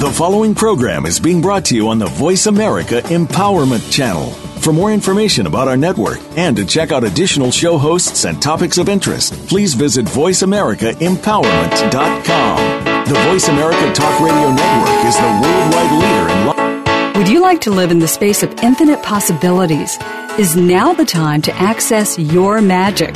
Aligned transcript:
The 0.00 0.10
following 0.10 0.54
program 0.54 1.04
is 1.04 1.20
being 1.20 1.42
brought 1.42 1.66
to 1.66 1.76
you 1.76 1.90
on 1.90 1.98
the 1.98 2.06
Voice 2.06 2.46
America 2.46 3.02
Empowerment 3.04 3.92
Channel. 3.92 4.30
For 4.60 4.72
more 4.72 4.90
information 4.92 5.46
about 5.46 5.68
our 5.68 5.76
network 5.76 6.20
and 6.36 6.56
to 6.56 6.64
check 6.64 6.90
out 6.90 7.04
additional 7.04 7.50
show 7.50 7.76
hosts 7.76 8.24
and 8.24 8.40
topics 8.40 8.78
of 8.78 8.88
interest, 8.88 9.34
please 9.46 9.74
visit 9.74 10.06
VoiceAmericaEmpowerment.com. 10.06 13.04
The 13.04 13.14
Voice 13.28 13.48
America 13.48 13.92
Talk 13.92 14.18
Radio 14.20 14.50
Network 14.52 15.04
is 15.04 15.16
the 15.16 15.40
worldwide 15.42 15.92
leader 15.92 16.28
in. 16.32 16.46
Lo- 16.46 17.14
Would 17.18 17.28
you 17.28 17.42
like 17.42 17.60
to 17.62 17.70
live 17.70 17.90
in 17.90 17.98
the 17.98 18.08
space 18.08 18.42
of 18.42 18.54
infinite 18.62 19.02
possibilities? 19.02 19.98
Is 20.38 20.56
now 20.56 20.94
the 20.94 21.04
time 21.04 21.42
to 21.42 21.52
access 21.56 22.18
your 22.18 22.62
magic? 22.62 23.14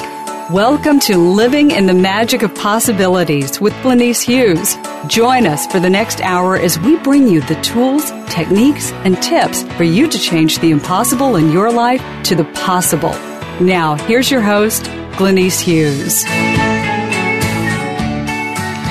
Welcome 0.50 1.00
to 1.00 1.16
Living 1.16 1.70
in 1.70 1.86
the 1.86 1.94
Magic 1.94 2.42
of 2.42 2.54
Possibilities 2.54 3.62
with 3.62 3.72
Glenyce 3.76 4.20
Hughes. 4.20 4.76
Join 5.06 5.46
us 5.46 5.66
for 5.66 5.80
the 5.80 5.88
next 5.88 6.20
hour 6.20 6.58
as 6.58 6.78
we 6.78 6.98
bring 6.98 7.26
you 7.28 7.40
the 7.40 7.58
tools, 7.62 8.10
techniques, 8.28 8.92
and 9.06 9.16
tips 9.22 9.62
for 9.78 9.84
you 9.84 10.06
to 10.06 10.18
change 10.18 10.58
the 10.58 10.70
impossible 10.70 11.36
in 11.36 11.50
your 11.50 11.72
life 11.72 12.02
to 12.24 12.34
the 12.34 12.44
possible. 12.52 13.14
Now, 13.58 13.94
here's 13.94 14.30
your 14.30 14.42
host, 14.42 14.82
Glenyce 15.16 15.60
Hughes. 15.60 16.24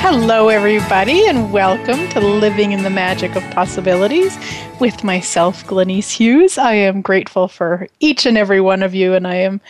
Hello, 0.02 0.50
everybody, 0.50 1.28
and 1.28 1.54
welcome 1.54 2.10
to 2.10 2.20
Living 2.20 2.72
in 2.72 2.82
the 2.82 2.90
Magic 2.90 3.36
of 3.36 3.44
Possibilities 3.52 4.36
with 4.80 5.04
myself, 5.04 5.64
Glenyce 5.66 6.10
Hughes. 6.10 6.58
I 6.58 6.74
am 6.74 7.02
grateful 7.02 7.48
for 7.48 7.88
each 8.00 8.26
and 8.26 8.38
every 8.40 8.60
one 8.60 8.82
of 8.82 8.96
you, 8.96 9.14
and 9.14 9.28
I 9.28 9.36
am 9.36 9.62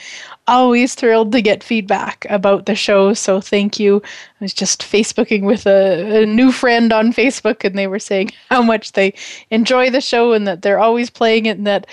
always 0.48 0.96
thrilled 0.96 1.32
to 1.32 1.42
get 1.42 1.64
feedback 1.64 2.26
about 2.30 2.66
the 2.66 2.76
show. 2.76 3.14
So 3.14 3.40
thank 3.40 3.80
you. 3.80 4.02
I 4.40 4.44
was 4.44 4.54
just 4.54 4.82
Facebooking 4.82 5.44
with 5.44 5.66
a, 5.66 6.24
a, 6.24 6.26
new 6.26 6.52
friend 6.52 6.92
on 6.92 7.14
Facebook, 7.14 7.64
and 7.64 7.78
they 7.78 7.88
were 7.88 8.00
saying 8.00 8.32
how 8.50 8.62
much 8.62 8.94
they 8.94 9.14
enjoy 9.50 9.90
the 9.90 10.02
show 10.02 10.34
and 10.34 10.48
that 10.48 10.62
they're 10.62 10.80
always 10.80 11.10
playing 11.10 11.46
it, 11.46 11.58
and 11.58 11.68
that 11.68 11.88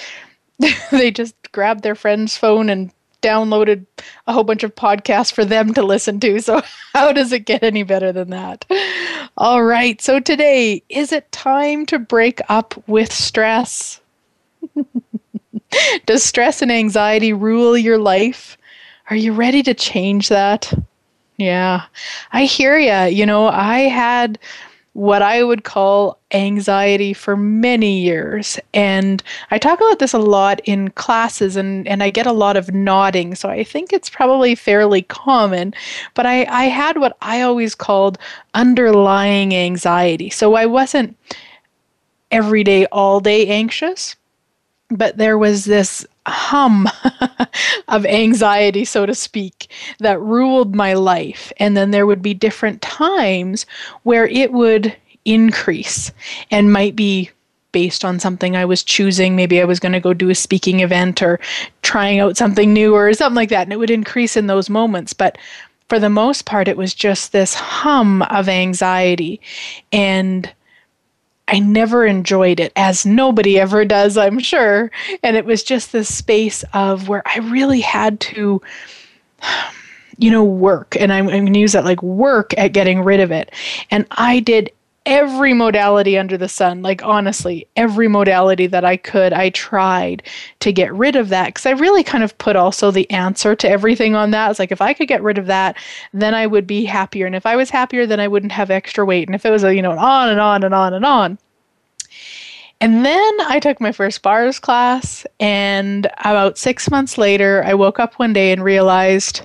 they 0.91 1.11
just 1.11 1.35
grabbed 1.53 1.83
their 1.83 1.95
friend's 1.95 2.37
phone 2.37 2.69
and 2.69 2.91
downloaded 3.23 3.85
a 4.27 4.33
whole 4.33 4.45
bunch 4.45 4.63
of 4.63 4.75
podcasts 4.75 5.33
for 5.33 5.45
them 5.45 5.75
to 5.75 5.83
listen 5.83 6.21
to. 6.21 6.41
So, 6.41 6.63
how 6.95 7.13
does 7.13 7.33
it 7.33 7.45
get 7.47 7.63
any 7.63 7.83
better 7.83 8.13
than 8.13 8.31
that? 8.31 8.65
All 9.37 9.63
right. 9.63 10.01
So, 10.01 10.21
today, 10.21 10.83
is 10.89 11.13
it 11.13 11.31
time 11.33 11.87
to 11.87 11.99
break 11.99 12.41
up 12.49 12.83
with 12.89 13.13
stress? 13.13 14.01
Does 16.07 16.23
stress 16.23 16.63
and 16.63 16.73
anxiety 16.73 17.33
rule 17.33 17.77
your 17.77 17.99
life? 17.99 18.57
Are 19.09 19.17
you 19.17 19.33
ready 19.33 19.63
to 19.65 19.75
change 19.75 20.29
that? 20.29 20.73
Yeah, 21.37 21.85
I 22.33 22.45
hear 22.45 22.79
you. 22.79 23.15
You 23.15 23.27
know, 23.27 23.49
I 23.49 23.81
had 23.81 24.39
what 24.93 25.23
I 25.23 25.45
would 25.45 25.63
call 25.63 26.19
anxiety 26.33 27.13
for 27.13 27.37
many 27.37 28.01
years. 28.01 28.59
And 28.75 29.23
I 29.51 29.59
talk 29.59 29.79
about 29.79 30.01
this 30.01 30.13
a 30.13 30.19
lot 30.19 30.61
in 30.65 30.91
classes 30.91 31.57
and, 31.57 31.87
and 31.87 32.03
I 32.03 32.11
get 32.11 32.27
a 32.27 32.33
lot 32.33 32.57
of 32.57 32.75
nodding. 32.75 33.35
So 33.37 33.49
I 33.49 33.63
think 33.63 33.93
it's 33.93 34.11
probably 34.11 34.55
fairly 34.55 35.03
common. 35.03 35.75
But 36.15 36.27
I, 36.27 36.45
I 36.45 36.65
had 36.65 36.99
what 36.99 37.17
I 37.23 37.41
always 37.43 37.75
called 37.75 38.19
underlying 38.55 39.55
anxiety. 39.55 40.29
So 40.29 40.55
I 40.55 40.67
wasn't 40.67 41.17
every 42.33 42.65
day, 42.65 42.87
all 42.87 43.21
day 43.21 43.47
anxious, 43.47 44.17
but 44.91 45.17
there 45.17 45.39
was 45.39 45.65
this 45.65 46.07
hum 46.27 46.89
of 47.89 48.05
anxiety, 48.07 48.85
so 48.85 49.07
to 49.07 49.15
speak, 49.15 49.71
that 49.99 50.21
ruled 50.21 50.75
my 50.75 50.95
life. 50.95 51.53
And 51.59 51.77
then 51.77 51.91
there 51.91 52.07
would 52.07 52.23
be 52.23 52.35
different 52.35 52.83
times 52.83 53.67
where 54.03 54.27
it 54.27 54.53
would 54.53 54.97
increase 55.25 56.13
and 56.51 56.73
might 56.73 56.97
be 56.97 57.31
based 57.73 58.05
on 58.05 58.19
something 58.19 58.57
I 58.57 58.65
was 58.65 58.83
choosing. 58.83 59.37
Maybe 59.37 59.61
I 59.61 59.65
was 59.65 59.79
going 59.81 59.93
to 59.93 60.01
go 60.01 60.13
do 60.13 60.31
a 60.31 60.35
speaking 60.35 60.81
event 60.81 61.23
or 61.23 61.39
trying 61.83 62.19
out 62.19 62.37
something 62.37 62.73
new 62.73 62.95
or 62.95 63.13
something 63.15 63.37
like 63.37 63.51
that. 63.51 63.63
And 63.63 63.73
it 63.73 63.79
would 63.79 63.91
increase 63.91 64.37
in 64.37 64.49
those 64.49 64.69
moments. 64.69 65.13
But 65.13 65.39
for 65.89 65.99
the 65.99 66.11
most 66.11 66.47
part, 66.47 66.69
it 66.69 66.77
was 66.77 66.95
just 66.95 67.33
this 67.33 67.55
hum 67.55 68.23
of 68.23 68.49
anxiety. 68.49 69.41
And 69.93 70.53
I 71.51 71.59
never 71.59 72.07
enjoyed 72.07 72.61
it, 72.61 72.73
as 72.77 73.05
nobody 73.05 73.59
ever 73.59 73.85
does, 73.85 74.17
I'm 74.17 74.39
sure. 74.39 74.91
And 75.23 75.37
it 75.37 75.45
was 75.45 75.65
just 75.65 75.93
this 75.93 76.15
space 76.15 76.65
of 76.73 77.09
where 77.09 77.23
I 77.27 77.39
really 77.39 77.81
had 77.81 78.21
to, 78.21 78.63
you 80.19 80.31
know, 80.31 80.45
work. 80.45 80.97
And 80.99 81.13
I'm, 81.13 81.29
I'm 81.29 81.41
going 81.45 81.53
to 81.53 81.59
use 81.59 81.73
that 81.73 81.85
like 81.85 82.03
work 82.03 82.57
at 82.57 82.73
getting 82.73 83.03
rid 83.03 83.21
of 83.21 83.33
it. 83.33 83.53
And 83.91 84.07
I 84.13 84.41
did 84.41 84.71
every 85.07 85.55
modality 85.55 86.19
under 86.19 86.37
the 86.37 86.49
sun. 86.49 86.83
Like 86.83 87.03
honestly 87.03 87.67
every 87.77 88.09
modality 88.09 88.67
that 88.67 88.85
i 88.85 88.97
could 88.97 89.33
i 89.33 89.51
tried 89.51 90.23
to 90.61 90.73
get 90.73 90.93
rid 90.93 91.17
of 91.17 91.31
that 91.31 91.47
because 91.47 91.67
i 91.67 91.71
really 91.71 92.05
kind 92.05 92.23
of 92.23 92.37
put 92.39 92.57
also 92.57 92.91
the 92.91 93.11
answer 93.11 93.55
to 93.57 93.69
everything 93.69 94.15
on 94.15 94.31
that. 94.33 94.51
It's 94.51 94.59
like 94.59 94.73
if 94.73 94.83
i 94.83 94.93
could 94.93 95.09
get 95.09 95.23
rid 95.23 95.39
of 95.39 95.47
that 95.47 95.77
then 96.13 96.35
i 96.35 96.47
would 96.47 96.67
be 96.67 96.85
happier. 96.85 97.27
And 97.27 97.35
if 97.35 97.47
i 97.47 97.57
was 97.57 97.71
happier 97.71 98.07
then 98.07 98.21
i 98.21 98.29
wouldn't 98.29 98.53
have 98.53 98.71
extra 98.71 99.05
weight. 99.05 99.29
And 99.29 99.35
if 99.35 99.47
it 99.47 99.51
was 99.51 99.65
a 99.65 99.75
you 99.75 99.83
know 99.83 99.93
on 99.93 100.29
and 100.29 100.41
on 100.41 100.65
and 100.65 100.75
on 100.75 100.95
and 100.95 101.05
on. 101.05 101.39
And 102.81 103.05
then 103.05 103.41
I 103.43 103.59
took 103.61 103.79
my 103.79 103.93
first 103.93 104.23
bars 104.23 104.59
class, 104.59 105.27
and 105.39 106.11
about 106.25 106.57
six 106.57 106.91
months 106.91 107.19
later, 107.19 107.63
I 107.67 107.75
woke 107.75 108.01
up 108.01 108.15
one 108.15 108.33
day 108.33 108.53
and 108.53 108.65
realized 108.65 109.43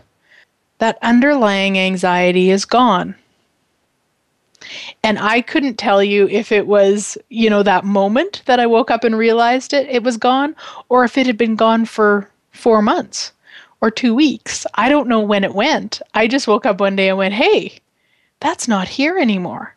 that 0.77 0.97
underlying 1.01 1.77
anxiety 1.77 2.49
is 2.49 2.63
gone. 2.63 3.15
And 5.03 5.19
I 5.19 5.41
couldn't 5.41 5.77
tell 5.77 6.03
you 6.03 6.27
if 6.29 6.51
it 6.51 6.67
was, 6.67 7.17
you 7.29 7.49
know, 7.49 7.63
that 7.63 7.85
moment 7.85 8.41
that 8.45 8.59
I 8.59 8.65
woke 8.65 8.91
up 8.91 9.03
and 9.03 9.17
realized 9.17 9.73
it, 9.73 9.87
it 9.89 10.03
was 10.03 10.17
gone, 10.17 10.55
or 10.89 11.03
if 11.03 11.17
it 11.17 11.27
had 11.27 11.37
been 11.37 11.55
gone 11.55 11.85
for 11.85 12.29
four 12.51 12.81
months 12.81 13.31
or 13.81 13.91
two 13.91 14.15
weeks. 14.15 14.65
I 14.75 14.89
don't 14.89 15.07
know 15.07 15.19
when 15.19 15.43
it 15.43 15.53
went. 15.53 16.01
I 16.13 16.27
just 16.27 16.47
woke 16.47 16.65
up 16.65 16.79
one 16.79 16.95
day 16.95 17.09
and 17.09 17.17
went, 17.17 17.33
hey, 17.33 17.79
that's 18.39 18.67
not 18.67 18.87
here 18.87 19.17
anymore. 19.17 19.75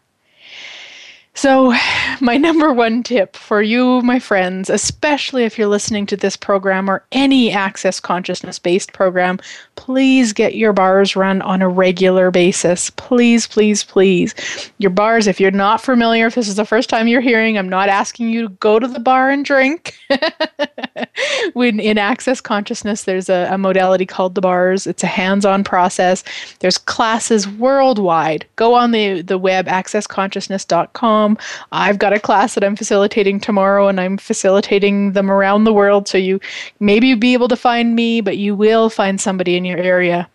So, 1.38 1.72
my 2.20 2.36
number 2.36 2.72
one 2.72 3.04
tip 3.04 3.36
for 3.36 3.62
you, 3.62 4.02
my 4.02 4.18
friends, 4.18 4.68
especially 4.68 5.44
if 5.44 5.56
you're 5.56 5.68
listening 5.68 6.04
to 6.06 6.16
this 6.16 6.36
program 6.36 6.90
or 6.90 7.04
any 7.12 7.52
access 7.52 8.00
consciousness 8.00 8.58
based 8.58 8.92
program, 8.92 9.38
please 9.76 10.32
get 10.32 10.56
your 10.56 10.72
bars 10.72 11.14
run 11.14 11.40
on 11.42 11.62
a 11.62 11.68
regular 11.68 12.32
basis. 12.32 12.90
Please, 12.90 13.46
please, 13.46 13.84
please. 13.84 14.34
Your 14.78 14.90
bars, 14.90 15.28
if 15.28 15.38
you're 15.38 15.52
not 15.52 15.80
familiar, 15.80 16.26
if 16.26 16.34
this 16.34 16.48
is 16.48 16.56
the 16.56 16.64
first 16.64 16.90
time 16.90 17.06
you're 17.06 17.20
hearing, 17.20 17.56
I'm 17.56 17.68
not 17.68 17.88
asking 17.88 18.30
you 18.30 18.42
to 18.42 18.48
go 18.48 18.80
to 18.80 18.88
the 18.88 18.98
bar 18.98 19.30
and 19.30 19.44
drink. 19.44 19.94
when 21.52 21.78
in 21.78 21.98
access 21.98 22.40
consciousness, 22.40 23.04
there's 23.04 23.28
a, 23.28 23.48
a 23.52 23.58
modality 23.58 24.06
called 24.06 24.34
the 24.34 24.40
bars. 24.40 24.88
It's 24.88 25.04
a 25.04 25.06
hands-on 25.06 25.62
process. 25.62 26.24
There's 26.58 26.78
classes 26.78 27.46
worldwide. 27.46 28.44
Go 28.56 28.74
on 28.74 28.90
the, 28.90 29.22
the 29.22 29.38
web 29.38 29.66
accessconsciousness.com 29.66 31.27
I've 31.72 31.98
got 31.98 32.12
a 32.12 32.20
class 32.20 32.54
that 32.54 32.64
I'm 32.64 32.76
facilitating 32.76 33.40
tomorrow 33.40 33.88
and 33.88 34.00
I'm 34.00 34.16
facilitating 34.16 35.12
them 35.12 35.30
around 35.30 35.64
the 35.64 35.72
world. 35.72 36.08
So 36.08 36.16
you 36.16 36.40
maybe 36.80 37.14
be 37.14 37.32
able 37.32 37.48
to 37.48 37.56
find 37.56 37.94
me, 37.94 38.20
but 38.20 38.38
you 38.38 38.54
will 38.54 38.88
find 38.88 39.20
somebody 39.20 39.56
in 39.56 39.64
your 39.64 39.78
area 39.78 40.28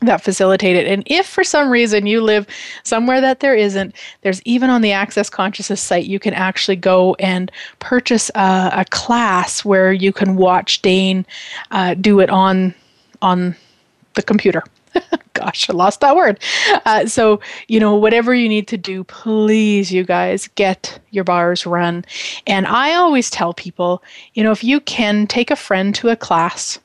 that 0.00 0.22
facilitate 0.22 0.76
it. 0.76 0.86
And 0.86 1.02
if 1.06 1.26
for 1.26 1.44
some 1.44 1.70
reason 1.70 2.06
you 2.06 2.20
live 2.20 2.46
somewhere 2.82 3.20
that 3.20 3.40
there 3.40 3.54
isn't, 3.54 3.94
there's 4.22 4.42
even 4.44 4.70
on 4.70 4.82
the 4.82 4.92
Access 4.92 5.30
Consciousness 5.30 5.80
site, 5.80 6.06
you 6.06 6.18
can 6.18 6.34
actually 6.34 6.76
go 6.76 7.14
and 7.14 7.50
purchase 7.78 8.30
a, 8.34 8.70
a 8.74 8.84
class 8.90 9.64
where 9.64 9.92
you 9.92 10.12
can 10.12 10.36
watch 10.36 10.82
Dane 10.82 11.24
uh, 11.70 11.94
do 11.94 12.20
it 12.20 12.30
on 12.30 12.74
on 13.22 13.56
the 14.14 14.22
computer. 14.22 14.62
Gosh, 15.34 15.68
I 15.68 15.72
lost 15.72 16.00
that 16.00 16.16
word. 16.16 16.38
Uh, 16.86 17.06
so, 17.06 17.40
you 17.68 17.80
know, 17.80 17.94
whatever 17.94 18.34
you 18.34 18.48
need 18.48 18.68
to 18.68 18.76
do, 18.76 19.04
please, 19.04 19.92
you 19.92 20.04
guys, 20.04 20.48
get 20.54 21.00
your 21.10 21.24
bars 21.24 21.66
run. 21.66 22.04
And 22.46 22.66
I 22.66 22.94
always 22.94 23.30
tell 23.30 23.52
people, 23.52 24.02
you 24.34 24.44
know, 24.44 24.52
if 24.52 24.62
you 24.62 24.80
can 24.80 25.26
take 25.26 25.50
a 25.50 25.56
friend 25.56 25.94
to 25.96 26.08
a 26.10 26.16
class 26.16 26.78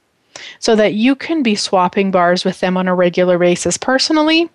so 0.60 0.76
that 0.76 0.94
you 0.94 1.16
can 1.16 1.44
be 1.44 1.56
swapping 1.56 2.12
bars 2.12 2.44
with 2.46 2.60
them 2.60 2.78
on 2.78 2.88
a 2.88 2.96
regular 2.96 3.38
basis. 3.38 3.78
Personally, 3.78 4.50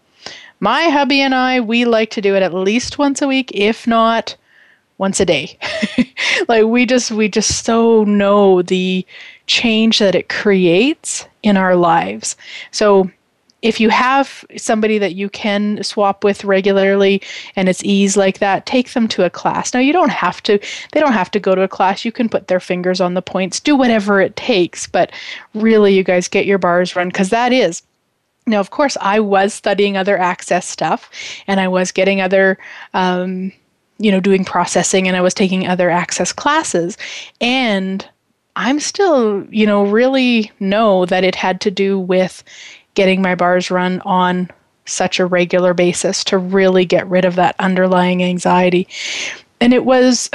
My 0.60 0.84
hubby 0.88 1.20
and 1.20 1.34
I, 1.34 1.60
we 1.60 1.84
like 1.84 2.10
to 2.12 2.22
do 2.22 2.34
it 2.34 2.42
at 2.42 2.54
least 2.54 2.98
once 2.98 3.20
a 3.20 3.26
week, 3.26 3.50
if 3.52 3.86
not 3.86 4.36
once 4.98 5.20
a 5.20 5.26
day. 5.26 5.58
like 6.48 6.64
we 6.64 6.86
just 6.86 7.10
we 7.10 7.28
just 7.28 7.64
so 7.64 8.04
know 8.04 8.62
the 8.62 9.04
change 9.46 9.98
that 9.98 10.14
it 10.14 10.28
creates 10.28 11.26
in 11.42 11.56
our 11.56 11.76
lives. 11.76 12.36
So 12.70 13.10
if 13.64 13.80
you 13.80 13.88
have 13.88 14.44
somebody 14.56 14.98
that 14.98 15.14
you 15.14 15.28
can 15.28 15.82
swap 15.82 16.22
with 16.22 16.44
regularly 16.44 17.20
and 17.56 17.68
it's 17.68 17.82
ease 17.82 18.16
like 18.16 18.38
that, 18.38 18.66
take 18.66 18.92
them 18.92 19.08
to 19.08 19.24
a 19.24 19.30
class. 19.30 19.74
Now 19.74 19.80
you 19.80 19.92
don't 19.92 20.12
have 20.12 20.40
to 20.44 20.60
they 20.92 21.00
don't 21.00 21.12
have 21.12 21.30
to 21.32 21.40
go 21.40 21.56
to 21.56 21.62
a 21.62 21.68
class. 21.68 22.04
You 22.04 22.12
can 22.12 22.28
put 22.28 22.46
their 22.46 22.60
fingers 22.60 23.00
on 23.00 23.14
the 23.14 23.22
points, 23.22 23.58
do 23.58 23.74
whatever 23.74 24.20
it 24.20 24.36
takes, 24.36 24.86
but 24.86 25.10
really 25.54 25.94
you 25.94 26.04
guys 26.04 26.28
get 26.28 26.46
your 26.46 26.58
bars 26.58 26.94
run 26.94 27.10
cuz 27.10 27.30
that 27.30 27.52
is 27.52 27.82
now, 28.46 28.60
of 28.60 28.70
course, 28.70 28.96
I 29.00 29.20
was 29.20 29.54
studying 29.54 29.96
other 29.96 30.18
access 30.18 30.68
stuff 30.68 31.10
and 31.46 31.60
I 31.60 31.68
was 31.68 31.90
getting 31.92 32.20
other, 32.20 32.58
um, 32.92 33.52
you 33.98 34.10
know, 34.10 34.20
doing 34.20 34.44
processing 34.44 35.08
and 35.08 35.16
I 35.16 35.22
was 35.22 35.32
taking 35.32 35.66
other 35.66 35.88
access 35.88 36.32
classes. 36.32 36.98
And 37.40 38.06
I'm 38.56 38.80
still, 38.80 39.46
you 39.50 39.66
know, 39.66 39.84
really 39.84 40.52
know 40.60 41.06
that 41.06 41.24
it 41.24 41.34
had 41.34 41.60
to 41.62 41.70
do 41.70 41.98
with 41.98 42.44
getting 42.94 43.22
my 43.22 43.34
bars 43.34 43.70
run 43.70 44.00
on 44.04 44.50
such 44.86 45.18
a 45.18 45.26
regular 45.26 45.74
basis 45.74 46.24
to 46.24 46.38
really 46.38 46.84
get 46.84 47.08
rid 47.08 47.24
of 47.24 47.36
that 47.36 47.56
underlying 47.58 48.22
anxiety. 48.22 48.86
And 49.60 49.72
it 49.72 49.84
was 49.84 50.30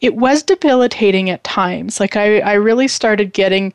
it 0.00 0.16
was 0.16 0.42
debilitating 0.42 1.30
at 1.30 1.44
times. 1.44 2.00
Like 2.00 2.16
I, 2.16 2.40
I 2.40 2.54
really 2.54 2.88
started 2.88 3.32
getting 3.32 3.72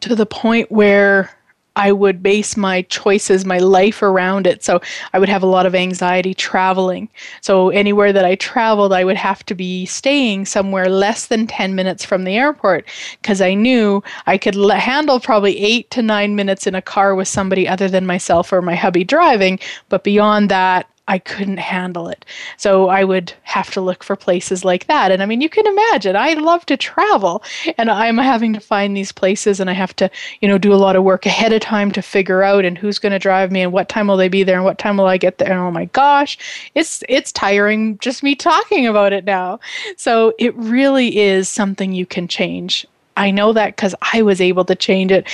to 0.00 0.14
the 0.14 0.26
point 0.26 0.70
where 0.70 1.30
I 1.76 1.92
would 1.92 2.22
base 2.22 2.56
my 2.56 2.82
choices, 2.82 3.44
my 3.44 3.58
life 3.58 4.02
around 4.02 4.46
it. 4.46 4.64
So 4.64 4.80
I 5.12 5.18
would 5.18 5.28
have 5.28 5.42
a 5.42 5.46
lot 5.46 5.66
of 5.66 5.74
anxiety 5.74 6.34
traveling. 6.34 7.08
So 7.40 7.70
anywhere 7.70 8.12
that 8.12 8.24
I 8.24 8.34
traveled, 8.34 8.92
I 8.92 9.04
would 9.04 9.16
have 9.16 9.46
to 9.46 9.54
be 9.54 9.86
staying 9.86 10.46
somewhere 10.46 10.88
less 10.88 11.26
than 11.26 11.46
10 11.46 11.74
minutes 11.74 12.04
from 12.04 12.24
the 12.24 12.36
airport 12.36 12.86
because 13.22 13.40
I 13.40 13.54
knew 13.54 14.02
I 14.26 14.36
could 14.36 14.56
handle 14.56 15.20
probably 15.20 15.58
eight 15.58 15.90
to 15.92 16.02
nine 16.02 16.34
minutes 16.34 16.66
in 16.66 16.74
a 16.74 16.82
car 16.82 17.14
with 17.14 17.28
somebody 17.28 17.68
other 17.68 17.88
than 17.88 18.04
myself 18.04 18.52
or 18.52 18.62
my 18.62 18.74
hubby 18.74 19.04
driving. 19.04 19.58
But 19.88 20.02
beyond 20.02 20.50
that, 20.50 20.89
I 21.08 21.18
couldn't 21.18 21.58
handle 21.58 22.08
it. 22.08 22.24
So 22.56 22.88
I 22.88 23.02
would 23.02 23.32
have 23.42 23.70
to 23.72 23.80
look 23.80 24.04
for 24.04 24.14
places 24.14 24.64
like 24.64 24.86
that. 24.86 25.10
And 25.10 25.22
I 25.22 25.26
mean, 25.26 25.40
you 25.40 25.48
can 25.48 25.66
imagine, 25.66 26.14
I 26.14 26.34
love 26.34 26.64
to 26.66 26.76
travel 26.76 27.42
and 27.78 27.90
I'm 27.90 28.16
having 28.16 28.52
to 28.52 28.60
find 28.60 28.96
these 28.96 29.10
places 29.10 29.58
and 29.58 29.68
I 29.68 29.72
have 29.72 29.94
to, 29.96 30.08
you 30.40 30.46
know, 30.46 30.58
do 30.58 30.72
a 30.72 30.76
lot 30.76 30.94
of 30.94 31.02
work 31.02 31.26
ahead 31.26 31.52
of 31.52 31.62
time 31.62 31.90
to 31.92 32.02
figure 32.02 32.44
out 32.44 32.64
and 32.64 32.78
who's 32.78 33.00
going 33.00 33.12
to 33.12 33.18
drive 33.18 33.50
me 33.50 33.60
and 33.60 33.72
what 33.72 33.88
time 33.88 34.06
will 34.06 34.16
they 34.16 34.28
be 34.28 34.44
there 34.44 34.56
and 34.56 34.64
what 34.64 34.78
time 34.78 34.96
will 34.96 35.06
I 35.06 35.16
get 35.16 35.38
there. 35.38 35.50
And 35.50 35.60
oh 35.60 35.72
my 35.72 35.86
gosh, 35.86 36.38
it's 36.74 37.02
it's 37.08 37.32
tiring 37.32 37.98
just 37.98 38.22
me 38.22 38.36
talking 38.36 38.86
about 38.86 39.12
it 39.12 39.24
now. 39.24 39.58
So 39.96 40.32
it 40.38 40.54
really 40.54 41.18
is 41.18 41.48
something 41.48 41.92
you 41.92 42.06
can 42.06 42.28
change. 42.28 42.86
I 43.16 43.30
know 43.30 43.52
that 43.52 43.76
because 43.76 43.94
I 44.14 44.22
was 44.22 44.40
able 44.40 44.64
to 44.64 44.74
change 44.74 45.10
it. 45.12 45.26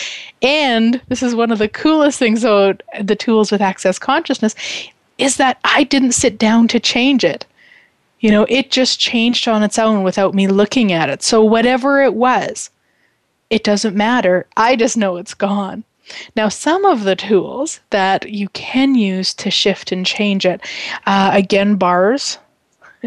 And 0.43 1.01
this 1.09 1.23
is 1.23 1.35
one 1.35 1.53
of 1.53 1.59
the 1.59 1.69
coolest 1.69 2.19
things 2.19 2.43
about 2.43 2.83
the 3.01 3.15
tools 3.15 3.53
with 3.53 3.61
access 3.61 3.99
consciousness 3.99 4.55
is 5.19 5.37
that 5.37 5.59
I 5.65 5.85
didn't 5.85 6.13
sit 6.13 6.39
down 6.39 6.69
to 6.69 6.81
change 6.81 7.25
it. 7.25 7.47
You 8.21 8.31
know, 8.31 8.47
it 8.49 8.71
just 8.71 8.99
changed 8.99 9.47
on 9.47 9.63
its 9.63 9.79
own 9.79 10.03
without 10.03 10.35
me 10.35 10.49
looking 10.49 10.93
at 10.93 11.11
it. 11.11 11.23
So, 11.23 11.45
whatever 11.45 12.03
it 12.03 12.15
was, 12.15 12.71
it 13.51 13.63
doesn't 13.63 13.95
matter. 13.97 14.47
I 14.57 14.77
just 14.77 14.97
know 14.97 15.17
it's 15.17 15.35
gone. 15.35 15.85
Now, 16.35 16.49
some 16.49 16.85
of 16.85 17.05
the 17.05 17.17
tools 17.17 17.81
that 17.91 18.31
you 18.31 18.49
can 18.51 18.95
use 18.95 19.35
to 19.35 19.51
shift 19.51 19.93
and 19.93 20.07
change 20.07 20.47
it, 20.47 20.61
uh, 21.07 21.31
again, 21.33 21.77
bars. 21.77 22.39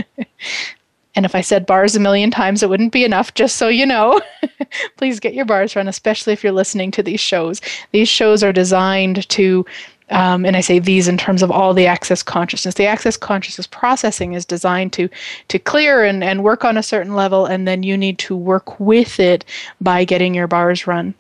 and 1.16 1.26
if 1.26 1.34
I 1.34 1.42
said 1.42 1.66
bars 1.66 1.96
a 1.96 2.00
million 2.00 2.30
times, 2.30 2.62
it 2.62 2.70
wouldn't 2.70 2.92
be 2.92 3.06
enough, 3.06 3.34
just 3.34 3.56
so 3.56 3.68
you 3.68 3.86
know. 3.86 4.22
Please 4.98 5.20
get 5.20 5.34
your 5.34 5.46
bars 5.46 5.76
run, 5.76 5.88
especially 5.88 6.34
if 6.34 6.44
you're 6.44 6.54
listening 6.54 6.92
to 6.92 7.04
these 7.04 7.22
shows. 7.22 7.62
These 7.92 8.10
shows 8.10 8.44
are 8.44 8.54
designed 8.54 9.28
to 9.30 9.66
um, 10.10 10.46
and 10.46 10.56
I 10.56 10.62
say 10.62 10.80
these 10.80 11.08
in 11.08 11.18
terms 11.18 11.42
of 11.42 11.52
all 11.52 11.74
the 11.74 11.86
access 11.86 12.24
consciousness. 12.24 12.76
The 12.76 12.86
access 12.86 13.18
consciousness 13.18 13.68
processing 13.68 14.34
is 14.34 14.46
designed 14.46 14.94
to 14.94 15.10
to 15.50 15.60
clear 15.60 16.04
and, 16.04 16.24
and 16.24 16.44
work 16.44 16.66
on 16.66 16.78
a 16.78 16.84
certain 16.84 17.16
level, 17.16 17.46
and 17.46 17.68
then 17.68 17.84
you 17.84 17.98
need 17.98 18.18
to 18.20 18.36
work 18.36 18.80
with 18.80 19.20
it 19.20 19.46
by 19.82 20.04
getting 20.06 20.34
your 20.34 20.48
bars 20.48 20.88
run. 20.88 21.14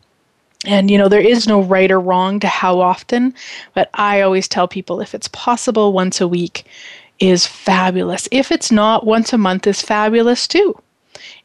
And 0.65 0.91
you 0.91 0.97
know, 0.97 1.07
there 1.07 1.21
is 1.21 1.47
no 1.47 1.61
right 1.61 1.91
or 1.91 1.99
wrong 1.99 2.39
to 2.41 2.47
how 2.47 2.79
often, 2.79 3.33
but 3.73 3.89
I 3.93 4.21
always 4.21 4.47
tell 4.47 4.67
people 4.67 5.01
if 5.01 5.13
it's 5.13 5.29
possible 5.29 5.93
once 5.93 6.19
a 6.19 6.27
week 6.27 6.65
is 7.19 7.45
fabulous. 7.45 8.27
If 8.31 8.51
it's 8.51 8.71
not, 8.71 9.05
once 9.05 9.33
a 9.33 9.37
month 9.37 9.67
is 9.67 9.81
fabulous 9.81 10.47
too. 10.47 10.81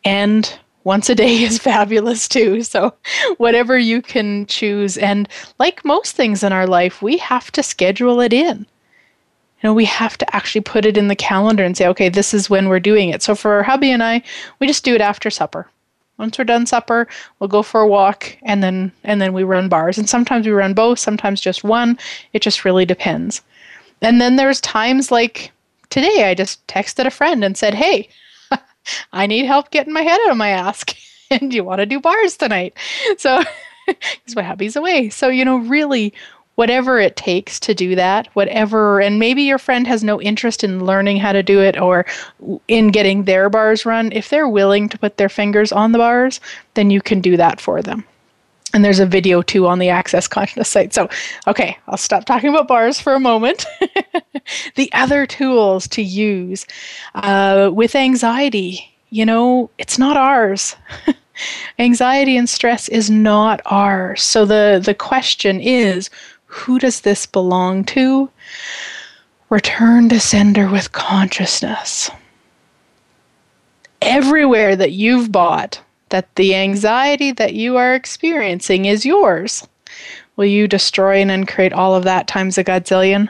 And 0.05 0.59
once 0.85 1.09
a 1.09 1.15
day 1.15 1.43
is 1.43 1.59
fabulous 1.59 2.29
too. 2.29 2.63
So, 2.63 2.95
whatever 3.39 3.77
you 3.77 4.01
can 4.01 4.47
choose. 4.47 4.97
And 4.97 5.29
like 5.59 5.85
most 5.85 6.15
things 6.15 6.43
in 6.43 6.53
our 6.53 6.67
life, 6.67 7.03
we 7.03 7.19
have 7.19 7.51
to 7.53 7.63
schedule 7.63 8.21
it 8.21 8.33
in. 8.33 8.59
You 8.59 9.71
know, 9.71 9.75
we 9.75 9.87
have 9.87 10.19
to 10.19 10.37
actually 10.37 10.61
put 10.61 10.85
it 10.85 10.97
in 10.97 11.09
the 11.09 11.17
calendar 11.17 11.65
and 11.65 11.77
say, 11.77 11.87
okay, 11.89 12.11
this 12.11 12.35
is 12.35 12.51
when 12.51 12.69
we're 12.69 12.81
doing 12.81 13.09
it. 13.09 13.23
So, 13.23 13.35
for 13.35 13.63
hubby 13.63 13.91
and 13.91 14.03
I, 14.03 14.23
we 14.61 14.67
just 14.67 14.85
do 14.85 14.95
it 14.95 15.01
after 15.01 15.31
supper. 15.31 15.69
Once 16.19 16.39
we're 16.39 16.45
done 16.45 16.65
supper, 16.65 17.09
we'll 17.39 17.49
go 17.49 17.63
for 17.63 17.81
a 17.81 17.89
walk 17.89 18.37
and 18.43 18.63
then 18.63 18.93
and 19.03 19.21
then 19.21 19.33
we 19.33 19.43
run 19.43 19.69
bars. 19.69 19.99
And 19.99 20.09
sometimes 20.09 20.47
we 20.47 20.53
run 20.53 20.75
both, 20.75 20.99
sometimes 20.99 21.41
just 21.41 21.65
one. 21.65 21.99
It 22.33 22.41
just 22.41 22.65
really 22.65 22.85
depends. 22.85 23.43
And 24.01 24.21
then 24.21 24.37
there's 24.37 24.61
times 24.61 25.11
like 25.11 25.51
today 25.91 26.31
I 26.31 26.35
just 26.35 26.65
texted 26.69 27.07
a 27.07 27.11
friend 27.11 27.43
and 27.43 27.57
said, 27.57 27.75
"Hey, 27.75 28.09
I 29.13 29.27
need 29.27 29.47
help 29.47 29.71
getting 29.71 29.93
my 29.93 30.03
head 30.03 30.21
out 30.25 30.31
of 30.31 30.37
my 30.37 30.51
ass. 30.51 30.85
and 31.31 31.53
you 31.53 31.65
want 31.65 31.81
to 31.81 31.87
do 31.87 32.01
bars 32.01 32.37
tonight? 32.37 32.77
So, 33.19 33.43
because 33.87 34.37
my 34.37 34.43
hubby's 34.43 34.77
away. 34.77 35.11
So, 35.11 35.29
you 35.29 35.45
know, 35.45 35.59
really, 35.59 36.13
whatever 36.55 37.01
it 37.01 37.17
takes 37.17 37.59
to 37.61 37.75
do 37.75 37.95
that, 37.97 38.29
whatever, 38.35 39.01
and 39.01 39.19
maybe 39.19 39.43
your 39.43 39.59
friend 39.59 39.87
has 39.87 40.05
no 40.05 40.21
interest 40.21 40.63
in 40.63 40.85
learning 40.85 41.17
how 41.17 41.33
to 41.33 41.43
do 41.43 41.61
it 41.61 41.79
or 41.79 42.07
in 42.69 42.89
getting 42.89 43.25
their 43.25 43.51
bars 43.51 43.85
run. 43.85 44.13
If 44.13 44.31
they're 44.31 44.49
willing 44.49 44.89
to 44.91 44.99
put 44.99 45.17
their 45.17 45.29
fingers 45.29 45.73
on 45.73 45.93
the 45.93 45.99
bars, 45.99 46.41
then 46.75 46.91
you 46.91 47.01
can 47.01 47.21
do 47.21 47.37
that 47.37 47.61
for 47.61 47.83
them. 47.83 48.05
And 48.75 48.85
there's 48.85 48.99
a 48.99 49.07
video 49.07 49.41
too 49.41 49.69
on 49.69 49.79
the 49.79 49.89
Access 49.89 50.27
Consciousness 50.27 50.69
site. 50.69 50.93
So, 50.93 51.09
okay, 51.47 51.79
I'll 51.87 51.97
stop 51.97 52.25
talking 52.25 52.51
about 52.51 52.67
bars 52.67 52.99
for 52.99 53.15
a 53.15 53.21
moment. 53.21 53.65
the 54.75 54.93
other 54.93 55.27
tools 55.27 55.87
to 55.89 56.03
use 56.03 56.67
uh, 57.15 57.71
with 57.73 57.95
anxiety, 57.95 58.93
you 59.11 59.25
know, 59.25 59.71
it's 59.79 59.97
not 59.97 60.17
ours. 60.17 60.75
anxiety 61.79 62.37
and 62.37 62.49
stress 62.49 62.89
is 62.89 63.09
not 63.09 63.61
ours. 63.67 64.25
So 64.25 64.45
the, 64.45 64.83
the 64.85 64.95
question 64.95 65.61
is 65.61 66.11
who 66.47 66.81
does 66.81 67.03
this 67.03 67.27
belong 67.27 67.85
to? 67.85 68.29
Return 69.51 70.09
to 70.09 70.19
sender 70.19 70.69
with 70.69 70.91
consciousness. 70.91 72.11
Everywhere 74.03 74.75
that 74.75 74.91
you've 74.91 75.31
bought 75.31 75.81
that 76.11 76.35
the 76.37 76.55
anxiety 76.55 77.33
that 77.33 77.55
you 77.55 77.77
are 77.77 77.95
experiencing 77.95 78.85
is 78.85 79.07
yours. 79.07 79.67
Will 80.37 80.47
you 80.47 80.67
destroy 80.67 81.21
and 81.21 81.31
uncreate 81.31 81.73
all 81.73 81.95
of 81.95 82.05
that 82.05 82.27
times 82.27 82.59
a 82.59 82.65
godzillion? 82.65 83.29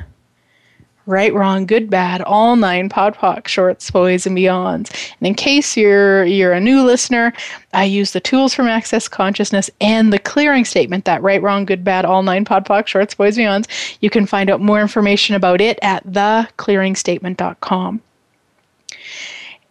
Right, 1.06 1.34
wrong, 1.34 1.66
good, 1.66 1.90
bad, 1.90 2.22
all 2.22 2.56
nine 2.56 2.88
POD 2.88 3.14
POC, 3.14 3.46
shorts, 3.46 3.90
boys, 3.90 4.26
and 4.26 4.34
beyonds. 4.34 4.90
And 5.20 5.28
in 5.28 5.34
case 5.34 5.76
you're 5.76 6.24
you're 6.24 6.54
a 6.54 6.60
new 6.60 6.82
listener, 6.82 7.34
I 7.74 7.84
use 7.84 8.12
the 8.12 8.20
tools 8.20 8.54
from 8.54 8.68
Access 8.68 9.06
Consciousness 9.06 9.68
and 9.82 10.14
the 10.14 10.18
clearing 10.18 10.64
statement 10.64 11.04
that 11.04 11.22
right, 11.22 11.42
wrong, 11.42 11.66
good, 11.66 11.84
bad, 11.84 12.06
all 12.06 12.22
nine 12.22 12.46
POD 12.46 12.64
POC, 12.64 12.86
shorts, 12.86 13.14
boys, 13.14 13.36
and 13.36 13.46
beyonds. 13.46 13.98
You 14.00 14.08
can 14.08 14.24
find 14.24 14.48
out 14.48 14.62
more 14.62 14.80
information 14.80 15.36
about 15.36 15.60
it 15.60 15.78
at 15.82 16.06
theclearingstatement.com. 16.06 18.00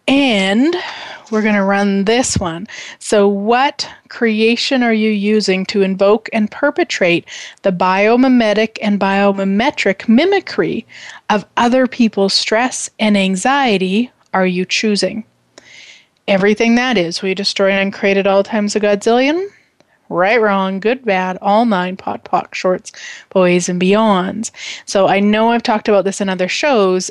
And 0.06 0.76
we're 1.30 1.42
going 1.42 1.54
to 1.54 1.64
run 1.64 2.04
this 2.04 2.36
one. 2.38 2.66
So, 2.98 3.26
what 3.26 3.88
creation 4.08 4.82
are 4.82 4.92
you 4.92 5.10
using 5.10 5.64
to 5.66 5.82
invoke 5.82 6.28
and 6.32 6.50
perpetrate 6.50 7.26
the 7.62 7.72
biomimetic 7.72 8.78
and 8.82 9.00
biomimetric 9.00 10.08
mimicry 10.08 10.86
of 11.30 11.46
other 11.56 11.86
people's 11.86 12.34
stress 12.34 12.90
and 12.98 13.16
anxiety 13.16 14.10
are 14.34 14.46
you 14.46 14.64
choosing? 14.64 15.24
Everything 16.28 16.74
that 16.74 16.98
is, 16.98 17.22
we 17.22 17.34
destroy 17.34 17.70
and 17.70 17.92
create 17.92 18.16
at 18.16 18.26
all 18.26 18.42
times 18.42 18.76
a 18.76 18.80
godzillion? 18.80 19.48
Right, 20.10 20.40
wrong, 20.40 20.80
good, 20.80 21.04
bad, 21.04 21.38
all 21.40 21.64
nine 21.64 21.96
POD 21.96 22.24
POC 22.24 22.54
shorts, 22.54 22.92
boys, 23.30 23.68
and 23.70 23.80
beyonds. 23.80 24.50
So 24.84 25.08
I 25.08 25.18
know 25.18 25.50
I've 25.50 25.62
talked 25.62 25.88
about 25.88 26.04
this 26.04 26.20
in 26.20 26.28
other 26.28 26.48
shows, 26.48 27.10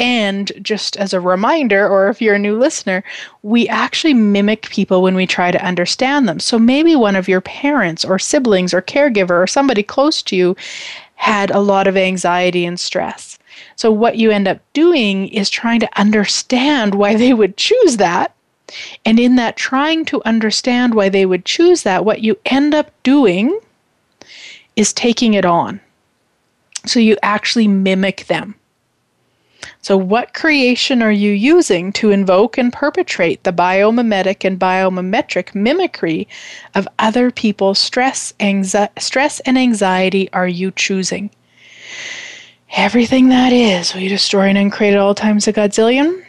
and 0.00 0.50
just 0.62 0.96
as 0.96 1.12
a 1.12 1.20
reminder, 1.20 1.86
or 1.86 2.08
if 2.08 2.22
you're 2.22 2.34
a 2.34 2.38
new 2.38 2.58
listener, 2.58 3.04
we 3.42 3.68
actually 3.68 4.14
mimic 4.14 4.70
people 4.70 5.02
when 5.02 5.14
we 5.14 5.26
try 5.26 5.50
to 5.50 5.62
understand 5.62 6.26
them. 6.26 6.40
So 6.40 6.58
maybe 6.58 6.96
one 6.96 7.16
of 7.16 7.28
your 7.28 7.42
parents 7.42 8.02
or 8.02 8.18
siblings 8.18 8.72
or 8.72 8.80
caregiver 8.80 9.42
or 9.42 9.46
somebody 9.46 9.82
close 9.82 10.22
to 10.22 10.36
you 10.36 10.56
had 11.16 11.50
a 11.50 11.60
lot 11.60 11.86
of 11.86 11.98
anxiety 11.98 12.64
and 12.64 12.80
stress. 12.80 13.38
So, 13.76 13.92
what 13.92 14.16
you 14.16 14.30
end 14.30 14.48
up 14.48 14.60
doing 14.72 15.28
is 15.28 15.50
trying 15.50 15.80
to 15.80 16.00
understand 16.00 16.94
why 16.94 17.14
they 17.14 17.34
would 17.34 17.58
choose 17.58 17.98
that. 17.98 18.34
And 19.04 19.20
in 19.20 19.36
that 19.36 19.56
trying 19.56 20.06
to 20.06 20.22
understand 20.24 20.94
why 20.94 21.10
they 21.10 21.26
would 21.26 21.44
choose 21.44 21.82
that, 21.82 22.06
what 22.06 22.22
you 22.22 22.38
end 22.46 22.74
up 22.74 22.90
doing 23.02 23.58
is 24.76 24.94
taking 24.94 25.34
it 25.34 25.44
on. 25.44 25.80
So, 26.86 27.00
you 27.00 27.18
actually 27.22 27.68
mimic 27.68 28.26
them. 28.28 28.54
So, 29.82 29.96
what 29.96 30.34
creation 30.34 31.02
are 31.02 31.12
you 31.12 31.30
using 31.30 31.90
to 31.94 32.10
invoke 32.10 32.58
and 32.58 32.70
perpetrate 32.70 33.44
the 33.44 33.52
biomimetic 33.52 34.44
and 34.44 34.60
biomimetric 34.60 35.54
mimicry 35.54 36.28
of 36.74 36.86
other 36.98 37.30
people's 37.30 37.78
stress, 37.78 38.34
anxi- 38.40 38.90
stress 38.98 39.40
and 39.40 39.56
anxiety 39.56 40.30
are 40.34 40.48
you 40.48 40.70
choosing? 40.70 41.30
Everything 42.76 43.30
that 43.30 43.52
is, 43.52 43.94
will 43.94 44.02
you 44.02 44.10
destroy 44.10 44.48
and 44.48 44.58
uncreate 44.58 44.92
at 44.92 45.00
all 45.00 45.14
times 45.14 45.48
a 45.48 45.52
godzillion? 45.52 46.22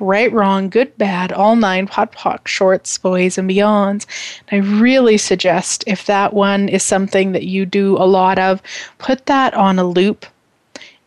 Right, 0.00 0.30
wrong, 0.30 0.68
good, 0.68 0.96
bad, 0.96 1.32
all 1.32 1.56
nine, 1.56 1.88
POD 1.88 2.12
POC, 2.12 2.46
shorts, 2.46 2.98
boys, 2.98 3.36
and 3.36 3.50
beyonds. 3.50 4.06
And 4.48 4.64
I 4.64 4.80
really 4.80 5.16
suggest 5.16 5.82
if 5.86 6.06
that 6.06 6.34
one 6.34 6.68
is 6.68 6.84
something 6.84 7.32
that 7.32 7.46
you 7.46 7.66
do 7.66 7.96
a 7.96 8.06
lot 8.06 8.38
of, 8.38 8.62
put 8.98 9.26
that 9.26 9.54
on 9.54 9.78
a 9.78 9.84
loop 9.84 10.24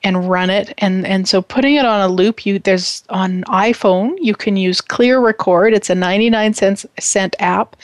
and 0.04 0.30
run 0.30 0.50
it 0.50 0.74
and 0.80 1.06
and 1.06 1.28
so 1.28 1.42
putting 1.42 1.76
it 1.76 1.86
on 1.86 2.02
a 2.02 2.12
loop 2.12 2.46
you 2.46 2.58
there's 2.60 3.04
on 3.10 3.44
iphone 3.44 4.16
you 4.20 4.34
can 4.34 4.58
use 4.58 4.82
clear 4.82 5.20
record 5.20 5.74
it's 5.74 5.90
a 5.90 5.96
99 5.96 6.54
cent 6.54 6.86
cent 7.00 7.36
app 7.40 7.76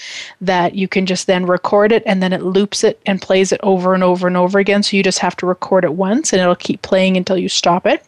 that 0.41 0.75
you 0.75 0.88
can 0.88 1.05
just 1.05 1.27
then 1.27 1.45
record 1.45 1.91
it 1.91 2.03
and 2.05 2.24
then 2.24 2.33
it 2.33 2.41
loops 2.41 2.83
it 2.83 3.00
and 3.05 3.21
plays 3.21 3.51
it 3.51 3.59
over 3.62 3.93
and 3.93 4.03
over 4.03 4.27
and 4.27 4.38
over 4.38 4.57
again 4.57 4.81
so 4.81 4.97
you 4.97 5.03
just 5.03 5.19
have 5.19 5.36
to 5.36 5.45
record 5.45 5.83
it 5.83 5.93
once 5.93 6.33
and 6.33 6.41
it'll 6.41 6.55
keep 6.55 6.81
playing 6.81 7.17
until 7.17 7.38
you 7.38 7.50
stop 7.50 7.86
it 7.86 8.03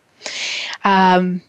um, 0.83 1.41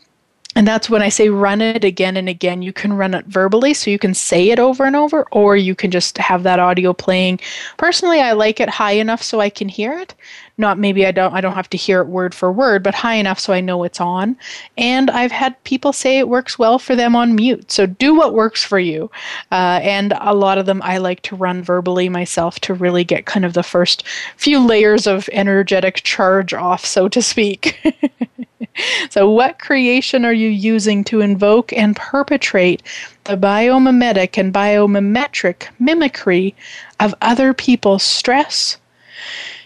and 0.56 0.66
that's 0.66 0.90
when 0.90 1.00
I 1.00 1.10
say 1.10 1.28
run 1.28 1.60
it 1.60 1.84
again 1.84 2.16
and 2.16 2.28
again. 2.28 2.60
You 2.60 2.72
can 2.72 2.92
run 2.92 3.14
it 3.14 3.24
verbally, 3.26 3.72
so 3.72 3.88
you 3.88 4.00
can 4.00 4.14
say 4.14 4.50
it 4.50 4.58
over 4.58 4.84
and 4.84 4.96
over, 4.96 5.24
or 5.30 5.56
you 5.56 5.76
can 5.76 5.92
just 5.92 6.18
have 6.18 6.42
that 6.42 6.58
audio 6.58 6.92
playing. 6.92 7.38
Personally, 7.76 8.20
I 8.20 8.32
like 8.32 8.58
it 8.58 8.68
high 8.68 8.92
enough 8.92 9.22
so 9.22 9.40
I 9.40 9.48
can 9.48 9.68
hear 9.68 9.96
it, 9.96 10.14
not 10.60 10.78
maybe 10.78 11.06
I 11.06 11.10
don't 11.10 11.34
I 11.34 11.40
don't 11.40 11.54
have 11.54 11.70
to 11.70 11.76
hear 11.76 12.00
it 12.00 12.06
word 12.06 12.34
for 12.34 12.52
word, 12.52 12.82
but 12.82 12.94
high 12.94 13.14
enough 13.14 13.40
so 13.40 13.52
I 13.52 13.60
know 13.60 13.82
it's 13.82 14.00
on. 14.00 14.36
And 14.78 15.10
I've 15.10 15.32
had 15.32 15.62
people 15.64 15.92
say 15.92 16.18
it 16.18 16.28
works 16.28 16.58
well 16.58 16.78
for 16.78 16.94
them 16.94 17.16
on 17.16 17.34
mute. 17.34 17.72
So 17.72 17.86
do 17.86 18.14
what 18.14 18.34
works 18.34 18.62
for 18.62 18.78
you. 18.78 19.10
Uh, 19.50 19.80
and 19.82 20.12
a 20.20 20.34
lot 20.34 20.58
of 20.58 20.66
them 20.66 20.80
I 20.84 20.98
like 20.98 21.22
to 21.22 21.36
run 21.36 21.62
verbally 21.62 22.08
myself 22.08 22.60
to 22.60 22.74
really 22.74 23.04
get 23.04 23.26
kind 23.26 23.44
of 23.44 23.54
the 23.54 23.62
first 23.62 24.06
few 24.36 24.64
layers 24.64 25.06
of 25.06 25.28
energetic 25.32 25.96
charge 25.96 26.54
off, 26.54 26.84
so 26.84 27.08
to 27.08 27.22
speak. 27.22 27.80
so, 29.10 29.30
what 29.30 29.58
creation 29.58 30.24
are 30.24 30.32
you 30.32 30.48
using 30.48 31.04
to 31.04 31.20
invoke 31.20 31.72
and 31.72 31.96
perpetrate 31.96 32.82
the 33.24 33.36
biomimetic 33.36 34.38
and 34.38 34.52
biomimetric 34.52 35.68
mimicry 35.78 36.54
of 36.98 37.14
other 37.20 37.54
people's 37.54 38.02
stress? 38.02 38.76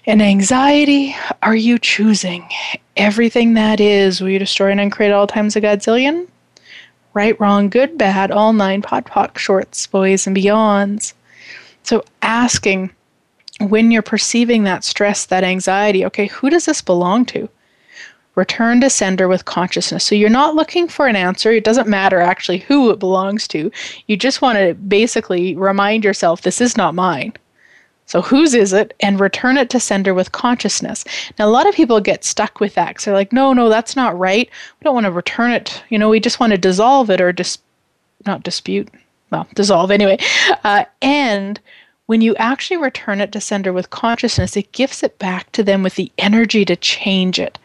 And 0.07 0.21
anxiety, 0.21 1.17
are 1.43 1.57
you 1.57 1.79
choosing? 1.79 2.47
Everything 2.95 3.55
that 3.55 3.81
is, 3.81 4.21
will 4.21 4.29
you 4.29 4.39
destroy 4.39 4.71
and 4.71 4.79
uncreate 4.79 5.13
all 5.13 5.27
times 5.27 5.57
a 5.57 5.63
godzillion? 5.63 6.29
Right, 7.15 7.39
wrong, 7.41 7.71
good, 7.71 7.97
bad, 7.97 8.31
all 8.31 8.53
nine, 8.53 8.83
POD 8.83 9.07
POC, 9.07 9.39
shorts, 9.39 9.87
boys, 9.87 10.27
and 10.27 10.37
beyonds. 10.37 11.15
So 11.85 12.05
asking 12.21 12.91
when 13.61 13.91
you're 13.91 14.03
perceiving 14.03 14.65
that 14.65 14.85
stress, 14.85 15.25
that 15.27 15.43
anxiety, 15.43 16.05
okay, 16.05 16.27
who 16.27 16.51
does 16.51 16.67
this 16.67 16.83
belong 16.83 17.25
to? 17.27 17.49
Return 18.35 18.83
to 18.83 18.91
sender 18.91 19.27
with 19.27 19.47
consciousness. 19.47 20.05
So 20.05 20.15
you're 20.15 20.29
not 20.29 20.55
looking 20.55 20.87
for 20.87 21.07
an 21.07 21.17
answer. 21.17 21.51
It 21.51 21.65
doesn't 21.65 21.89
matter 21.89 22.21
actually 22.21 22.59
who 22.59 22.91
it 22.91 22.99
belongs 22.99 23.49
to. 23.49 23.71
You 24.07 24.17
just 24.19 24.43
want 24.43 24.59
to 24.59 24.75
basically 24.75 25.55
remind 25.55 26.05
yourself 26.05 26.43
this 26.43 26.61
is 26.61 26.77
not 26.77 26.95
mine. 26.95 27.33
So, 28.07 28.21
whose 28.21 28.55
is 28.55 28.73
it? 28.73 28.95
And 29.01 29.19
return 29.19 29.57
it 29.57 29.71
to 29.71 29.81
sender 29.81 30.13
with 30.13 30.33
consciousness. 30.33 31.05
Now, 31.39 31.47
a 31.47 31.51
lot 31.51 31.69
of 31.69 31.75
people 31.75 32.01
get 32.01 32.25
stuck 32.25 32.61
with 32.61 32.75
that 32.75 32.89
because 32.89 33.05
they're 33.05 33.15
like, 33.15 33.33
no, 33.33 33.53
no, 33.53 33.69
that's 33.69 33.97
not 33.97 34.19
right. 34.19 34.49
We 34.79 34.85
don't 34.85 34.95
want 34.95 35.07
to 35.07 35.13
return 35.13 35.53
it. 35.53 35.83
You 35.89 35.99
know, 35.99 36.11
we 36.11 36.21
just 36.21 36.41
want 36.41 36.53
to 36.53 36.59
dissolve 36.59 37.11
it 37.11 37.21
or 37.21 37.33
dis- 37.33 37.59
not 38.27 38.43
dispute. 38.43 38.89
Well, 39.31 39.49
dissolve 39.55 39.91
anyway. 39.91 40.19
Uh, 40.65 40.85
and 41.03 41.59
when 42.07 42.21
you 42.21 42.37
actually 42.37 42.77
return 42.77 43.21
it 43.21 43.33
to 43.33 43.41
sender 43.41 43.73
with 43.73 43.91
consciousness, 43.91 44.57
it 44.57 44.73
gives 44.73 45.03
it 45.03 45.19
back 45.19 45.51
to 45.53 45.63
them 45.63 45.83
with 45.83 45.95
the 45.95 46.13
energy 46.19 46.65
to 46.67 46.77
change 46.77 47.39
it 47.39 47.59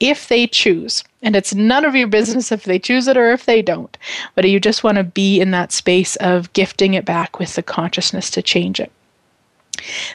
if 0.00 0.28
they 0.28 0.46
choose. 0.46 1.04
And 1.22 1.36
it's 1.36 1.54
none 1.54 1.84
of 1.84 1.94
your 1.94 2.08
business 2.08 2.50
if 2.50 2.64
they 2.64 2.78
choose 2.78 3.06
it 3.06 3.16
or 3.16 3.32
if 3.32 3.46
they 3.46 3.62
don't. 3.62 3.96
But 4.34 4.48
you 4.48 4.58
just 4.58 4.82
want 4.82 4.96
to 4.98 5.04
be 5.04 5.40
in 5.40 5.50
that 5.52 5.72
space 5.72 6.16
of 6.16 6.52
gifting 6.52 6.94
it 6.94 7.04
back 7.04 7.38
with 7.38 7.54
the 7.54 7.62
consciousness 7.62 8.30
to 8.30 8.42
change 8.42 8.80
it. 8.80 8.90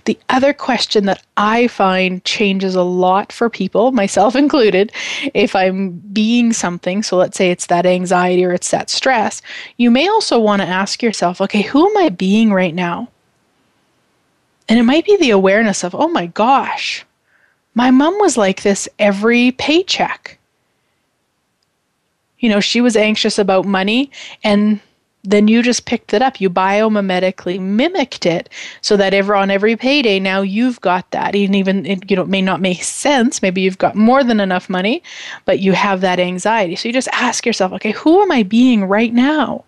The 0.06 0.18
other 0.30 0.54
question 0.54 1.06
that 1.06 1.24
I 1.38 1.68
find 1.68 2.24
changes 2.24 2.76
a 2.76 2.84
lot 2.84 3.32
for 3.32 3.50
people, 3.50 3.92
myself 4.04 4.36
included, 4.36 4.92
if 5.34 5.56
I'm 5.56 5.92
being 6.12 6.54
something, 6.54 7.04
so 7.04 7.18
let's 7.18 7.38
say 7.38 7.52
it's 7.52 7.68
that 7.68 7.86
anxiety 7.86 8.46
or 8.46 8.54
it's 8.54 8.72
that 8.72 8.90
stress, 8.90 9.42
you 9.78 9.92
may 9.92 10.08
also 10.08 10.40
want 10.40 10.62
to 10.62 10.68
ask 10.68 11.04
yourself, 11.04 11.42
okay, 11.42 11.62
who 11.62 11.90
am 11.90 11.98
I 11.98 12.10
being 12.10 12.52
right 12.52 12.76
now? 12.76 13.10
And 14.68 14.78
it 14.78 14.84
might 14.84 15.06
be 15.06 15.18
the 15.18 15.32
awareness 15.32 15.84
of, 15.84 15.96
oh 15.96 16.08
my 16.08 16.28
gosh, 16.28 17.06
my 17.74 17.92
mom 17.92 18.18
was 18.20 18.38
like 18.38 18.62
this 18.62 18.88
every 19.00 19.52
paycheck. 19.54 20.38
You 22.40 22.50
know, 22.50 22.60
she 22.60 22.80
was 22.80 22.96
anxious 22.96 23.40
about 23.40 23.66
money 23.66 24.12
and 24.44 24.80
then 25.24 25.48
you 25.48 25.62
just 25.62 25.86
picked 25.86 26.14
it 26.14 26.22
up. 26.22 26.40
You 26.40 26.50
biomimetically 26.50 27.60
mimicked 27.60 28.26
it 28.26 28.50
so 28.82 28.96
that 28.98 29.14
ever 29.14 29.36
on 29.36 29.52
every 29.52 29.76
payday 29.76 30.20
now 30.20 30.42
you've 30.42 30.80
got 30.82 31.10
that. 31.12 31.36
And 31.36 31.56
even 31.56 31.86
it, 31.86 32.10
you 32.10 32.16
know 32.16 32.24
it 32.24 32.30
may 32.30 32.42
not 32.42 32.62
make 32.62 32.84
sense. 32.84 33.42
Maybe 33.42 33.62
you've 33.62 33.78
got 33.78 33.96
more 33.96 34.24
than 34.24 34.40
enough 34.40 34.70
money, 34.70 35.04
but 35.46 35.60
you 35.60 35.74
have 35.74 36.02
that 36.02 36.20
anxiety. 36.20 36.76
So 36.76 36.88
you 36.88 36.94
just 36.94 37.10
ask 37.12 37.46
yourself, 37.46 37.74
okay, 37.74 37.92
who 37.92 38.22
am 38.22 38.32
I 38.32 38.44
being 38.44 38.86
right 38.86 39.14
now? 39.14 39.66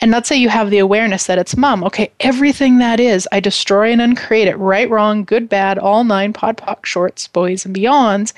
And 0.00 0.12
let's 0.12 0.28
say 0.28 0.36
you 0.36 0.48
have 0.48 0.70
the 0.70 0.78
awareness 0.78 1.26
that 1.26 1.38
it's 1.38 1.56
mom. 1.56 1.82
Okay, 1.84 2.12
everything 2.20 2.78
that 2.78 3.00
is, 3.00 3.26
I 3.32 3.40
destroy 3.40 3.90
and 3.90 4.00
uncreate 4.00 4.46
it. 4.46 4.56
Right, 4.56 4.88
wrong, 4.88 5.24
good, 5.24 5.48
bad, 5.48 5.78
all 5.78 6.04
nine, 6.04 6.32
POD 6.32 6.56
POC, 6.56 6.86
shorts, 6.86 7.28
boys, 7.28 7.66
and 7.66 7.74
beyonds. 7.74 8.32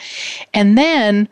And 0.54 0.78
then 0.78 1.28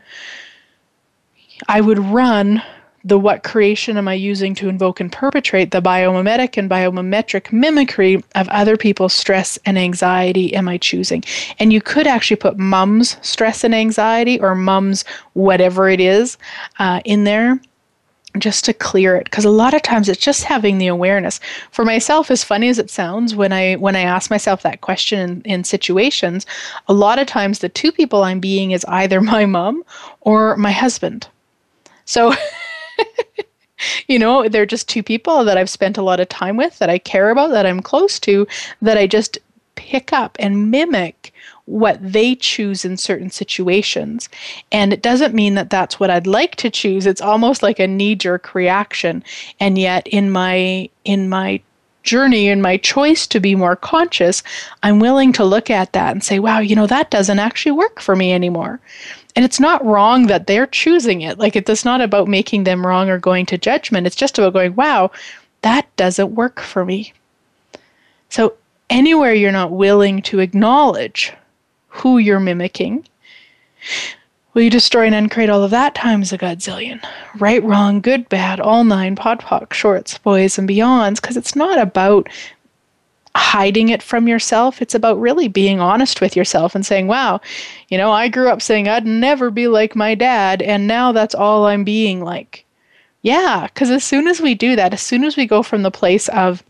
I 1.66 1.80
would 1.80 1.98
run 1.98 2.62
the 3.04 3.18
what 3.18 3.42
creation 3.42 3.96
am 3.96 4.08
I 4.08 4.14
using 4.14 4.54
to 4.56 4.68
invoke 4.68 5.00
and 5.00 5.10
perpetrate 5.10 5.70
the 5.70 5.80
biomimetic 5.80 6.56
and 6.56 6.68
biomimetric 6.68 7.52
mimicry 7.52 8.22
of 8.34 8.48
other 8.48 8.76
people's 8.76 9.12
stress 9.12 9.58
and 9.64 9.78
anxiety 9.78 10.54
am 10.54 10.68
I 10.68 10.78
choosing? 10.78 11.24
And 11.58 11.72
you 11.72 11.80
could 11.80 12.06
actually 12.06 12.36
put 12.36 12.58
mum's 12.58 13.16
stress 13.22 13.64
and 13.64 13.74
anxiety 13.74 14.40
or 14.40 14.54
mum's 14.54 15.04
whatever 15.34 15.88
it 15.88 16.00
is 16.00 16.38
uh, 16.78 17.00
in 17.04 17.24
there 17.24 17.60
just 18.36 18.64
to 18.66 18.72
clear 18.72 19.16
it. 19.16 19.24
Because 19.24 19.44
a 19.44 19.50
lot 19.50 19.74
of 19.74 19.82
times 19.82 20.08
it's 20.08 20.20
just 20.20 20.44
having 20.44 20.78
the 20.78 20.86
awareness. 20.86 21.40
For 21.70 21.84
myself 21.84 22.30
as 22.30 22.44
funny 22.44 22.68
as 22.68 22.78
it 22.78 22.90
sounds 22.90 23.34
when 23.34 23.52
i 23.52 23.74
when 23.76 23.96
i 23.96 24.00
ask 24.00 24.30
myself 24.30 24.62
that 24.62 24.80
question 24.80 25.18
in, 25.18 25.40
in 25.42 25.64
situations 25.64 26.46
a 26.88 26.92
lot 26.92 27.18
of 27.18 27.26
times 27.26 27.58
the 27.58 27.68
two 27.68 27.90
people 27.90 28.22
i'm 28.22 28.38
being 28.38 28.72
is 28.72 28.84
either 28.86 29.20
my 29.20 29.46
mom 29.46 29.82
or 30.20 30.56
my 30.56 30.72
husband. 30.72 31.28
So 32.04 32.34
you 34.08 34.18
know, 34.18 34.48
they're 34.48 34.66
just 34.66 34.88
two 34.88 35.02
people 35.02 35.44
that 35.44 35.56
I've 35.56 35.70
spent 35.70 35.98
a 35.98 36.02
lot 36.02 36.20
of 36.20 36.28
time 36.28 36.56
with, 36.56 36.78
that 36.78 36.90
I 36.90 36.98
care 36.98 37.30
about, 37.30 37.50
that 37.50 37.66
I'm 37.66 37.80
close 37.80 38.18
to, 38.20 38.46
that 38.82 38.98
I 38.98 39.06
just 39.06 39.38
pick 39.74 40.12
up 40.12 40.36
and 40.40 40.70
mimic 40.70 41.32
what 41.66 41.98
they 42.00 42.34
choose 42.34 42.84
in 42.84 42.96
certain 42.96 43.30
situations. 43.30 44.28
And 44.72 44.92
it 44.92 45.02
doesn't 45.02 45.34
mean 45.34 45.54
that 45.54 45.70
that's 45.70 46.00
what 46.00 46.10
I'd 46.10 46.26
like 46.26 46.56
to 46.56 46.70
choose. 46.70 47.04
It's 47.04 47.20
almost 47.20 47.62
like 47.62 47.78
a 47.78 47.86
knee-jerk 47.86 48.54
reaction. 48.54 49.22
And 49.60 49.76
yet 49.76 50.06
in 50.08 50.30
my 50.30 50.88
in 51.04 51.28
my 51.28 51.60
journey 52.04 52.48
and 52.48 52.62
my 52.62 52.78
choice 52.78 53.26
to 53.26 53.38
be 53.38 53.54
more 53.54 53.76
conscious, 53.76 54.42
I'm 54.82 54.98
willing 54.98 55.32
to 55.34 55.44
look 55.44 55.68
at 55.68 55.92
that 55.92 56.12
and 56.12 56.24
say, 56.24 56.38
wow, 56.38 56.58
you 56.58 56.74
know, 56.74 56.86
that 56.86 57.10
doesn't 57.10 57.38
actually 57.38 57.72
work 57.72 58.00
for 58.00 58.16
me 58.16 58.32
anymore. 58.32 58.80
And 59.38 59.44
it's 59.44 59.60
not 59.60 59.86
wrong 59.86 60.26
that 60.26 60.48
they're 60.48 60.66
choosing 60.66 61.20
it. 61.20 61.38
Like 61.38 61.54
it's 61.54 61.84
not 61.84 62.00
about 62.00 62.26
making 62.26 62.64
them 62.64 62.84
wrong 62.84 63.08
or 63.08 63.20
going 63.20 63.46
to 63.46 63.56
judgment. 63.56 64.04
It's 64.04 64.16
just 64.16 64.36
about 64.36 64.52
going, 64.52 64.74
wow, 64.74 65.12
that 65.62 65.86
doesn't 65.94 66.34
work 66.34 66.58
for 66.58 66.84
me. 66.84 67.12
So 68.30 68.54
anywhere 68.90 69.32
you're 69.32 69.52
not 69.52 69.70
willing 69.70 70.22
to 70.22 70.40
acknowledge 70.40 71.32
who 71.86 72.18
you're 72.18 72.40
mimicking, 72.40 73.06
will 74.54 74.62
you 74.62 74.70
destroy 74.70 75.06
and 75.06 75.14
uncreate 75.14 75.50
all 75.50 75.62
of 75.62 75.70
that 75.70 75.94
times 75.94 76.32
a 76.32 76.38
godzillion? 76.38 77.00
Right, 77.38 77.62
wrong, 77.62 78.00
good, 78.00 78.28
bad, 78.28 78.58
all 78.58 78.82
nine, 78.82 79.14
POD 79.14 79.38
POC, 79.38 79.72
shorts, 79.72 80.18
boys, 80.18 80.58
and 80.58 80.68
beyonds, 80.68 81.22
because 81.22 81.36
it's 81.36 81.54
not 81.54 81.78
about 81.78 82.28
hiding 83.38 83.88
it 83.88 84.02
from 84.02 84.28
yourself. 84.28 84.82
It's 84.82 84.94
about 84.94 85.20
really 85.20 85.48
being 85.48 85.80
honest 85.80 86.20
with 86.20 86.36
yourself 86.36 86.74
and 86.74 86.84
saying, 86.84 87.06
wow, 87.06 87.40
you 87.88 87.96
know, 87.96 88.10
I 88.10 88.28
grew 88.28 88.50
up 88.50 88.60
saying 88.60 88.88
I'd 88.88 89.06
never 89.06 89.50
be 89.50 89.68
like 89.68 89.96
my 89.96 90.14
dad, 90.14 90.60
and 90.60 90.86
now 90.86 91.12
that's 91.12 91.34
all 91.34 91.66
I'm 91.66 91.84
being 91.84 92.22
like. 92.22 92.64
Yeah, 93.22 93.66
because 93.66 93.90
as 93.90 94.04
soon 94.04 94.28
as 94.28 94.40
we 94.40 94.54
do 94.54 94.76
that, 94.76 94.92
as 94.92 95.02
soon 95.02 95.24
as 95.24 95.36
we 95.36 95.46
go 95.46 95.62
from 95.62 95.82
the 95.82 95.90
place 95.90 96.28
of, 96.28 96.62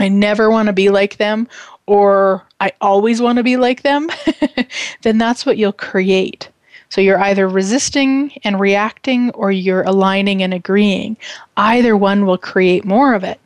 I 0.00 0.08
never 0.08 0.50
want 0.50 0.66
to 0.66 0.72
be 0.72 0.88
like 0.90 1.16
them, 1.18 1.48
or 1.86 2.44
I 2.60 2.72
always 2.80 3.20
want 3.20 3.36
to 3.36 3.42
be 3.42 3.56
like 3.56 3.82
them, 3.82 4.10
then 5.02 5.18
that's 5.18 5.44
what 5.44 5.58
you'll 5.58 5.72
create. 5.72 6.48
So 6.90 7.00
you're 7.00 7.20
either 7.20 7.48
resisting 7.48 8.32
and 8.44 8.58
reacting 8.58 9.30
or 9.30 9.50
you're 9.50 9.82
aligning 9.82 10.42
and 10.42 10.54
agreeing. 10.54 11.16
Either 11.56 11.96
one 11.96 12.24
will 12.24 12.38
create 12.38 12.84
more 12.84 13.14
of 13.14 13.24
it. 13.24 13.40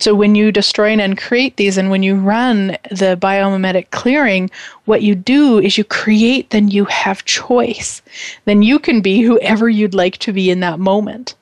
So 0.00 0.14
when 0.14 0.34
you 0.34 0.52
destroy 0.52 0.90
and 0.90 1.18
create 1.18 1.56
these 1.56 1.76
and 1.76 1.90
when 1.90 2.02
you 2.02 2.16
run 2.16 2.76
the 2.90 3.18
biomimetic 3.20 3.90
clearing, 3.90 4.50
what 4.84 5.02
you 5.02 5.14
do 5.14 5.58
is 5.58 5.76
you 5.76 5.84
create, 5.84 6.50
then 6.50 6.68
you 6.68 6.84
have 6.84 7.24
choice. 7.24 8.00
Then 8.44 8.62
you 8.62 8.78
can 8.78 9.00
be 9.00 9.22
whoever 9.22 9.68
you'd 9.68 9.94
like 9.94 10.18
to 10.18 10.32
be 10.32 10.50
in 10.50 10.60
that 10.60 10.78
moment 10.78 11.34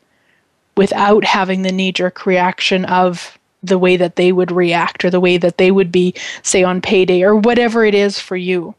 without 0.76 1.24
having 1.24 1.62
the 1.62 1.72
knee 1.72 1.92
jerk 1.92 2.24
reaction 2.24 2.84
of 2.86 3.38
the 3.62 3.78
way 3.78 3.96
that 3.96 4.16
they 4.16 4.32
would 4.32 4.52
react 4.52 5.04
or 5.04 5.10
the 5.10 5.20
way 5.20 5.36
that 5.36 5.58
they 5.58 5.70
would 5.70 5.92
be, 5.92 6.14
say, 6.42 6.62
on 6.62 6.80
payday 6.80 7.22
or 7.22 7.36
whatever 7.36 7.84
it 7.84 7.94
is 7.94 8.18
for 8.18 8.36
you. 8.36 8.74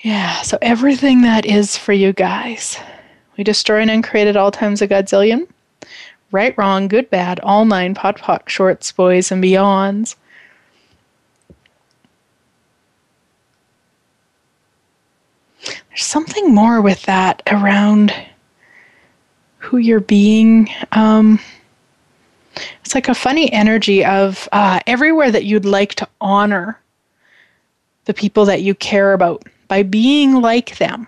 Yeah, 0.00 0.40
so 0.42 0.58
everything 0.62 1.22
that 1.22 1.44
is 1.46 1.76
for 1.76 1.92
you 1.92 2.12
guys. 2.12 2.78
We 3.36 3.44
destroy 3.44 3.80
and 3.80 3.90
uncreate 3.90 4.28
at 4.28 4.36
all 4.36 4.50
times 4.50 4.80
a 4.80 4.88
godzillion. 4.88 5.46
Right, 6.32 6.56
wrong, 6.58 6.88
good, 6.88 7.08
bad, 7.08 7.40
all 7.40 7.64
nine, 7.64 7.94
POD 7.94 8.16
POC, 8.16 8.48
shorts, 8.48 8.92
boys, 8.92 9.30
and 9.30 9.42
beyonds. 9.42 10.16
There's 15.64 16.04
something 16.04 16.54
more 16.54 16.80
with 16.80 17.02
that 17.02 17.42
around 17.46 18.12
who 19.58 19.78
you're 19.78 20.00
being. 20.00 20.68
Um, 20.92 21.40
it's 22.84 22.94
like 22.94 23.08
a 23.08 23.14
funny 23.14 23.52
energy 23.52 24.04
of 24.04 24.48
uh, 24.52 24.80
everywhere 24.86 25.30
that 25.30 25.44
you'd 25.44 25.64
like 25.64 25.94
to 25.96 26.08
honor 26.20 26.78
the 28.04 28.14
people 28.14 28.44
that 28.44 28.62
you 28.62 28.74
care 28.74 29.12
about 29.12 29.44
by 29.68 29.82
being 29.82 30.40
like 30.40 30.78
them. 30.78 31.06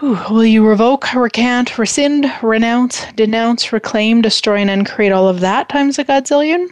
Will 0.00 0.44
you 0.44 0.64
revoke, 0.64 1.12
recant, 1.12 1.76
rescind, 1.76 2.32
renounce, 2.40 3.04
denounce, 3.16 3.72
reclaim, 3.72 4.22
destroy, 4.22 4.58
and 4.58 4.70
uncreate 4.70 5.10
all 5.10 5.26
of 5.26 5.40
that 5.40 5.68
times 5.68 5.98
a 5.98 6.04
godzillion? 6.04 6.68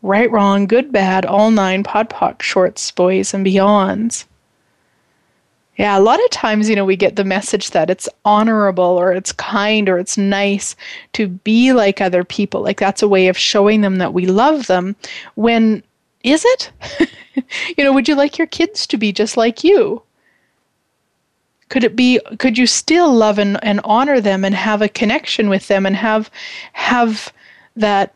Right, 0.00 0.30
wrong, 0.30 0.66
good, 0.66 0.90
bad, 0.90 1.26
all 1.26 1.50
nine, 1.50 1.82
POD 1.82 2.08
POC, 2.08 2.40
shorts, 2.40 2.90
boys, 2.92 3.34
and 3.34 3.44
beyonds. 3.44 4.24
Yeah, 5.76 5.98
a 5.98 6.00
lot 6.00 6.18
of 6.24 6.30
times, 6.30 6.70
you 6.70 6.76
know, 6.76 6.86
we 6.86 6.96
get 6.96 7.16
the 7.16 7.24
message 7.24 7.72
that 7.72 7.90
it's 7.90 8.08
honorable 8.24 8.84
or 8.84 9.12
it's 9.12 9.32
kind 9.32 9.86
or 9.90 9.98
it's 9.98 10.16
nice 10.16 10.76
to 11.12 11.28
be 11.28 11.74
like 11.74 12.00
other 12.00 12.24
people. 12.24 12.62
Like 12.62 12.80
that's 12.80 13.02
a 13.02 13.08
way 13.08 13.28
of 13.28 13.36
showing 13.36 13.82
them 13.82 13.96
that 13.96 14.14
we 14.14 14.24
love 14.24 14.66
them. 14.66 14.96
When 15.34 15.82
is 16.24 16.44
it? 16.46 16.72
you 17.76 17.84
know, 17.84 17.92
would 17.92 18.08
you 18.08 18.14
like 18.14 18.38
your 18.38 18.46
kids 18.46 18.86
to 18.86 18.96
be 18.96 19.12
just 19.12 19.36
like 19.36 19.62
you? 19.62 20.02
Could 21.70 21.84
it 21.84 21.96
be 21.96 22.20
could 22.38 22.58
you 22.58 22.66
still 22.66 23.12
love 23.14 23.38
and, 23.38 23.62
and 23.64 23.80
honor 23.84 24.20
them 24.20 24.44
and 24.44 24.54
have 24.54 24.82
a 24.82 24.88
connection 24.88 25.48
with 25.48 25.68
them 25.68 25.86
and 25.86 25.96
have 25.96 26.30
have 26.74 27.32
that 27.76 28.12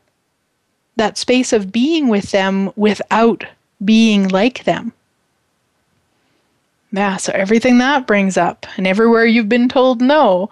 that 0.97 1.17
space 1.17 1.53
of 1.53 1.73
being 1.73 2.09
with 2.09 2.31
them 2.33 2.71
without 2.77 3.45
being 3.85 4.29
like 4.29 4.65
them? 4.65 4.93
Yeah, 6.93 7.17
so 7.17 7.33
everything 7.33 7.79
that 7.79 8.07
brings 8.07 8.37
up, 8.37 8.67
and 8.77 8.87
everywhere 8.87 9.25
you've 9.25 9.49
been 9.49 9.69
told 9.69 10.01
no, 10.01 10.51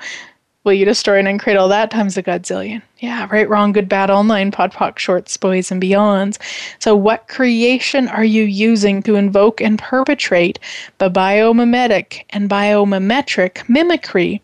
will 0.65 0.73
you 0.73 0.85
destroy 0.85 1.19
and 1.19 1.29
uncreate 1.29 1.57
all 1.57 1.69
that 1.69 1.91
times 1.91 2.17
a 2.17 2.23
godzillion? 2.23 2.83
Yeah, 2.99 3.27
right, 3.31 3.49
wrong, 3.49 3.73
good, 3.73 3.89
bad, 3.89 4.11
all 4.11 4.25
nine, 4.25 4.51
POD 4.51 4.73
POC, 4.73 4.99
shorts, 4.99 5.37
boys, 5.37 5.71
and 5.71 5.83
beyonds. 5.83 6.39
So, 6.79 6.95
what 6.95 7.29
creation 7.29 8.09
are 8.09 8.25
you 8.25 8.45
using 8.45 9.03
to 9.03 9.17
invoke 9.17 9.61
and 9.61 9.79
perpetrate 9.79 10.59
the 10.99 11.11
biomimetic 11.11 12.25
and 12.31 12.49
biomimetric 12.49 13.69
mimicry 13.69 14.41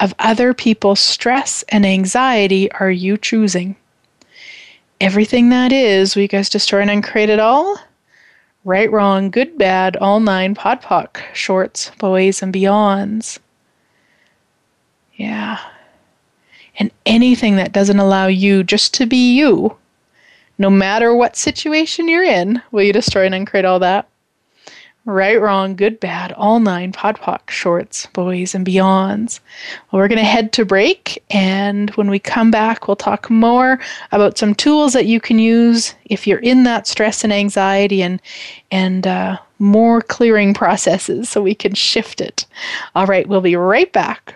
of 0.00 0.14
other 0.18 0.54
people's 0.54 1.00
stress 1.00 1.62
and 1.68 1.84
anxiety 1.84 2.70
are 2.72 2.90
you 2.90 3.16
choosing? 3.16 3.76
Everything 5.00 5.50
that 5.50 5.72
is, 5.72 6.14
will 6.14 6.22
you 6.22 6.28
guys 6.28 6.48
destroy 6.48 6.80
and 6.80 6.90
uncreate 6.90 7.30
it 7.30 7.38
all? 7.38 7.78
Right, 8.64 8.90
Wrong, 8.90 9.30
Good, 9.30 9.56
Bad, 9.56 9.96
All 9.96 10.18
Nine, 10.18 10.54
POD 10.54 10.82
POC, 10.82 11.20
Shorts, 11.32 11.92
Boys, 11.98 12.42
and 12.42 12.52
Beyonds. 12.52 13.38
Yeah. 15.18 15.58
And 16.78 16.90
anything 17.04 17.56
that 17.56 17.72
doesn't 17.72 17.98
allow 17.98 18.28
you 18.28 18.62
just 18.62 18.94
to 18.94 19.06
be 19.06 19.34
you, 19.36 19.76
no 20.58 20.70
matter 20.70 21.14
what 21.14 21.36
situation 21.36 22.08
you're 22.08 22.24
in, 22.24 22.62
will 22.70 22.84
you 22.84 22.92
destroy 22.92 23.26
and 23.26 23.34
uncreate 23.34 23.64
all 23.64 23.80
that? 23.80 24.08
Right, 25.04 25.40
wrong, 25.40 25.74
good, 25.74 26.00
bad, 26.00 26.32
all 26.32 26.60
nine, 26.60 26.92
POD 26.92 27.16
POC, 27.16 27.50
shorts, 27.50 28.06
boys, 28.12 28.54
and 28.54 28.66
beyonds. 28.66 29.40
Well, 29.90 30.00
we're 30.00 30.08
going 30.08 30.18
to 30.18 30.24
head 30.24 30.52
to 30.52 30.66
break, 30.66 31.22
and 31.30 31.88
when 31.90 32.10
we 32.10 32.18
come 32.18 32.50
back, 32.50 32.86
we'll 32.86 32.96
talk 32.96 33.30
more 33.30 33.80
about 34.12 34.36
some 34.36 34.54
tools 34.54 34.92
that 34.92 35.06
you 35.06 35.18
can 35.18 35.38
use 35.38 35.94
if 36.04 36.26
you're 36.26 36.40
in 36.40 36.64
that 36.64 36.86
stress 36.86 37.24
and 37.24 37.32
anxiety 37.32 38.02
and, 38.02 38.20
and 38.70 39.06
uh, 39.06 39.38
more 39.58 40.02
clearing 40.02 40.52
processes 40.52 41.30
so 41.30 41.40
we 41.40 41.54
can 41.54 41.74
shift 41.74 42.20
it. 42.20 42.44
All 42.94 43.06
right, 43.06 43.26
we'll 43.26 43.40
be 43.40 43.56
right 43.56 43.90
back. 43.92 44.34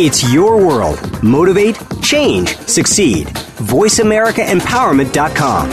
It's 0.00 0.32
your 0.32 0.64
world. 0.64 1.24
Motivate, 1.24 1.76
change, 2.00 2.56
succeed. 2.58 3.26
VoiceAmericaEmpowerment.com. 3.26 5.70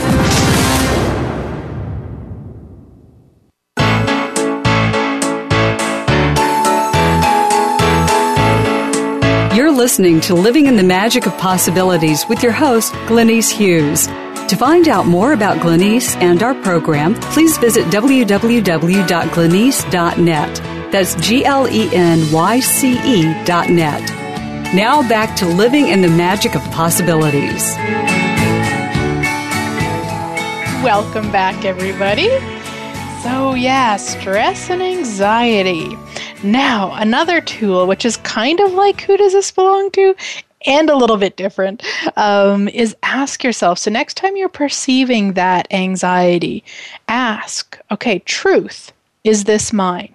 You're 9.56 9.70
listening 9.70 10.20
to 10.22 10.34
Living 10.34 10.66
in 10.66 10.74
the 10.74 10.82
Magic 10.82 11.26
of 11.26 11.38
Possibilities 11.38 12.24
with 12.28 12.42
your 12.42 12.50
host, 12.50 12.94
Glenyce 13.06 13.52
Hughes. 13.52 14.08
To 14.08 14.56
find 14.56 14.88
out 14.88 15.06
more 15.06 15.34
about 15.34 15.58
Glenyce 15.58 16.16
and 16.16 16.42
our 16.42 16.60
program, 16.62 17.14
please 17.14 17.58
visit 17.58 17.84
www.glenyce.net. 17.86 20.75
That's 20.90 21.14
G 21.16 21.44
L 21.44 21.68
E 21.68 21.88
N 21.94 22.30
Y 22.32 22.60
C 22.60 22.98
E 23.04 23.44
dot 23.44 23.70
net. 23.70 24.02
Now 24.74 25.06
back 25.08 25.36
to 25.36 25.46
living 25.46 25.88
in 25.88 26.02
the 26.02 26.08
magic 26.08 26.54
of 26.54 26.62
possibilities. 26.70 27.74
Welcome 30.82 31.32
back, 31.32 31.64
everybody. 31.64 32.28
So, 33.22 33.54
yeah, 33.54 33.96
stress 33.96 34.70
and 34.70 34.82
anxiety. 34.82 35.96
Now, 36.44 36.92
another 36.94 37.40
tool, 37.40 37.86
which 37.86 38.04
is 38.04 38.16
kind 38.18 38.60
of 38.60 38.72
like 38.72 39.00
who 39.00 39.16
does 39.16 39.32
this 39.32 39.50
belong 39.50 39.90
to, 39.92 40.14
and 40.66 40.90
a 40.90 40.96
little 40.96 41.16
bit 41.16 41.36
different 41.36 41.82
um, 42.16 42.68
is 42.68 42.96
ask 43.02 43.44
yourself 43.44 43.78
so 43.78 43.90
next 43.90 44.14
time 44.14 44.36
you're 44.36 44.48
perceiving 44.48 45.34
that 45.34 45.72
anxiety 45.72 46.64
ask 47.08 47.78
okay 47.90 48.18
truth 48.20 48.92
is 49.22 49.44
this 49.44 49.72
mine 49.72 50.14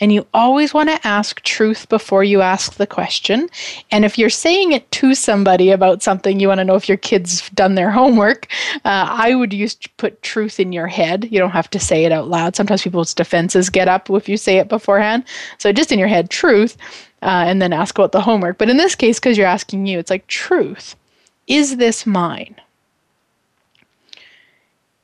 and 0.00 0.12
you 0.12 0.26
always 0.34 0.74
want 0.74 0.88
to 0.88 1.06
ask 1.06 1.40
truth 1.42 1.88
before 1.88 2.24
you 2.24 2.42
ask 2.42 2.74
the 2.74 2.86
question. 2.86 3.48
And 3.90 4.04
if 4.04 4.18
you're 4.18 4.30
saying 4.30 4.72
it 4.72 4.90
to 4.92 5.14
somebody 5.14 5.70
about 5.70 6.02
something, 6.02 6.40
you 6.40 6.48
want 6.48 6.58
to 6.58 6.64
know 6.64 6.74
if 6.74 6.88
your 6.88 6.98
kid's 6.98 7.48
done 7.50 7.74
their 7.74 7.90
homework. 7.90 8.48
Uh, 8.84 9.06
I 9.08 9.34
would 9.34 9.52
use 9.52 9.76
put 9.96 10.22
truth 10.22 10.60
in 10.60 10.72
your 10.72 10.86
head. 10.86 11.28
You 11.30 11.38
don't 11.38 11.50
have 11.50 11.70
to 11.70 11.80
say 11.80 12.04
it 12.04 12.12
out 12.12 12.28
loud. 12.28 12.56
Sometimes 12.56 12.82
people's 12.82 13.14
defenses 13.14 13.70
get 13.70 13.88
up 13.88 14.10
if 14.10 14.28
you 14.28 14.36
say 14.36 14.58
it 14.58 14.68
beforehand. 14.68 15.24
So 15.58 15.72
just 15.72 15.92
in 15.92 15.98
your 15.98 16.08
head, 16.08 16.30
truth 16.30 16.76
uh, 17.22 17.44
and 17.46 17.60
then 17.60 17.72
ask 17.72 17.98
about 17.98 18.12
the 18.12 18.20
homework. 18.20 18.58
But 18.58 18.70
in 18.70 18.76
this 18.76 18.94
case, 18.94 19.18
because 19.18 19.36
you're 19.36 19.46
asking 19.46 19.86
you, 19.86 19.98
it's 19.98 20.10
like 20.10 20.26
truth. 20.26 20.96
Is 21.46 21.76
this 21.76 22.06
mine? 22.06 22.56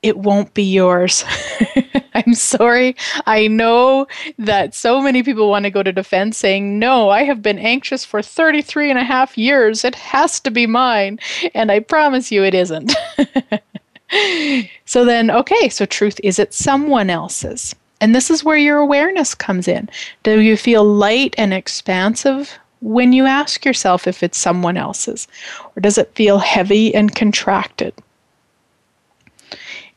It 0.03 0.19
won't 0.19 0.53
be 0.55 0.65
yours. 0.65 1.25
I'm 2.15 2.35
sorry. 2.35 2.97
I 3.27 3.47
know 3.47 4.07
that 4.39 4.75
so 4.75 5.01
many 5.01 5.23
people 5.23 5.49
want 5.49 5.65
to 5.65 5.71
go 5.71 5.83
to 5.83 5.93
defense 5.93 6.37
saying, 6.37 6.79
No, 6.79 7.09
I 7.09 7.23
have 7.23 7.41
been 7.41 7.59
anxious 7.59 8.05
for 8.05 8.21
33 8.21 8.91
and 8.91 8.99
a 8.99 9.05
half 9.05 9.39
years. 9.39 9.85
It 9.85 9.95
has 9.95 10.41
to 10.41 10.51
be 10.51 10.67
mine. 10.67 11.19
And 11.55 11.71
I 11.71 11.81
promise 11.81 12.31
you 12.31 12.45
it 12.45 12.55
isn't. 12.55 12.95
so 14.85 15.05
then, 15.05 15.31
okay, 15.31 15.69
so 15.69 15.87
truth 15.87 16.21
is 16.23 16.39
it 16.39 16.53
someone 16.53 17.09
else's? 17.09 17.75
And 18.01 18.15
this 18.15 18.31
is 18.31 18.43
where 18.43 18.57
your 18.57 18.79
awareness 18.79 19.35
comes 19.35 19.69
in. 19.69 19.89
Do 20.25 20.41
you 20.41 20.57
feel 20.57 20.85
light 20.85 21.37
and 21.39 21.55
expansive 21.55 22.59
when 22.81 23.13
you 23.13 23.27
ask 23.27 23.65
yourself 23.65 24.09
if 24.09 24.25
it's 24.25 24.39
someone 24.39 24.77
else's? 24.77 25.29
Or 25.77 25.81
does 25.81 25.99
it 25.99 26.15
feel 26.17 26.39
heavy 26.39 26.93
and 26.95 27.15
contracted? 27.15 27.95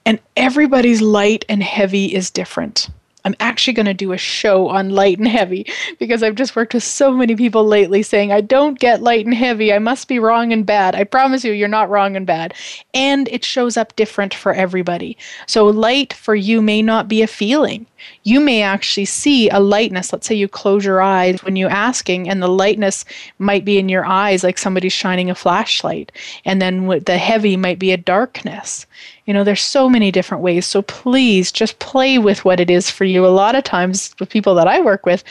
And 0.05 0.19
everybody's 0.37 1.01
light 1.01 1.45
and 1.49 1.63
heavy 1.63 2.13
is 2.13 2.29
different. 2.29 2.89
I'm 3.25 3.35
actually 3.39 3.73
going 3.73 3.87
to 3.87 3.93
do 3.93 4.11
a 4.11 4.17
show 4.17 4.69
on 4.69 4.91
light 4.91 5.17
and 5.17 5.27
heavy 5.27 5.65
because 5.97 6.21
I've 6.21 6.35
just 6.35 6.55
worked 6.55 6.75
with 6.75 6.83
so 6.83 7.11
many 7.11 7.35
people 7.35 7.65
lately 7.65 8.03
saying, 8.03 8.31
I 8.31 8.41
don't 8.41 8.79
get 8.79 9.01
light 9.01 9.25
and 9.25 9.33
heavy. 9.33 9.73
I 9.73 9.79
must 9.79 10.07
be 10.07 10.19
wrong 10.19 10.53
and 10.53 10.63
bad. 10.63 10.93
I 10.93 11.05
promise 11.05 11.43
you, 11.43 11.51
you're 11.51 11.67
not 11.67 11.89
wrong 11.89 12.15
and 12.15 12.27
bad. 12.27 12.53
And 12.93 13.27
it 13.29 13.43
shows 13.43 13.77
up 13.77 13.95
different 13.95 14.35
for 14.35 14.53
everybody. 14.53 15.17
So, 15.47 15.65
light 15.65 16.13
for 16.13 16.35
you 16.35 16.61
may 16.61 16.83
not 16.83 17.07
be 17.07 17.23
a 17.23 17.27
feeling. 17.27 17.87
You 18.23 18.39
may 18.39 18.61
actually 18.61 19.05
see 19.05 19.49
a 19.49 19.59
lightness. 19.59 20.11
Let's 20.11 20.27
say 20.27 20.35
you 20.35 20.47
close 20.47 20.85
your 20.85 21.01
eyes 21.01 21.43
when 21.43 21.55
you're 21.55 21.69
asking, 21.69 22.29
and 22.29 22.41
the 22.41 22.47
lightness 22.47 23.05
might 23.39 23.65
be 23.65 23.77
in 23.77 23.89
your 23.89 24.05
eyes 24.05 24.43
like 24.43 24.57
somebody's 24.57 24.93
shining 24.93 25.29
a 25.29 25.35
flashlight. 25.35 26.11
And 26.43 26.61
then 26.61 26.87
the 27.05 27.17
heavy 27.17 27.57
might 27.57 27.79
be 27.79 27.91
a 27.91 27.97
darkness. 27.97 28.85
You 29.25 29.33
know, 29.33 29.43
there's 29.43 29.61
so 29.61 29.89
many 29.89 30.11
different 30.11 30.43
ways. 30.43 30.65
So 30.65 30.81
please 30.81 31.51
just 31.51 31.79
play 31.79 32.17
with 32.17 32.45
what 32.45 32.59
it 32.59 32.69
is 32.69 32.89
for 32.89 33.05
you. 33.05 33.25
A 33.25 33.27
lot 33.27 33.55
of 33.55 33.63
times 33.63 34.15
with 34.19 34.29
people 34.29 34.55
that 34.55 34.67
I 34.67 34.81
work 34.81 35.05
with, 35.05 35.23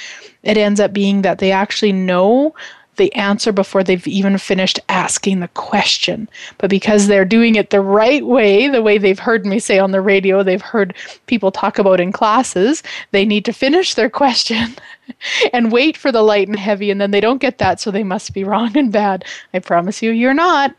it 0.43 0.57
ends 0.57 0.81
up 0.81 0.93
being 0.93 1.23
that 1.23 1.39
they 1.39 1.53
actually 1.53 1.93
know 1.93 2.55
the 2.97 3.13
answer 3.15 3.53
before 3.53 3.83
they've 3.83 4.07
even 4.07 4.39
finished 4.39 4.79
asking 4.89 5.41
the 5.41 5.49
question. 5.49 6.29
But 6.59 6.71
because 6.71 7.07
they're 7.07 7.25
doing 7.25 7.55
it 7.55 7.71
the 7.71 7.81
right 7.81 8.25
way, 8.25 8.69
the 8.69 8.83
way 8.83 8.99
they've 8.99 9.19
heard 9.19 9.47
me 9.47 9.59
say 9.59 9.79
on 9.79 9.91
the 9.91 10.01
radio, 10.01 10.43
they've 10.43 10.63
heard 10.63 10.95
people 11.27 11.51
talk 11.51 11.79
about 11.79 12.01
in 12.01 12.13
classes, 12.13 12.83
they 13.11 13.25
need 13.25 13.45
to 13.45 13.53
finish 13.53 13.95
their 13.95 14.11
question 14.11 14.75
and 15.53 15.73
wait 15.73 15.97
for 15.97 16.13
the 16.13 16.23
light 16.23 16.49
and 16.49 16.59
heavy, 16.59 16.91
and 16.91 17.01
then 17.01 17.11
they 17.11 17.21
don't 17.21 17.41
get 17.41 17.59
that, 17.59 17.81
so 17.81 17.91
they 17.91 18.05
must 18.05 18.33
be 18.35 18.45
wrong 18.45 18.77
and 18.77 18.93
bad. 18.93 19.25
I 19.53 19.59
promise 19.59 20.03
you, 20.03 20.11
you're 20.11 20.35
not 20.35 20.75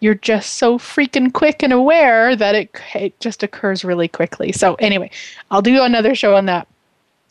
you're 0.00 0.14
just 0.14 0.54
so 0.54 0.78
freaking 0.78 1.32
quick 1.32 1.62
and 1.62 1.72
aware 1.72 2.34
that 2.34 2.54
it, 2.54 2.70
it 2.94 3.18
just 3.20 3.42
occurs 3.42 3.84
really 3.84 4.08
quickly. 4.08 4.52
So, 4.52 4.74
anyway, 4.76 5.10
I'll 5.50 5.62
do 5.62 5.82
another 5.82 6.14
show 6.14 6.34
on 6.34 6.46
that. 6.46 6.66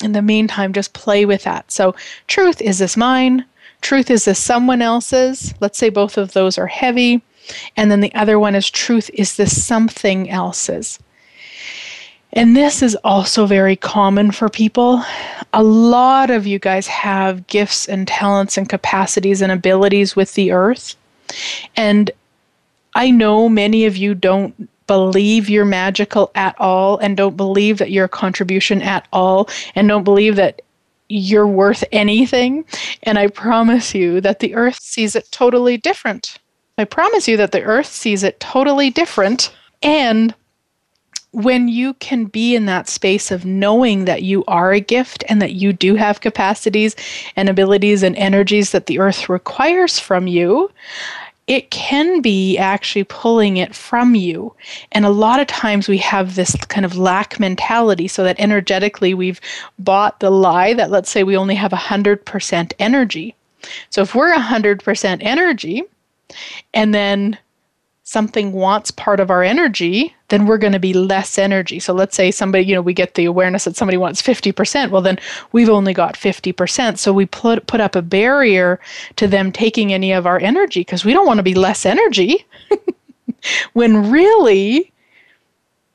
In 0.02 0.14
the 0.14 0.22
meantime, 0.22 0.72
just 0.72 0.94
play 0.94 1.26
with 1.26 1.44
that. 1.44 1.70
So, 1.72 1.96
truth 2.28 2.62
is 2.62 2.80
this 2.80 2.96
mine? 2.96 3.44
Truth 3.82 4.10
is 4.12 4.26
this 4.26 4.40
someone 4.40 4.82
else's? 4.82 5.54
Let's 5.60 5.78
say 5.78 5.90
both 5.90 6.18
of 6.18 6.34
those 6.34 6.58
are 6.58 6.68
heavy. 6.68 7.22
And 7.76 7.90
then 7.90 8.02
the 8.02 8.14
other 8.14 8.38
one 8.40 8.56
is 8.56 8.70
truth 8.70 9.10
is 9.14 9.38
this 9.38 9.64
something 9.64 10.30
else's? 10.30 11.00
And 12.34 12.56
this 12.56 12.84
is 12.84 12.96
also 13.04 13.48
very 13.48 13.76
common 13.76 14.32
for 14.32 14.50
people. 14.50 15.04
A 15.54 15.64
lot 15.64 16.30
of 16.30 16.46
you 16.46 16.60
guys 16.60 16.86
have 16.88 17.48
gifts 17.48 17.88
and 17.88 18.08
talents 18.08 18.56
and 18.56 18.70
capacities 18.70 19.42
and 19.42 19.52
abilities 19.52 20.16
with 20.16 20.36
the 20.36 20.52
earth. 20.52 20.96
And 21.76 22.12
I 22.94 23.10
know 23.10 23.50
many 23.50 23.86
of 23.86 23.98
you 23.98 24.14
don't 24.14 24.70
believe 24.86 25.50
you're 25.50 25.66
magical 25.66 26.32
at 26.36 26.60
all 26.60 26.98
and 26.98 27.18
don't 27.18 27.38
believe 27.38 27.78
that 27.78 27.92
you're 27.92 28.06
a 28.06 28.10
contribution 28.10 28.82
at 28.82 29.08
all 29.14 29.48
and 29.76 29.88
don't 29.88 30.04
believe 30.04 30.36
that 30.36 30.62
you're 31.10 31.48
worth 31.48 31.84
anything. 31.92 32.64
And 33.04 33.18
I 33.18 33.28
promise 33.28 33.94
you 33.94 34.22
that 34.22 34.40
the 34.40 34.56
earth 34.56 34.80
sees 34.82 35.16
it 35.16 35.30
totally 35.32 35.78
different. 35.78 36.38
I 36.78 36.86
promise 36.86 37.28
you 37.28 37.36
that 37.38 37.52
the 37.52 37.64
earth 37.64 37.88
sees 37.88 38.24
it 38.24 38.40
totally 38.40 38.90
different. 38.90 39.54
And 39.82 40.34
when 41.32 41.68
you 41.68 41.94
can 41.96 42.26
be 42.26 42.56
in 42.56 42.66
that 42.66 42.90
space 42.90 43.32
of 43.32 43.46
knowing 43.46 44.06
that 44.06 44.24
you 44.24 44.44
are 44.48 44.72
a 44.72 44.80
gift 44.80 45.24
and 45.30 45.42
that 45.42 45.54
you 45.54 45.74
do 45.74 45.96
have 45.96 46.22
capacities 46.22 46.96
and 47.36 47.50
abilities 47.50 48.02
and 48.02 48.16
energies 48.16 48.72
that 48.72 48.88
the 48.88 49.00
earth 49.00 49.30
requires 49.30 50.00
from 50.00 50.26
you, 50.26 50.72
it 51.50 51.72
can 51.72 52.22
be 52.22 52.60
actually 52.60 53.04
pulling 53.04 53.58
it 53.58 53.76
from 53.76 54.14
you. 54.14 54.54
And 54.92 55.04
a 55.04 55.10
lot 55.10 55.40
of 55.40 55.48
times 55.48 55.90
we 55.90 55.98
have 55.98 56.36
this 56.36 56.56
kind 56.68 56.86
of 56.86 56.96
lack 56.96 57.40
mentality 57.40 58.08
so 58.08 58.24
that 58.24 58.40
energetically 58.40 59.16
we've 59.16 59.42
bought 59.80 60.20
the 60.20 60.30
lie 60.30 60.76
that 60.76 60.92
let's 60.92 61.10
say 61.10 61.24
we 61.24 61.36
only 61.36 61.56
have 61.56 61.72
100% 61.72 62.74
energy. 62.78 63.36
So 63.90 64.04
if 64.04 64.14
we're 64.14 64.32
100% 64.32 65.18
energy 65.22 65.84
and 66.76 66.94
then 66.94 67.36
something 68.10 68.54
wants 68.54 68.90
part 68.90 69.20
of 69.20 69.30
our 69.30 69.44
energy, 69.44 70.16
then 70.30 70.48
we're 70.48 70.58
going 70.58 70.74
to 70.74 70.80
be 70.80 70.94
less 70.94 71.38
energy. 71.38 71.80
So 71.80 71.94
let's 71.94 72.16
say 72.16 72.32
somebody, 72.32 72.66
you 72.66 72.74
know, 72.74 72.82
we 72.82 72.96
get 72.96 73.14
the 73.14 73.26
awareness 73.26 73.66
that 73.66 73.76
somebody 73.76 73.98
wants 73.98 74.20
50%. 74.20 74.90
Well, 74.90 75.04
then 75.04 75.20
we've 75.52 75.70
only 75.70 75.94
got 75.94 76.16
50%. 76.16 76.98
So 76.98 77.14
we 77.14 77.28
put, 77.28 77.68
put 77.68 77.80
up 77.80 77.96
a 77.96 78.02
barrier 78.02 78.80
to 79.18 79.28
them 79.28 79.52
taking 79.52 79.94
any 79.94 80.12
of 80.12 80.26
our 80.26 80.40
energy 80.40 80.80
because 80.80 81.06
we 81.06 81.14
don't 81.14 81.28
want 81.28 81.38
to 81.38 81.44
be 81.44 81.54
less 81.54 81.86
energy 81.86 82.48
when 83.74 84.10
really 84.10 84.92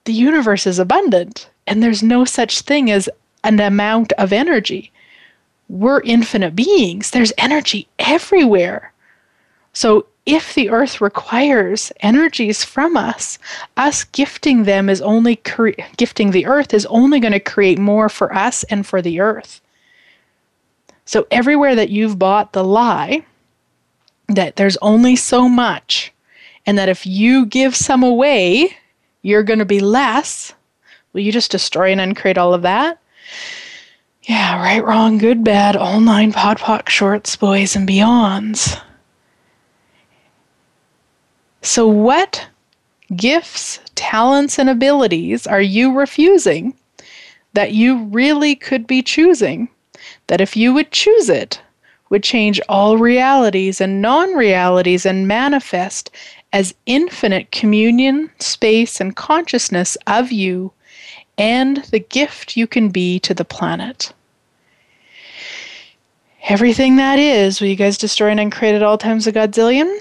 the 0.05 0.13
universe 0.13 0.69
is 0.69 0.79
abundant 0.79 1.51
And 1.67 1.83
there's 1.83 2.03
no 2.03 2.25
such 2.25 2.61
thing 2.61 2.93
as 2.93 3.11
an 3.43 3.59
amount 3.59 4.13
of 4.13 4.33
energy. 4.33 4.93
We're 5.69 6.01
infinite 6.03 6.55
beings, 6.55 7.11
there's 7.11 7.33
energy 7.39 7.89
everywhere. 7.99 8.93
So 9.73 10.07
if 10.27 10.55
the 10.55 10.71
earth 10.71 11.01
requires 11.01 11.93
energies 12.01 12.65
from 12.65 12.97
us, 12.97 13.39
us 13.77 14.05
gifting 14.05 14.65
them 14.65 14.89
is 14.89 15.03
only 15.03 15.37
cre- 15.37 15.71
gifting 15.97 16.31
the 16.31 16.47
earth 16.47 16.73
is 16.73 16.87
only 16.87 17.21
going 17.21 17.33
to 17.33 17.41
create 17.41 17.79
more 17.79 18.09
for 18.09 18.35
us 18.35 18.65
and 18.65 18.87
for 18.87 19.03
the 19.03 19.21
earth. 19.21 19.61
So 21.05 21.27
everywhere 21.31 21.75
that 21.75 21.91
you've 21.91 22.19
bought 22.19 22.53
the 22.53 22.65
lie 22.65 23.27
that 24.29 24.57
there's 24.57 24.79
only 24.79 25.17
so 25.17 25.49
much 25.49 26.11
and 26.65 26.79
that 26.79 26.89
if 26.89 27.07
you 27.07 27.45
give 27.45 27.77
some 27.77 28.03
away, 28.03 28.75
you're 29.21 29.43
going 29.43 29.59
to 29.59 29.67
be 29.67 29.81
less, 29.81 30.55
will 31.13 31.21
you 31.21 31.33
just 31.33 31.51
destroy 31.51 31.93
and 31.93 32.01
uncreate 32.01 32.39
all 32.39 32.55
of 32.55 32.63
that? 32.63 32.99
Yeah, 34.23 34.57
right, 34.57 34.83
wrong, 34.83 35.19
good, 35.19 35.45
bad, 35.45 35.77
all 35.77 36.01
nine 36.01 36.33
podpoc 36.33 36.89
shorts, 36.89 37.37
boys, 37.37 37.77
and 37.77 37.87
beyonds. 37.87 38.81
So, 41.65 41.89
what 41.89 42.47
gifts, 43.17 43.81
talents, 43.95 44.59
and 44.59 44.69
abilities 44.69 45.47
are 45.47 45.63
you 45.63 45.95
refusing 45.95 46.75
that 47.55 47.73
you 47.73 48.05
really 48.05 48.55
could 48.55 48.87
be 48.87 49.01
choosing? 49.01 49.71
That 50.27 50.43
if 50.43 50.59
you 50.59 50.75
would 50.75 50.93
choose 50.93 51.31
it, 51.31 51.63
would 52.11 52.23
change 52.23 52.61
all 52.69 52.99
realities 52.99 53.81
and 53.81 54.03
non 54.03 54.35
realities 54.35 55.07
and 55.07 55.27
manifest 55.27 56.11
as 56.53 56.75
infinite 56.85 57.51
communion, 57.51 58.31
space, 58.41 59.01
and 59.01 59.17
consciousness 59.17 59.97
of 60.07 60.31
you 60.31 60.71
and 61.39 61.79
the 61.85 61.99
gift 61.99 62.59
you 62.59 62.67
can 62.67 62.91
be 62.91 63.19
to 63.21 63.33
the 63.33 63.45
planet. 63.45 64.13
Everything 66.43 66.97
that 66.97 67.19
is, 67.19 67.59
will 67.59 67.69
you 67.69 67.75
guys 67.75 67.97
destroy 67.97 68.29
and 68.29 68.39
uncreate 68.39 68.75
at 68.75 68.83
all 68.83 68.99
times 68.99 69.27
a 69.27 69.33
godzillion? 69.33 69.99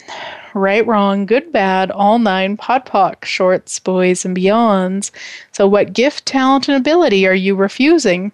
Right, 0.53 0.85
wrong, 0.85 1.25
good, 1.25 1.51
bad, 1.51 1.91
all 1.91 2.19
nine, 2.19 2.57
podpoc, 2.57 3.25
shorts, 3.25 3.79
boys, 3.79 4.25
and 4.25 4.35
beyonds. 4.35 5.11
So, 5.51 5.67
what 5.67 5.93
gift, 5.93 6.25
talent, 6.25 6.67
and 6.67 6.77
ability 6.77 7.25
are 7.27 7.33
you 7.33 7.55
refusing 7.55 8.31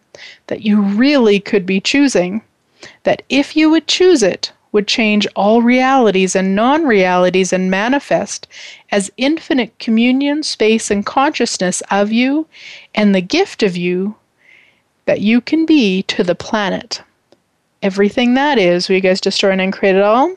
that 0.48 0.62
you 0.62 0.82
really 0.82 1.40
could 1.40 1.66
be 1.66 1.80
choosing? 1.80 2.42
That 3.04 3.24
if 3.30 3.56
you 3.56 3.70
would 3.70 3.88
choose 3.88 4.24
it, 4.24 4.52
would 4.72 4.88
change 4.88 5.26
all 5.36 5.62
realities 5.62 6.36
and 6.36 6.56
non 6.56 6.86
realities 6.86 7.52
and 7.52 7.72
manifest 7.72 8.48
as 8.92 9.12
infinite 9.18 9.78
communion, 9.80 10.44
space, 10.44 10.92
and 10.92 11.06
consciousness 11.06 11.82
of 11.90 12.12
you 12.12 12.48
and 12.94 13.14
the 13.14 13.22
gift 13.22 13.64
of 13.64 13.76
you 13.76 14.16
that 15.06 15.22
you 15.22 15.42
can 15.42 15.66
be 15.66 16.04
to 16.04 16.24
the 16.24 16.36
planet. 16.36 17.02
Everything 17.82 18.34
that 18.34 18.58
is, 18.60 18.88
will 18.88 18.96
you 18.96 19.02
guys 19.02 19.22
destroy 19.22 19.52
and 19.52 19.62
uncreate 19.62 19.96
it 19.96 20.04
all? 20.04 20.36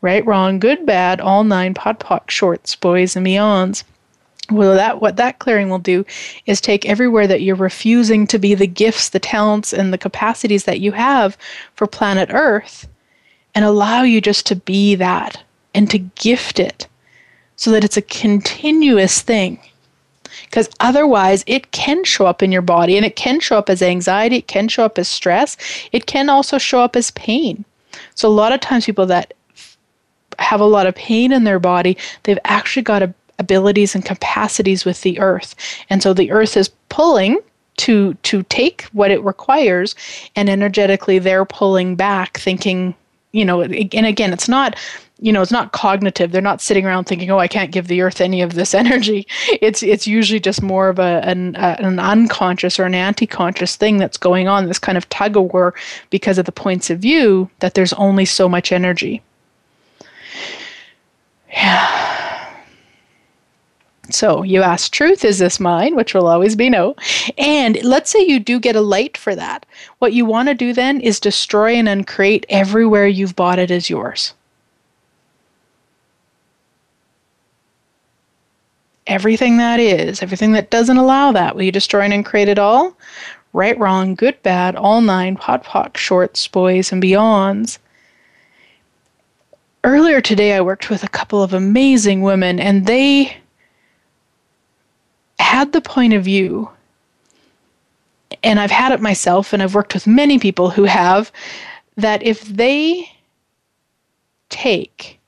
Right, 0.00 0.24
wrong, 0.24 0.58
good, 0.58 0.86
bad, 0.86 1.20
all 1.20 1.44
nine 1.44 1.74
podpoc 1.74 2.30
shorts, 2.30 2.74
boys 2.76 3.16
and 3.16 3.26
beyonds. 3.26 3.84
Well, 4.50 4.74
that 4.74 5.00
what 5.00 5.16
that 5.16 5.38
clearing 5.38 5.68
will 5.68 5.78
do 5.78 6.04
is 6.46 6.60
take 6.60 6.84
everywhere 6.84 7.26
that 7.28 7.42
you're 7.42 7.54
refusing 7.54 8.26
to 8.26 8.38
be 8.38 8.54
the 8.54 8.66
gifts, 8.66 9.10
the 9.10 9.20
talents, 9.20 9.72
and 9.72 9.92
the 9.92 9.98
capacities 9.98 10.64
that 10.64 10.80
you 10.80 10.92
have 10.92 11.38
for 11.74 11.86
planet 11.86 12.30
Earth, 12.32 12.88
and 13.54 13.64
allow 13.64 14.02
you 14.02 14.20
just 14.20 14.46
to 14.46 14.56
be 14.56 14.96
that 14.96 15.42
and 15.72 15.88
to 15.90 15.98
gift 15.98 16.58
it, 16.58 16.88
so 17.54 17.70
that 17.70 17.84
it's 17.84 17.96
a 17.96 18.02
continuous 18.02 19.20
thing. 19.20 19.60
Because 20.46 20.68
otherwise, 20.80 21.44
it 21.46 21.70
can 21.70 22.02
show 22.02 22.26
up 22.26 22.42
in 22.42 22.50
your 22.50 22.62
body, 22.62 22.96
and 22.96 23.06
it 23.06 23.14
can 23.14 23.38
show 23.38 23.56
up 23.56 23.70
as 23.70 23.82
anxiety, 23.82 24.36
it 24.38 24.48
can 24.48 24.66
show 24.66 24.84
up 24.84 24.98
as 24.98 25.06
stress, 25.06 25.56
it 25.92 26.06
can 26.06 26.28
also 26.28 26.58
show 26.58 26.80
up 26.80 26.96
as 26.96 27.12
pain. 27.12 27.64
So 28.16 28.28
a 28.28 28.30
lot 28.30 28.52
of 28.52 28.60
times, 28.60 28.86
people 28.86 29.06
that 29.06 29.34
have 30.40 30.60
a 30.60 30.64
lot 30.64 30.86
of 30.86 30.94
pain 30.94 31.32
in 31.32 31.44
their 31.44 31.58
body, 31.58 31.96
they've 32.24 32.38
actually 32.44 32.82
got 32.82 33.02
a, 33.02 33.14
abilities 33.40 33.94
and 33.94 34.04
capacities 34.04 34.84
with 34.84 35.00
the 35.00 35.18
earth. 35.18 35.56
And 35.88 36.02
so 36.02 36.12
the 36.12 36.30
earth 36.30 36.56
is 36.56 36.70
pulling 36.88 37.38
to 37.78 38.12
to 38.14 38.42
take 38.44 38.82
what 38.92 39.10
it 39.10 39.24
requires 39.24 39.94
and 40.36 40.50
energetically 40.50 41.18
they're 41.18 41.46
pulling 41.46 41.96
back 41.96 42.38
thinking, 42.38 42.94
you 43.32 43.44
know, 43.44 43.62
and 43.62 44.06
again, 44.06 44.32
it's 44.32 44.48
not 44.48 44.76
you 45.22 45.32
know 45.32 45.42
it's 45.42 45.52
not 45.52 45.72
cognitive. 45.72 46.32
They're 46.32 46.42
not 46.42 46.60
sitting 46.60 46.86
around 46.86 47.04
thinking 47.04 47.30
oh 47.30 47.38
i 47.38 47.48
can't 47.48 47.72
give 47.72 47.88
the 47.88 48.00
earth 48.00 48.20
any 48.20 48.42
of 48.42 48.54
this 48.54 48.74
energy. 48.84 49.26
It's 49.48 49.82
it's 49.82 50.06
usually 50.06 50.40
just 50.40 50.62
more 50.62 50.88
of 50.88 50.98
a 50.98 51.20
an, 51.24 51.56
an 51.56 51.98
unconscious 51.98 52.78
or 52.78 52.84
an 52.84 52.94
anti-conscious 52.94 53.76
thing 53.76 53.98
that's 53.98 54.16
going 54.18 54.48
on 54.48 54.66
this 54.66 54.78
kind 54.78 54.98
of 54.98 55.08
tug 55.08 55.36
of 55.36 55.52
war 55.52 55.74
because 56.10 56.38
of 56.38 56.46
the 56.46 56.52
points 56.52 56.90
of 56.90 56.98
view 56.98 57.50
that 57.60 57.74
there's 57.74 57.92
only 57.94 58.24
so 58.24 58.48
much 58.48 58.72
energy 58.72 59.22
yeah. 61.52 62.10
So 64.10 64.42
you 64.42 64.62
ask 64.62 64.92
truth, 64.92 65.24
is 65.24 65.38
this 65.38 65.60
mine? 65.60 65.94
Which 65.94 66.14
will 66.14 66.26
always 66.26 66.56
be 66.56 66.68
no. 66.68 66.96
And 67.38 67.82
let's 67.84 68.10
say 68.10 68.24
you 68.26 68.40
do 68.40 68.58
get 68.58 68.76
a 68.76 68.80
light 68.80 69.16
for 69.16 69.34
that. 69.34 69.64
What 69.98 70.12
you 70.12 70.24
want 70.24 70.48
to 70.48 70.54
do 70.54 70.72
then 70.72 71.00
is 71.00 71.20
destroy 71.20 71.74
and 71.74 71.88
uncreate 71.88 72.44
everywhere 72.48 73.06
you've 73.06 73.36
bought 73.36 73.58
it 73.58 73.70
as 73.70 73.88
yours. 73.88 74.34
Everything 79.06 79.56
that 79.56 79.80
is, 79.80 80.22
everything 80.22 80.52
that 80.52 80.70
doesn't 80.70 80.98
allow 80.98 81.32
that, 81.32 81.54
will 81.54 81.62
you 81.62 81.72
destroy 81.72 82.02
and 82.02 82.12
uncreate 82.12 82.48
it 82.48 82.58
all? 82.58 82.96
Right, 83.52 83.76
wrong, 83.78 84.14
good, 84.14 84.40
bad, 84.42 84.76
all 84.76 85.00
nine, 85.00 85.36
podpoc, 85.36 85.96
shorts, 85.96 86.46
boys, 86.46 86.92
and 86.92 87.02
beyonds 87.02 87.78
earlier 89.84 90.20
today, 90.20 90.54
I 90.54 90.60
worked 90.60 90.90
with 90.90 91.02
a 91.04 91.08
couple 91.08 91.42
of 91.42 91.54
amazing 91.54 92.22
women, 92.22 92.60
and 92.60 92.86
they 92.86 93.36
had 95.38 95.72
the 95.72 95.80
point 95.80 96.12
of 96.12 96.24
view, 96.24 96.70
and 98.42 98.60
I've 98.60 98.70
had 98.70 98.92
it 98.92 99.00
myself, 99.00 99.52
and 99.52 99.62
I've 99.62 99.74
worked 99.74 99.94
with 99.94 100.06
many 100.06 100.38
people 100.38 100.70
who 100.70 100.84
have, 100.84 101.32
that 101.96 102.22
if 102.22 102.42
they 102.42 103.10
take 104.48 105.18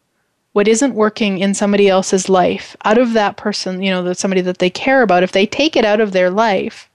what 0.52 0.68
isn't 0.68 0.94
working 0.94 1.38
in 1.38 1.54
somebody 1.54 1.88
else's 1.88 2.28
life 2.28 2.76
out 2.84 2.98
of 2.98 3.14
that 3.14 3.36
person, 3.36 3.82
you 3.82 3.90
know, 3.90 4.02
that 4.02 4.18
somebody 4.18 4.42
that 4.42 4.58
they 4.58 4.68
care 4.68 5.02
about, 5.02 5.22
if 5.22 5.32
they 5.32 5.46
take 5.46 5.76
it 5.76 5.84
out 5.84 6.00
of 6.00 6.12
their 6.12 6.30
life, 6.30 6.90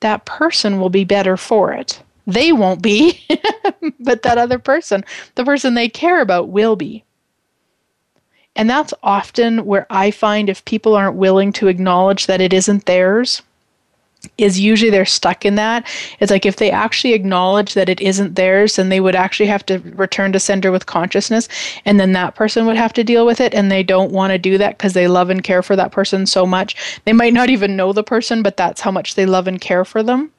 that 0.00 0.26
person 0.26 0.78
will 0.78 0.90
be 0.90 1.04
better 1.04 1.36
for 1.36 1.72
it. 1.72 2.02
They 2.26 2.52
won't 2.52 2.82
be, 2.82 3.20
but 4.00 4.22
that 4.22 4.38
other 4.38 4.58
person, 4.58 5.04
the 5.34 5.44
person 5.44 5.74
they 5.74 5.88
care 5.88 6.20
about, 6.20 6.48
will 6.48 6.76
be. 6.76 7.04
And 8.56 8.70
that's 8.70 8.94
often 9.02 9.66
where 9.66 9.86
I 9.90 10.10
find 10.10 10.48
if 10.48 10.64
people 10.64 10.94
aren't 10.94 11.16
willing 11.16 11.52
to 11.54 11.68
acknowledge 11.68 12.26
that 12.26 12.40
it 12.40 12.52
isn't 12.52 12.86
theirs, 12.86 13.42
is 14.38 14.58
usually 14.58 14.90
they're 14.90 15.04
stuck 15.04 15.44
in 15.44 15.56
that. 15.56 15.86
It's 16.20 16.30
like 16.30 16.46
if 16.46 16.56
they 16.56 16.70
actually 16.70 17.12
acknowledge 17.12 17.74
that 17.74 17.88
it 17.88 18.00
isn't 18.00 18.36
theirs, 18.36 18.76
then 18.76 18.88
they 18.88 19.00
would 19.00 19.14
actually 19.14 19.46
have 19.46 19.66
to 19.66 19.78
return 19.78 20.32
to 20.32 20.40
sender 20.40 20.72
with 20.72 20.86
consciousness, 20.86 21.48
and 21.84 22.00
then 22.00 22.12
that 22.12 22.34
person 22.34 22.64
would 22.66 22.76
have 22.76 22.92
to 22.94 23.04
deal 23.04 23.26
with 23.26 23.40
it. 23.40 23.54
And 23.54 23.70
they 23.70 23.82
don't 23.82 24.12
want 24.12 24.32
to 24.32 24.38
do 24.38 24.56
that 24.58 24.78
because 24.78 24.94
they 24.94 25.08
love 25.08 25.30
and 25.30 25.44
care 25.44 25.62
for 25.62 25.76
that 25.76 25.92
person 25.92 26.26
so 26.26 26.46
much. 26.46 27.00
They 27.04 27.12
might 27.12 27.34
not 27.34 27.50
even 27.50 27.76
know 27.76 27.92
the 27.92 28.04
person, 28.04 28.42
but 28.42 28.56
that's 28.56 28.80
how 28.80 28.90
much 28.90 29.14
they 29.14 29.26
love 29.26 29.46
and 29.46 29.60
care 29.60 29.84
for 29.84 30.02
them. 30.02 30.30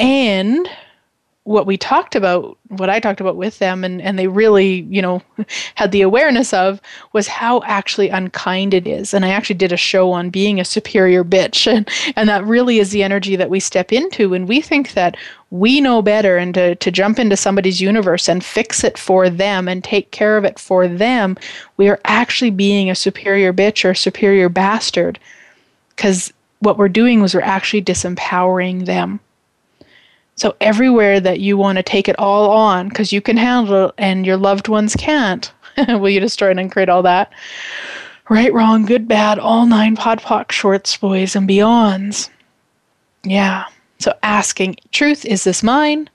And 0.00 0.68
what 1.44 1.66
we 1.66 1.76
talked 1.76 2.14
about, 2.14 2.56
what 2.68 2.90
I 2.90 3.00
talked 3.00 3.20
about 3.20 3.36
with 3.36 3.58
them, 3.58 3.82
and, 3.82 4.00
and 4.00 4.18
they 4.18 4.28
really, 4.28 4.82
you 4.82 5.02
know, 5.02 5.22
had 5.74 5.90
the 5.90 6.02
awareness 6.02 6.52
of 6.52 6.80
was 7.12 7.26
how 7.26 7.62
actually 7.64 8.08
unkind 8.08 8.72
it 8.72 8.86
is. 8.86 9.12
And 9.12 9.24
I 9.24 9.30
actually 9.30 9.56
did 9.56 9.72
a 9.72 9.76
show 9.76 10.12
on 10.12 10.30
being 10.30 10.60
a 10.60 10.64
superior 10.64 11.24
bitch. 11.24 11.66
And, 11.70 11.88
and 12.16 12.28
that 12.28 12.44
really 12.44 12.78
is 12.78 12.90
the 12.90 13.02
energy 13.02 13.36
that 13.36 13.50
we 13.50 13.60
step 13.60 13.92
into 13.92 14.30
when 14.30 14.46
we 14.46 14.60
think 14.60 14.92
that 14.92 15.16
we 15.50 15.80
know 15.80 16.02
better 16.02 16.36
and 16.36 16.54
to, 16.54 16.74
to 16.76 16.90
jump 16.90 17.18
into 17.18 17.36
somebody's 17.36 17.80
universe 17.80 18.28
and 18.28 18.44
fix 18.44 18.82
it 18.84 18.98
for 18.98 19.30
them 19.30 19.68
and 19.68 19.84
take 19.84 20.10
care 20.10 20.36
of 20.36 20.44
it 20.44 20.58
for 20.58 20.88
them. 20.88 21.36
We 21.76 21.88
are 21.88 22.00
actually 22.04 22.50
being 22.50 22.90
a 22.90 22.94
superior 22.94 23.52
bitch 23.52 23.88
or 23.88 23.94
superior 23.94 24.48
bastard 24.48 25.18
because 25.90 26.32
what 26.60 26.78
we're 26.78 26.88
doing 26.88 27.20
was 27.20 27.34
we're 27.34 27.40
actually 27.40 27.82
disempowering 27.82 28.86
them 28.86 29.20
so, 30.40 30.56
everywhere 30.62 31.20
that 31.20 31.40
you 31.40 31.58
want 31.58 31.76
to 31.76 31.82
take 31.82 32.08
it 32.08 32.18
all 32.18 32.50
on 32.50 32.88
because 32.88 33.12
you 33.12 33.20
can 33.20 33.36
handle 33.36 33.88
it 33.88 33.94
and 33.98 34.24
your 34.24 34.38
loved 34.38 34.68
ones 34.68 34.96
can't, 34.96 35.52
will 35.88 36.08
you 36.08 36.18
destroy 36.18 36.50
and 36.50 36.58
uncreate 36.58 36.88
all 36.88 37.02
that? 37.02 37.30
Right, 38.30 38.50
wrong, 38.50 38.86
good, 38.86 39.06
bad, 39.06 39.38
all 39.38 39.66
nine 39.66 39.98
podpoc 39.98 40.50
shorts, 40.50 40.96
boys, 40.96 41.36
and 41.36 41.46
beyonds. 41.46 42.30
Yeah. 43.22 43.66
So, 43.98 44.14
asking, 44.22 44.76
truth, 44.92 45.26
is 45.26 45.44
this 45.44 45.62
mine? 45.62 46.08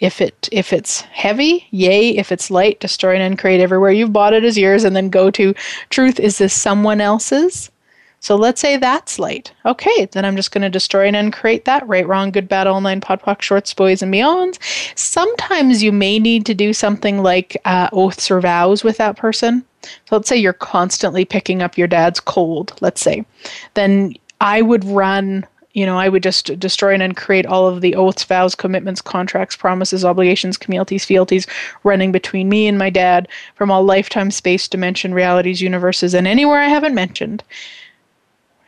If 0.00 0.20
it 0.20 0.48
if 0.50 0.72
it's 0.72 1.02
heavy, 1.02 1.68
yay. 1.70 2.16
If 2.16 2.32
it's 2.32 2.50
light, 2.50 2.80
destroy 2.80 3.14
and 3.14 3.22
uncreate 3.22 3.60
everywhere 3.60 3.92
you've 3.92 4.12
bought 4.12 4.34
it 4.34 4.42
as 4.42 4.58
yours, 4.58 4.82
and 4.82 4.96
then 4.96 5.10
go 5.10 5.30
to 5.30 5.54
truth. 5.90 6.18
Is 6.18 6.38
this 6.38 6.52
someone 6.52 7.00
else's? 7.00 7.70
So 8.20 8.36
let's 8.36 8.60
say 8.60 8.76
that's 8.76 9.18
light. 9.18 9.52
Okay, 9.64 10.06
then 10.12 10.24
I'm 10.24 10.36
just 10.36 10.52
going 10.52 10.62
to 10.62 10.68
destroy 10.68 11.06
and 11.06 11.16
uncreate 11.16 11.64
that. 11.64 11.86
Right, 11.88 12.06
wrong, 12.06 12.30
good, 12.30 12.48
bad, 12.48 12.66
all 12.66 12.80
nine, 12.80 13.00
podpoc, 13.00 13.40
shorts, 13.40 13.72
boys, 13.72 14.02
and 14.02 14.12
beyonds. 14.12 14.58
Sometimes 14.96 15.82
you 15.82 15.90
may 15.90 16.18
need 16.18 16.44
to 16.46 16.54
do 16.54 16.72
something 16.72 17.22
like 17.22 17.56
uh, 17.64 17.88
oaths 17.92 18.30
or 18.30 18.40
vows 18.40 18.84
with 18.84 18.98
that 18.98 19.16
person. 19.16 19.64
So 19.82 20.16
let's 20.16 20.28
say 20.28 20.36
you're 20.36 20.52
constantly 20.52 21.24
picking 21.24 21.62
up 21.62 21.78
your 21.78 21.88
dad's 21.88 22.20
cold, 22.20 22.76
let's 22.82 23.00
say. 23.00 23.24
Then 23.74 24.14
I 24.40 24.60
would 24.62 24.84
run 24.84 25.46
you 25.72 25.86
know, 25.86 25.98
I 25.98 26.08
would 26.08 26.24
just 26.24 26.58
destroy 26.58 26.94
and 26.94 27.02
uncreate 27.02 27.46
all 27.46 27.68
of 27.68 27.80
the 27.80 27.94
oaths, 27.94 28.24
vows, 28.24 28.56
commitments, 28.56 29.00
contracts, 29.00 29.54
promises, 29.54 30.04
obligations, 30.04 30.56
communities, 30.56 31.04
fealties 31.04 31.46
running 31.84 32.10
between 32.10 32.48
me 32.48 32.66
and 32.66 32.76
my 32.76 32.90
dad 32.90 33.28
from 33.54 33.70
all 33.70 33.84
lifetime, 33.84 34.32
space, 34.32 34.66
dimension, 34.66 35.14
realities, 35.14 35.62
universes, 35.62 36.12
and 36.12 36.26
anywhere 36.26 36.58
I 36.58 36.66
haven't 36.66 36.94
mentioned. 36.94 37.44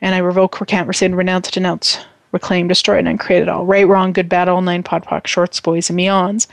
And 0.03 0.15
I 0.15 0.19
revoke, 0.19 0.61
recant, 0.61 0.87
rescind, 0.87 1.17
renounce, 1.17 1.51
denounce, 1.51 1.99
reclaim, 2.33 2.69
destroy, 2.69 2.99
and 2.99 3.09
uncreate 3.09 3.43
it 3.43 3.49
all. 3.49 3.65
Right, 3.65 3.89
wrong, 3.89 4.13
good, 4.13 4.29
bad, 4.29 4.49
all 4.49 4.61
nine, 4.61 4.83
POD 4.83 5.05
POC, 5.05 5.27
shorts, 5.27 5.61
boys, 5.61 5.89
and 5.89 5.99
beyonds. 5.99 6.47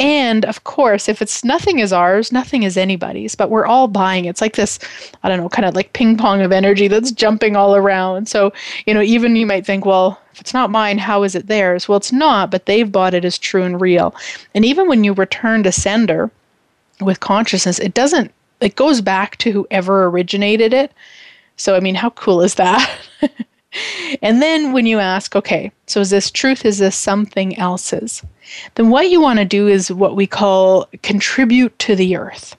And 0.00 0.46
of 0.46 0.64
course, 0.64 1.10
if 1.10 1.20
it's 1.20 1.44
nothing 1.44 1.78
is 1.78 1.92
ours, 1.92 2.32
nothing 2.32 2.62
is 2.62 2.78
anybody's, 2.78 3.34
but 3.34 3.50
we're 3.50 3.66
all 3.66 3.86
buying. 3.86 4.24
It's 4.24 4.40
like 4.40 4.56
this, 4.56 4.78
I 5.22 5.28
don't 5.28 5.38
know, 5.38 5.50
kind 5.50 5.68
of 5.68 5.74
like 5.74 5.92
ping 5.92 6.16
pong 6.16 6.40
of 6.40 6.52
energy 6.52 6.88
that's 6.88 7.12
jumping 7.12 7.54
all 7.54 7.76
around. 7.76 8.26
So, 8.26 8.50
you 8.86 8.94
know, 8.94 9.02
even 9.02 9.36
you 9.36 9.44
might 9.44 9.66
think, 9.66 9.84
well, 9.84 10.18
if 10.32 10.40
it's 10.40 10.54
not 10.54 10.70
mine, 10.70 10.96
how 10.96 11.22
is 11.22 11.34
it 11.34 11.48
theirs? 11.48 11.86
Well, 11.86 11.98
it's 11.98 12.12
not, 12.12 12.50
but 12.50 12.64
they've 12.64 12.90
bought 12.90 13.12
it 13.12 13.26
as 13.26 13.36
true 13.36 13.62
and 13.62 13.78
real. 13.78 14.14
And 14.54 14.64
even 14.64 14.88
when 14.88 15.04
you 15.04 15.12
return 15.12 15.64
to 15.64 15.72
sender 15.72 16.30
with 17.02 17.20
consciousness, 17.20 17.78
it 17.78 17.92
doesn't, 17.92 18.32
it 18.62 18.76
goes 18.76 19.02
back 19.02 19.36
to 19.38 19.52
whoever 19.52 20.06
originated 20.06 20.72
it. 20.72 20.92
So, 21.60 21.76
I 21.76 21.80
mean, 21.80 21.94
how 21.94 22.08
cool 22.10 22.40
is 22.40 22.54
that? 22.54 22.90
and 24.22 24.40
then 24.40 24.72
when 24.72 24.86
you 24.86 24.98
ask, 24.98 25.36
okay, 25.36 25.70
so 25.86 26.00
is 26.00 26.08
this 26.08 26.30
truth? 26.30 26.64
Is 26.64 26.78
this 26.78 26.96
something 26.96 27.58
else's? 27.58 28.22
then 28.76 28.88
what 28.88 29.10
you 29.10 29.20
want 29.20 29.40
to 29.40 29.44
do 29.44 29.68
is 29.68 29.92
what 29.92 30.16
we 30.16 30.26
call 30.26 30.88
contribute 31.02 31.78
to 31.80 31.94
the 31.94 32.16
earth. 32.16 32.56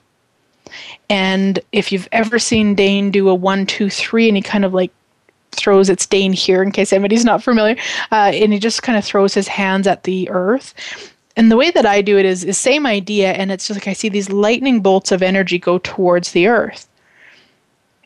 And 1.10 1.58
if 1.72 1.90
you've 1.90 2.08
ever 2.12 2.38
seen 2.38 2.76
Dain 2.76 3.10
do 3.10 3.28
a 3.28 3.34
one, 3.34 3.66
two, 3.66 3.90
three, 3.90 4.28
and 4.28 4.36
he 4.36 4.42
kind 4.42 4.64
of 4.64 4.72
like 4.72 4.92
throws 5.50 5.90
its 5.90 6.06
Dain 6.06 6.32
Heer 6.32 6.62
in 6.62 6.70
case 6.70 6.92
anybody's 6.92 7.24
not 7.24 7.42
familiar, 7.42 7.74
uh, 8.12 8.30
and 8.32 8.52
he 8.52 8.60
just 8.60 8.84
kind 8.84 8.96
of 8.96 9.04
throws 9.04 9.34
his 9.34 9.48
hands 9.48 9.88
at 9.88 10.04
the 10.04 10.30
earth. 10.30 10.74
And 11.36 11.50
the 11.50 11.56
way 11.56 11.72
that 11.72 11.86
I 11.86 12.02
do 12.02 12.18
it 12.18 12.24
is 12.24 12.42
the 12.42 12.52
same 12.52 12.86
idea, 12.86 13.32
and 13.32 13.50
it's 13.50 13.66
just 13.66 13.80
like 13.80 13.88
I 13.88 13.94
see 13.94 14.08
these 14.08 14.30
lightning 14.30 14.80
bolts 14.80 15.10
of 15.10 15.22
energy 15.22 15.58
go 15.58 15.78
towards 15.78 16.30
the 16.30 16.46
earth. 16.46 16.86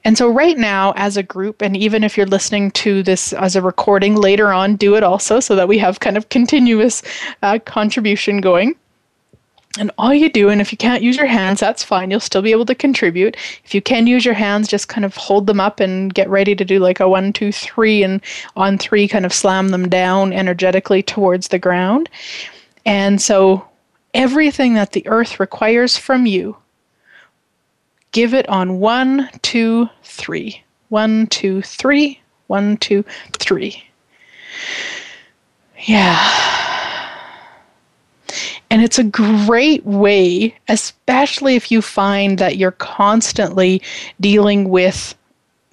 And 0.06 0.16
so, 0.16 0.30
right 0.30 0.56
now, 0.56 0.92
as 0.94 1.16
a 1.16 1.22
group, 1.24 1.60
and 1.60 1.76
even 1.76 2.04
if 2.04 2.16
you're 2.16 2.26
listening 2.26 2.70
to 2.70 3.02
this 3.02 3.32
as 3.32 3.56
a 3.56 3.60
recording 3.60 4.14
later 4.14 4.52
on, 4.52 4.76
do 4.76 4.94
it 4.94 5.02
also 5.02 5.40
so 5.40 5.56
that 5.56 5.66
we 5.66 5.78
have 5.78 5.98
kind 5.98 6.16
of 6.16 6.28
continuous 6.28 7.02
uh, 7.42 7.58
contribution 7.64 8.40
going. 8.40 8.76
And 9.80 9.90
all 9.98 10.14
you 10.14 10.30
do, 10.30 10.48
and 10.48 10.60
if 10.60 10.70
you 10.70 10.78
can't 10.78 11.02
use 11.02 11.16
your 11.16 11.26
hands, 11.26 11.58
that's 11.58 11.82
fine. 11.82 12.12
You'll 12.12 12.20
still 12.20 12.40
be 12.40 12.52
able 12.52 12.66
to 12.66 12.74
contribute. 12.76 13.36
If 13.64 13.74
you 13.74 13.82
can 13.82 14.06
use 14.06 14.24
your 14.24 14.34
hands, 14.34 14.68
just 14.68 14.86
kind 14.86 15.04
of 15.04 15.16
hold 15.16 15.48
them 15.48 15.58
up 15.58 15.80
and 15.80 16.14
get 16.14 16.30
ready 16.30 16.54
to 16.54 16.64
do 16.64 16.78
like 16.78 17.00
a 17.00 17.08
one, 17.08 17.32
two, 17.32 17.50
three, 17.50 18.04
and 18.04 18.20
on 18.54 18.78
three, 18.78 19.08
kind 19.08 19.26
of 19.26 19.32
slam 19.32 19.70
them 19.70 19.88
down 19.88 20.32
energetically 20.32 21.02
towards 21.02 21.48
the 21.48 21.58
ground. 21.58 22.08
And 22.84 23.20
so, 23.20 23.66
everything 24.14 24.74
that 24.74 24.92
the 24.92 25.04
earth 25.08 25.40
requires 25.40 25.96
from 25.96 26.26
you 26.26 26.56
give 28.16 28.32
it 28.32 28.48
on 28.48 28.80
one, 28.80 29.28
two, 29.42 29.90
three. 30.02 30.64
One, 30.88 31.26
two, 31.26 31.60
three. 31.60 32.18
One, 32.46 32.78
two, 32.78 33.04
three. 33.34 33.84
Yeah. 35.86 37.12
And 38.70 38.82
it's 38.82 38.98
a 38.98 39.04
great 39.04 39.84
way, 39.84 40.56
especially 40.66 41.56
if 41.56 41.70
you 41.70 41.82
find 41.82 42.38
that 42.38 42.56
you're 42.56 42.70
constantly 42.70 43.82
dealing 44.18 44.70
with 44.70 45.14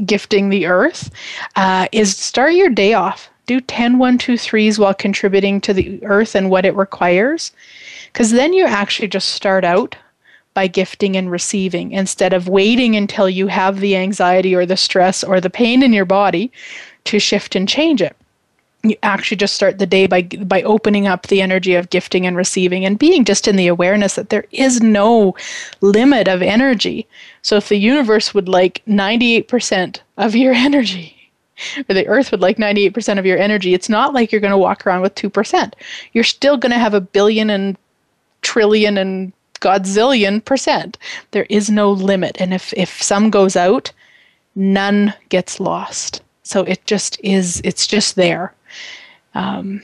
gifting 0.06 0.50
the 0.50 0.66
earth, 0.66 1.12
uh, 1.56 1.88
is 1.94 2.18
start 2.18 2.56
your 2.56 2.70
day 2.70 2.94
off. 2.94 3.30
Do 3.46 3.62
10 3.62 4.00
1 4.00 4.18
2 4.18 4.34
3s 4.34 4.78
while 4.78 4.94
contributing 4.94 5.62
to 5.62 5.74
the 5.74 6.04
earth 6.04 6.36
and 6.36 6.50
what 6.50 6.66
it 6.66 6.76
requires. 6.76 7.54
Because 8.12 8.32
then 8.32 8.52
you 8.52 8.66
actually 8.66 9.08
just 9.08 9.30
start 9.30 9.64
out 9.64 9.96
by 10.54 10.68
gifting 10.68 11.16
and 11.16 11.32
receiving. 11.32 11.92
Instead 11.92 12.34
of 12.34 12.48
waiting 12.48 12.96
until 12.96 13.30
you 13.30 13.48
have 13.48 13.80
the 13.80 13.96
anxiety 13.96 14.56
or 14.56 14.66
the 14.66 14.78
stress 14.78 15.24
or 15.24 15.42
the 15.42 15.50
pain 15.50 15.84
in 15.84 15.94
your 15.94 16.06
body 16.06 16.52
to 17.06 17.20
shift 17.20 17.56
and 17.56 17.68
change 17.68 18.02
it. 18.02 18.16
You 18.84 18.98
actually 19.02 19.38
just 19.38 19.56
start 19.56 19.78
the 19.78 19.86
day 19.86 20.08
by 20.08 20.24
by 20.24 20.62
opening 20.64 21.08
up 21.08 21.28
the 21.28 21.42
energy 21.42 21.74
of 21.76 21.90
gifting 21.90 22.28
and 22.28 22.36
receiving 22.36 22.84
and 22.86 23.00
being 23.00 23.24
just 23.24 23.48
in 23.48 23.56
the 23.56 23.68
awareness 23.68 24.16
that 24.16 24.30
there 24.30 24.46
is 24.52 24.82
no 24.82 25.36
limit 25.80 26.28
of 26.28 26.42
energy. 26.42 27.08
So 27.42 27.56
if 27.56 27.70
the 27.70 27.78
universe 27.78 28.34
would 28.34 28.50
like 28.50 28.82
98% 28.86 30.00
of 30.18 30.36
your 30.36 30.54
energy 30.68 31.24
or 31.88 31.94
the 31.94 32.08
earth 32.08 32.32
would 32.32 32.42
like 32.42 32.58
98% 32.58 33.20
of 33.20 33.26
your 33.26 33.38
energy 33.38 33.74
it's 33.74 33.90
not 33.90 34.14
like 34.14 34.32
you're 34.32 34.42
going 34.42 34.52
to 34.52 34.58
walk 34.58 34.86
around 34.86 35.02
with 35.02 35.16
2% 35.16 35.74
you're 36.14 36.24
still 36.24 36.58
going 36.58 36.72
to 36.72 36.80
have 36.80 36.94
a 36.94 37.02
billion 37.02 37.50
and 37.50 37.78
trillion 38.42 38.98
and 38.98 39.34
godzillion 39.64 40.44
percent. 40.44 40.98
There 41.32 41.48
is 41.50 41.70
no 41.70 41.92
limit. 41.92 42.36
And 42.40 42.54
if, 42.54 42.74
if 42.74 43.02
some 43.02 43.30
goes 43.30 43.56
out, 43.56 43.92
none 44.56 45.14
gets 45.30 45.60
lost. 45.60 46.22
So 46.44 46.62
it 46.64 46.86
just 46.86 47.20
is, 47.24 47.62
it's 47.64 47.88
just 47.88 48.16
there. 48.16 48.54
Um, 49.34 49.82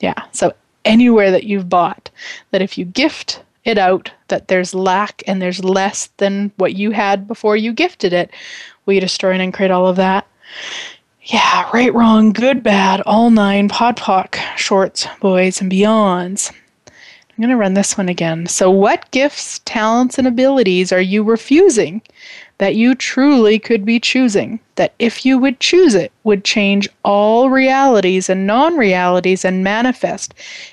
yeah. 0.00 0.22
So 0.32 0.52
anywhere 0.84 1.30
that 1.30 1.44
you've 1.44 1.68
bought, 1.68 2.10
that 2.50 2.62
if 2.62 2.76
you 2.76 2.84
gift 2.84 3.42
it 3.64 3.78
out, 3.78 4.10
that 4.28 4.48
there's 4.48 4.74
lack 4.74 5.22
and 5.26 5.40
there's 5.40 5.64
less 5.64 6.10
than 6.18 6.52
what 6.56 6.74
you 6.74 6.90
had 6.92 7.26
before 7.26 7.56
you 7.56 7.72
gifted 7.72 8.12
it, 8.12 8.30
you 8.94 9.00
destroy 9.00 9.32
and 9.32 9.52
create 9.52 9.72
all 9.72 9.86
of 9.86 9.96
that? 9.96 10.26
Yeah, 11.22 11.68
right, 11.74 11.92
wrong, 11.92 12.32
good, 12.32 12.62
bad, 12.62 13.00
all 13.00 13.30
nine, 13.30 13.68
POD 13.68 13.96
POC, 13.96 14.38
shorts, 14.56 15.08
boys, 15.20 15.60
and 15.60 15.72
beyonds. 15.72 16.52
I'm 17.36 17.42
going 17.42 17.50
to 17.50 17.56
run 17.58 17.74
this 17.74 17.98
one 17.98 18.08
again. 18.08 18.46
So, 18.46 18.70
what 18.70 19.10
gifts, 19.10 19.58
talents, 19.66 20.16
and 20.16 20.26
abilities 20.26 20.90
are 20.90 21.02
you 21.02 21.22
refusing 21.22 22.00
that 22.56 22.76
you 22.76 22.94
truly 22.94 23.58
could 23.58 23.84
be 23.84 24.00
choosing? 24.00 24.58
That 24.76 24.94
if 24.98 25.26
you 25.26 25.36
would 25.36 25.60
choose 25.60 25.94
it, 25.94 26.12
would 26.24 26.44
change 26.44 26.88
all 27.04 27.50
realities 27.50 28.30
and 28.30 28.46
non 28.46 28.78
realities 28.78 29.44
and 29.44 29.62
manifest 29.62 30.32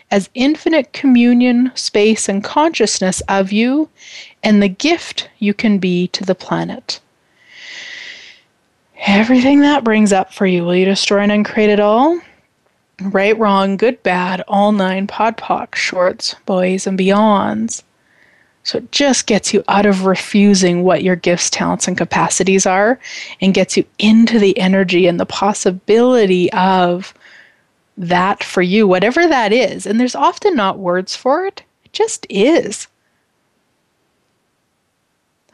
as 0.10 0.30
infinite 0.36 0.94
communion, 0.94 1.70
space, 1.76 2.30
and 2.30 2.42
consciousness 2.42 3.22
of 3.28 3.52
you 3.52 3.90
and 4.42 4.64
the 4.64 4.70
gift 4.70 5.28
you 5.40 5.54
can 5.54 5.80
be 5.80 6.08
to 6.10 6.24
the 6.24 6.36
planet. 6.36 7.02
Everything 9.06 9.60
that 9.60 9.84
brings 9.84 10.14
up 10.14 10.34
for 10.34 10.46
you, 10.46 10.64
will 10.64 10.76
you 10.76 10.86
destroy 10.86 11.20
and 11.20 11.32
uncreate 11.32 11.70
it 11.70 11.82
all? 11.82 12.22
Right, 13.12 13.38
wrong, 13.38 13.78
good, 13.78 14.02
bad, 14.04 14.44
all 14.48 14.72
nine, 14.72 15.08
POD 15.08 15.38
POC, 15.38 15.76
shorts, 15.76 16.36
boys, 16.46 16.88
and 16.88 16.98
beyonds. 16.98 17.84
So 18.64 18.78
it 18.78 18.92
just 18.92 19.28
gets 19.28 19.54
you 19.54 19.64
out 19.68 19.86
of 19.86 20.06
refusing 20.06 20.84
what 20.84 21.04
your 21.04 21.18
gifts, 21.18 21.50
talents, 21.50 21.88
and 21.88 21.98
capacities 21.98 22.66
are 22.66 23.00
and 23.42 23.54
gets 23.54 23.76
you 23.76 23.86
into 24.00 24.40
the 24.40 24.58
energy 24.58 25.06
and 25.06 25.20
the 25.20 25.26
possibility 25.26 26.52
of 26.54 27.14
that 27.98 28.44
for 28.44 28.62
you, 28.62 28.88
whatever 28.88 29.28
that 29.28 29.52
is. 29.52 29.86
And 29.86 30.00
there's 30.00 30.16
often 30.16 30.56
not 30.56 30.80
words 30.80 31.16
for 31.16 31.46
it, 31.46 31.64
it 31.84 31.92
just 31.92 32.26
is. 32.30 32.88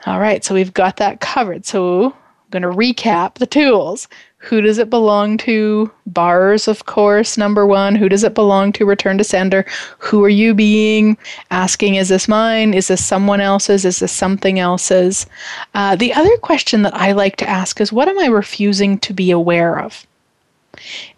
All 0.05 0.19
right, 0.19 0.45
so 0.45 0.53
we've 0.53 0.73
got 0.73 0.97
that 0.97 1.19
covered. 1.19 1.65
So 1.65 2.05
I'm 2.05 2.13
going 2.51 2.61
to 2.63 2.69
recap 2.69 3.35
the 3.35 3.47
tools. 3.47 4.07
Who 4.39 4.61
does 4.61 4.77
it 4.77 4.89
belong 4.89 5.37
to? 5.39 5.91
Bars, 6.07 6.69
of 6.69 6.85
course, 6.85 7.37
number 7.37 7.65
one. 7.65 7.95
Who 7.95 8.07
does 8.07 8.23
it 8.23 8.33
belong 8.33 8.71
to? 8.73 8.85
Return 8.85 9.17
to 9.17 9.23
sender. 9.23 9.65
Who 9.97 10.23
are 10.23 10.29
you 10.29 10.53
being? 10.53 11.17
Asking, 11.51 11.95
is 11.95 12.07
this 12.07 12.27
mine? 12.27 12.73
Is 12.73 12.87
this 12.87 13.05
someone 13.05 13.41
else's? 13.41 13.83
Is 13.83 13.99
this 13.99 14.13
something 14.13 14.57
else's? 14.57 15.25
Uh, 15.73 15.97
the 15.97 16.13
other 16.13 16.35
question 16.37 16.83
that 16.83 16.95
I 16.95 17.11
like 17.11 17.35
to 17.37 17.49
ask 17.49 17.81
is, 17.81 17.91
what 17.91 18.07
am 18.07 18.17
I 18.17 18.27
refusing 18.27 18.97
to 18.99 19.13
be 19.13 19.29
aware 19.29 19.77
of? 19.77 20.07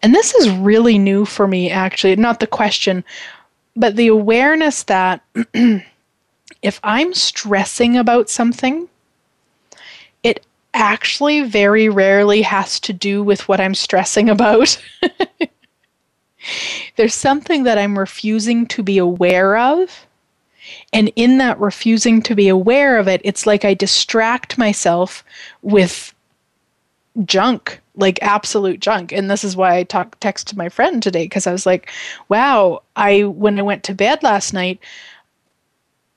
And 0.01 0.15
this 0.15 0.33
is 0.33 0.49
really 0.49 0.97
new 0.97 1.23
for 1.23 1.47
me, 1.47 1.69
actually. 1.69 2.15
Not 2.15 2.39
the 2.39 2.47
question, 2.47 3.03
but 3.75 3.97
the 3.97 4.07
awareness 4.07 4.83
that 4.83 5.21
if 6.61 6.79
I'm 6.83 7.13
stressing 7.13 7.97
about 7.97 8.29
something, 8.31 8.87
actually 10.73 11.41
very 11.41 11.89
rarely 11.89 12.41
has 12.41 12.79
to 12.81 12.93
do 12.93 13.23
with 13.23 13.47
what 13.47 13.59
I'm 13.59 13.75
stressing 13.75 14.29
about. 14.29 14.81
There's 16.95 17.13
something 17.13 17.63
that 17.63 17.77
I'm 17.77 17.99
refusing 17.99 18.65
to 18.67 18.83
be 18.83 18.97
aware 18.97 19.57
of. 19.57 20.05
And 20.93 21.11
in 21.15 21.37
that 21.39 21.59
refusing 21.59 22.21
to 22.23 22.35
be 22.35 22.47
aware 22.47 22.97
of 22.97 23.07
it, 23.07 23.21
it's 23.23 23.45
like 23.45 23.65
I 23.65 23.73
distract 23.73 24.57
myself 24.57 25.23
with 25.61 26.13
junk 27.25 27.81
like 27.95 28.21
absolute 28.21 28.79
junk 28.79 29.11
and 29.11 29.29
this 29.29 29.43
is 29.43 29.55
why 29.55 29.75
i 29.75 29.83
talk 29.83 30.17
text 30.19 30.47
to 30.47 30.57
my 30.57 30.69
friend 30.69 31.03
today 31.03 31.25
because 31.25 31.45
i 31.45 31.51
was 31.51 31.65
like 31.65 31.91
wow 32.29 32.81
i 32.95 33.23
when 33.23 33.59
i 33.59 33.61
went 33.61 33.83
to 33.83 33.93
bed 33.93 34.23
last 34.23 34.53
night 34.53 34.79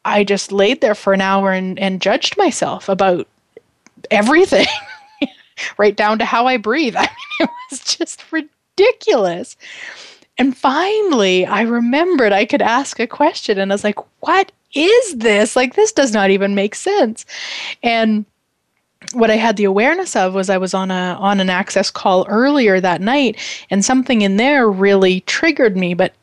i 0.04 0.22
just 0.22 0.52
laid 0.52 0.80
there 0.80 0.94
for 0.94 1.12
an 1.12 1.20
hour 1.20 1.50
and, 1.50 1.78
and 1.80 2.00
judged 2.00 2.36
myself 2.36 2.88
about 2.88 3.26
everything 4.10 4.66
right 5.78 5.96
down 5.96 6.18
to 6.18 6.24
how 6.24 6.46
i 6.46 6.56
breathe. 6.56 6.96
I 6.98 7.02
mean 7.02 7.48
it 7.48 7.50
was 7.70 7.80
just 7.80 8.24
ridiculous. 8.32 9.56
And 10.38 10.56
finally 10.56 11.46
i 11.46 11.62
remembered 11.62 12.32
i 12.32 12.44
could 12.44 12.62
ask 12.62 12.98
a 12.98 13.06
question 13.06 13.58
and 13.58 13.72
i 13.72 13.74
was 13.74 13.84
like 13.84 13.98
what 14.20 14.50
is 14.74 15.16
this? 15.16 15.56
Like 15.56 15.74
this 15.74 15.92
does 15.92 16.12
not 16.12 16.30
even 16.30 16.54
make 16.54 16.74
sense. 16.74 17.24
And 17.82 18.24
what 19.12 19.30
I 19.30 19.36
had 19.36 19.56
the 19.56 19.64
awareness 19.64 20.16
of 20.16 20.34
was 20.34 20.50
I 20.50 20.58
was 20.58 20.74
on 20.74 20.90
a 20.90 21.16
on 21.20 21.40
an 21.40 21.50
access 21.50 21.90
call 21.90 22.26
earlier 22.28 22.80
that 22.80 23.00
night 23.00 23.38
and 23.70 23.84
something 23.84 24.22
in 24.22 24.36
there 24.38 24.68
really 24.68 25.20
triggered 25.22 25.76
me 25.76 25.92
but 25.92 26.14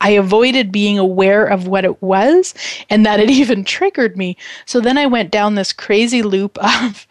I 0.00 0.10
avoided 0.10 0.70
being 0.72 0.98
aware 0.98 1.46
of 1.46 1.66
what 1.66 1.84
it 1.84 2.02
was 2.02 2.54
and 2.90 3.04
that 3.06 3.20
it 3.20 3.30
even 3.42 3.64
triggered 3.64 4.16
me. 4.16 4.36
So 4.64 4.80
then 4.80 4.98
I 4.98 5.06
went 5.06 5.30
down 5.30 5.54
this 5.54 5.72
crazy 5.72 6.22
loop 6.22 6.58
of 6.82 7.06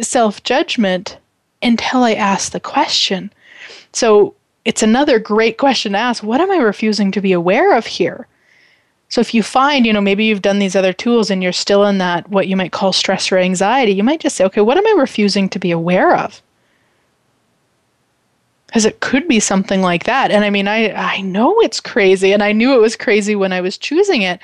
self-judgment 0.00 1.18
until 1.62 2.02
I 2.02 2.14
asked 2.14 2.52
the 2.52 2.60
question. 2.60 3.32
So 3.92 4.34
it's 4.64 4.82
another 4.82 5.18
great 5.18 5.58
question 5.58 5.92
to 5.92 5.98
ask. 5.98 6.22
What 6.22 6.40
am 6.40 6.50
I 6.50 6.56
refusing 6.56 7.10
to 7.12 7.20
be 7.20 7.32
aware 7.32 7.76
of 7.76 7.86
here? 7.86 8.26
So 9.08 9.20
if 9.20 9.32
you 9.32 9.42
find, 9.42 9.86
you 9.86 9.92
know, 9.92 10.00
maybe 10.00 10.24
you've 10.24 10.42
done 10.42 10.58
these 10.58 10.74
other 10.74 10.92
tools 10.92 11.30
and 11.30 11.42
you're 11.42 11.52
still 11.52 11.86
in 11.86 11.98
that 11.98 12.28
what 12.28 12.48
you 12.48 12.56
might 12.56 12.72
call 12.72 12.92
stress 12.92 13.30
or 13.30 13.38
anxiety, 13.38 13.92
you 13.92 14.02
might 14.02 14.20
just 14.20 14.36
say, 14.36 14.44
okay, 14.44 14.60
what 14.60 14.76
am 14.76 14.86
I 14.86 15.00
refusing 15.00 15.48
to 15.50 15.58
be 15.58 15.70
aware 15.70 16.16
of? 16.16 16.42
Because 18.66 18.84
it 18.84 19.00
could 19.00 19.28
be 19.28 19.38
something 19.38 19.80
like 19.80 20.04
that. 20.04 20.30
And 20.30 20.44
I 20.44 20.50
mean, 20.50 20.66
I, 20.66 20.90
I 20.92 21.20
know 21.20 21.60
it's 21.60 21.80
crazy, 21.80 22.32
and 22.32 22.42
I 22.42 22.52
knew 22.52 22.74
it 22.74 22.80
was 22.80 22.96
crazy 22.96 23.36
when 23.36 23.52
I 23.52 23.60
was 23.60 23.78
choosing 23.78 24.22
it 24.22 24.40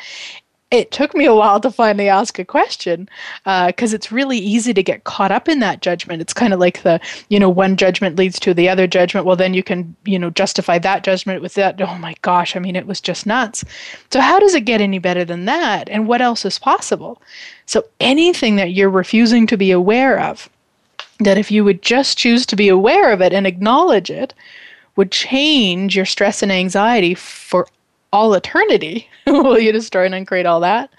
it 0.73 0.91
took 0.91 1.15
me 1.15 1.27
a 1.27 1.35
while 1.35 1.61
to 1.61 1.71
finally 1.71 2.09
ask 2.09 2.39
a 2.39 2.47
question 2.47 3.07
because 3.45 3.93
uh, 3.93 3.97
it's 3.97 4.11
really 4.11 4.39
easy 4.39 4.73
to 4.73 4.83
get 4.83 5.05
caught 5.05 5.31
up 5.31 5.47
in 5.47 5.59
that 5.61 5.83
judgment. 5.83 6.23
It's 6.23 6.33
kind 6.33 6.55
of 6.55 6.61
like 6.61 6.83
the, 6.83 6.99
you 7.29 7.39
know, 7.39 7.51
one 7.51 7.77
judgment 7.77 8.17
leads 8.17 8.41
to 8.41 8.55
the 8.55 8.71
other 8.71 8.87
judgment. 8.87 9.27
Well, 9.27 9.37
then 9.37 9.53
you 9.53 9.63
can, 9.63 9.95
you 10.07 10.19
know, 10.19 10.31
justify 10.31 10.79
that 10.79 11.05
judgment 11.05 11.43
with 11.43 11.55
that. 11.55 11.81
Oh 11.83 11.99
my 11.99 12.15
gosh, 12.23 12.57
I 12.57 12.59
mean, 12.59 12.75
it 12.75 12.87
was 12.87 13.03
just 13.03 13.27
nuts. 13.27 13.65
So, 14.11 14.21
how 14.21 14.39
does 14.41 14.55
it 14.55 14.63
get 14.63 14.81
any 14.81 14.99
better 14.99 15.27
than 15.27 15.45
that? 15.45 15.91
And 15.91 16.09
what 16.09 16.23
else 16.23 16.47
is 16.47 16.59
possible? 16.59 17.21
So, 17.67 17.85
anything 18.01 18.57
that 18.57 18.73
you're 18.73 18.89
refusing 18.89 19.47
to 19.49 19.59
be 19.59 19.73
aware 19.73 20.19
of, 20.19 20.49
that 21.21 21.39
if 21.39 21.51
you 21.51 21.65
would 21.65 21.83
just 21.83 22.19
choose 22.19 22.47
to 22.47 22.57
be 22.57 22.69
aware 22.69 23.13
of 23.13 23.21
it 23.21 23.33
and 23.33 23.47
acknowledge 23.47 24.11
it, 24.11 24.35
would 24.97 25.11
change 25.11 25.97
your 25.97 26.05
stress 26.05 26.43
and 26.43 26.53
anxiety 26.53 27.15
for 27.15 27.67
all 28.13 28.35
eternity. 28.35 29.09
Will 29.27 29.59
you 29.59 29.73
destroy 29.73 30.05
and 30.07 30.15
uncreate 30.15 30.47
all 30.47 30.61
that? 30.61 30.91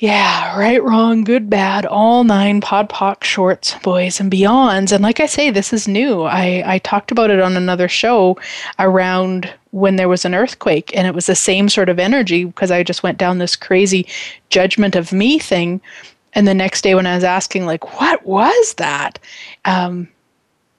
Yeah, 0.00 0.56
right, 0.56 0.80
wrong, 0.80 1.24
good, 1.24 1.50
bad, 1.50 1.84
all 1.84 2.22
nine 2.22 2.60
POD 2.60 3.24
shorts, 3.24 3.74
boys 3.82 4.20
and 4.20 4.30
beyonds. 4.30 4.92
And 4.92 5.02
like 5.02 5.18
I 5.18 5.26
say, 5.26 5.50
this 5.50 5.72
is 5.72 5.88
new. 5.88 6.22
I, 6.22 6.62
I 6.64 6.78
talked 6.78 7.10
about 7.10 7.30
it 7.30 7.40
on 7.40 7.56
another 7.56 7.88
show 7.88 8.38
around 8.78 9.52
when 9.72 9.96
there 9.96 10.08
was 10.08 10.24
an 10.24 10.36
earthquake, 10.36 10.96
and 10.96 11.08
it 11.08 11.14
was 11.14 11.26
the 11.26 11.34
same 11.34 11.68
sort 11.68 11.88
of 11.88 11.98
energy 11.98 12.44
because 12.44 12.70
I 12.70 12.84
just 12.84 13.02
went 13.02 13.18
down 13.18 13.38
this 13.38 13.56
crazy 13.56 14.06
judgment 14.50 14.94
of 14.94 15.12
me 15.12 15.40
thing. 15.40 15.80
And 16.34 16.46
the 16.46 16.54
next 16.54 16.82
day, 16.82 16.94
when 16.94 17.06
I 17.06 17.14
was 17.14 17.24
asking, 17.24 17.66
like, 17.66 17.98
what 17.98 18.24
was 18.26 18.74
that? 18.74 19.18
Um, 19.64 20.08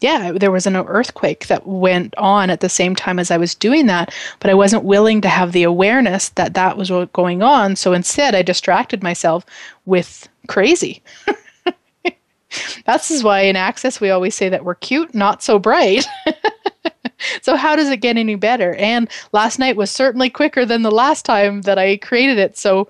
yeah, 0.02 0.32
there 0.32 0.52
was 0.52 0.66
an 0.66 0.78
earthquake 0.78 1.48
that 1.48 1.68
went 1.68 2.16
on 2.18 2.50
at 2.50 2.62
the 2.62 2.70
same 2.70 2.96
time 2.96 3.20
as 3.20 3.32
I 3.32 3.38
was 3.38 3.54
doing 3.54 3.88
that, 3.88 4.14
but 4.40 4.50
I 4.50 4.54
wasn't 4.54 4.86
willing 4.86 5.20
to 5.22 5.30
have 5.30 5.52
the 5.52 5.64
awareness 5.64 6.30
that 6.30 6.54
that 6.54 6.78
was 6.78 6.90
what 6.90 7.12
going 7.12 7.44
on. 7.44 7.76
So 7.76 7.92
instead, 7.92 8.34
I 8.34 8.42
distracted 8.42 9.04
myself 9.04 9.46
with 9.86 10.30
crazy. 10.48 11.04
That's 12.86 13.24
why 13.24 13.42
in 13.42 13.56
Access 13.56 14.00
we 14.00 14.10
always 14.10 14.36
say 14.36 14.48
that 14.50 14.64
we're 14.64 14.76
cute, 14.76 15.14
not 15.14 15.44
so 15.44 15.60
bright. 15.60 16.06
so 17.42 17.56
how 17.56 17.76
does 17.76 17.90
it 17.90 17.98
get 17.98 18.18
any 18.18 18.36
better? 18.36 18.76
And 18.76 19.10
last 19.34 19.60
night 19.60 19.76
was 19.76 19.92
certainly 19.92 20.30
quicker 20.30 20.66
than 20.66 20.82
the 20.82 20.92
last 20.92 21.26
time 21.26 21.64
that 21.64 21.78
I 21.78 21.98
created 21.98 22.38
it. 22.38 22.58
So 22.58 22.88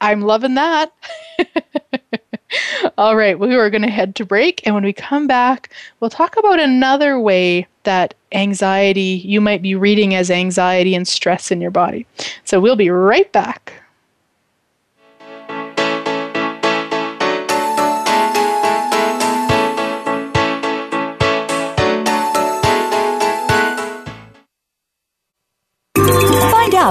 I'm 0.00 0.22
loving 0.22 0.54
that. 0.54 0.92
All 2.98 3.16
right, 3.16 3.38
we 3.38 3.54
are 3.54 3.70
going 3.70 3.82
to 3.82 3.90
head 3.90 4.14
to 4.16 4.24
break. 4.24 4.64
And 4.64 4.74
when 4.74 4.84
we 4.84 4.92
come 4.92 5.26
back, 5.26 5.70
we'll 6.00 6.10
talk 6.10 6.36
about 6.36 6.60
another 6.60 7.18
way 7.18 7.66
that 7.84 8.14
anxiety, 8.32 9.22
you 9.24 9.40
might 9.40 9.62
be 9.62 9.74
reading 9.74 10.14
as 10.14 10.30
anxiety 10.30 10.94
and 10.94 11.06
stress 11.06 11.50
in 11.50 11.60
your 11.60 11.70
body. 11.70 12.06
So 12.44 12.60
we'll 12.60 12.76
be 12.76 12.90
right 12.90 13.30
back. 13.32 13.72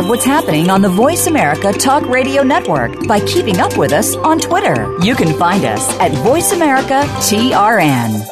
What's 0.01 0.25
happening 0.25 0.71
on 0.71 0.81
the 0.81 0.89
Voice 0.89 1.27
America 1.27 1.71
Talk 1.71 2.07
Radio 2.07 2.41
Network 2.41 3.05
by 3.07 3.19
keeping 3.19 3.59
up 3.59 3.77
with 3.77 3.93
us 3.93 4.15
on 4.15 4.39
Twitter. 4.39 4.97
You 5.01 5.13
can 5.13 5.37
find 5.37 5.65
us 5.65 5.87
at 5.99 6.11
Voice 6.23 6.51
America 6.51 7.03
TRN. 7.21 8.25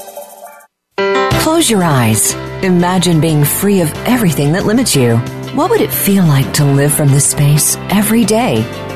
Close 1.43 1.70
your 1.70 1.84
eyes. 1.84 2.34
Imagine 2.64 3.22
being 3.22 3.43
free 3.43 3.82
of 3.82 3.93
everything 4.07 4.53
that 4.53 4.66
limits 4.66 4.95
you. 4.95 5.18
What 5.53 5.70
would 5.70 5.82
it 5.82 5.93
feel 5.93 6.24
like 6.24 6.51
to 6.55 6.66
live 6.66 6.93
from 6.93 7.09
this 7.09 7.30
space 7.30 7.76
every 7.91 8.26
day? 8.26 8.66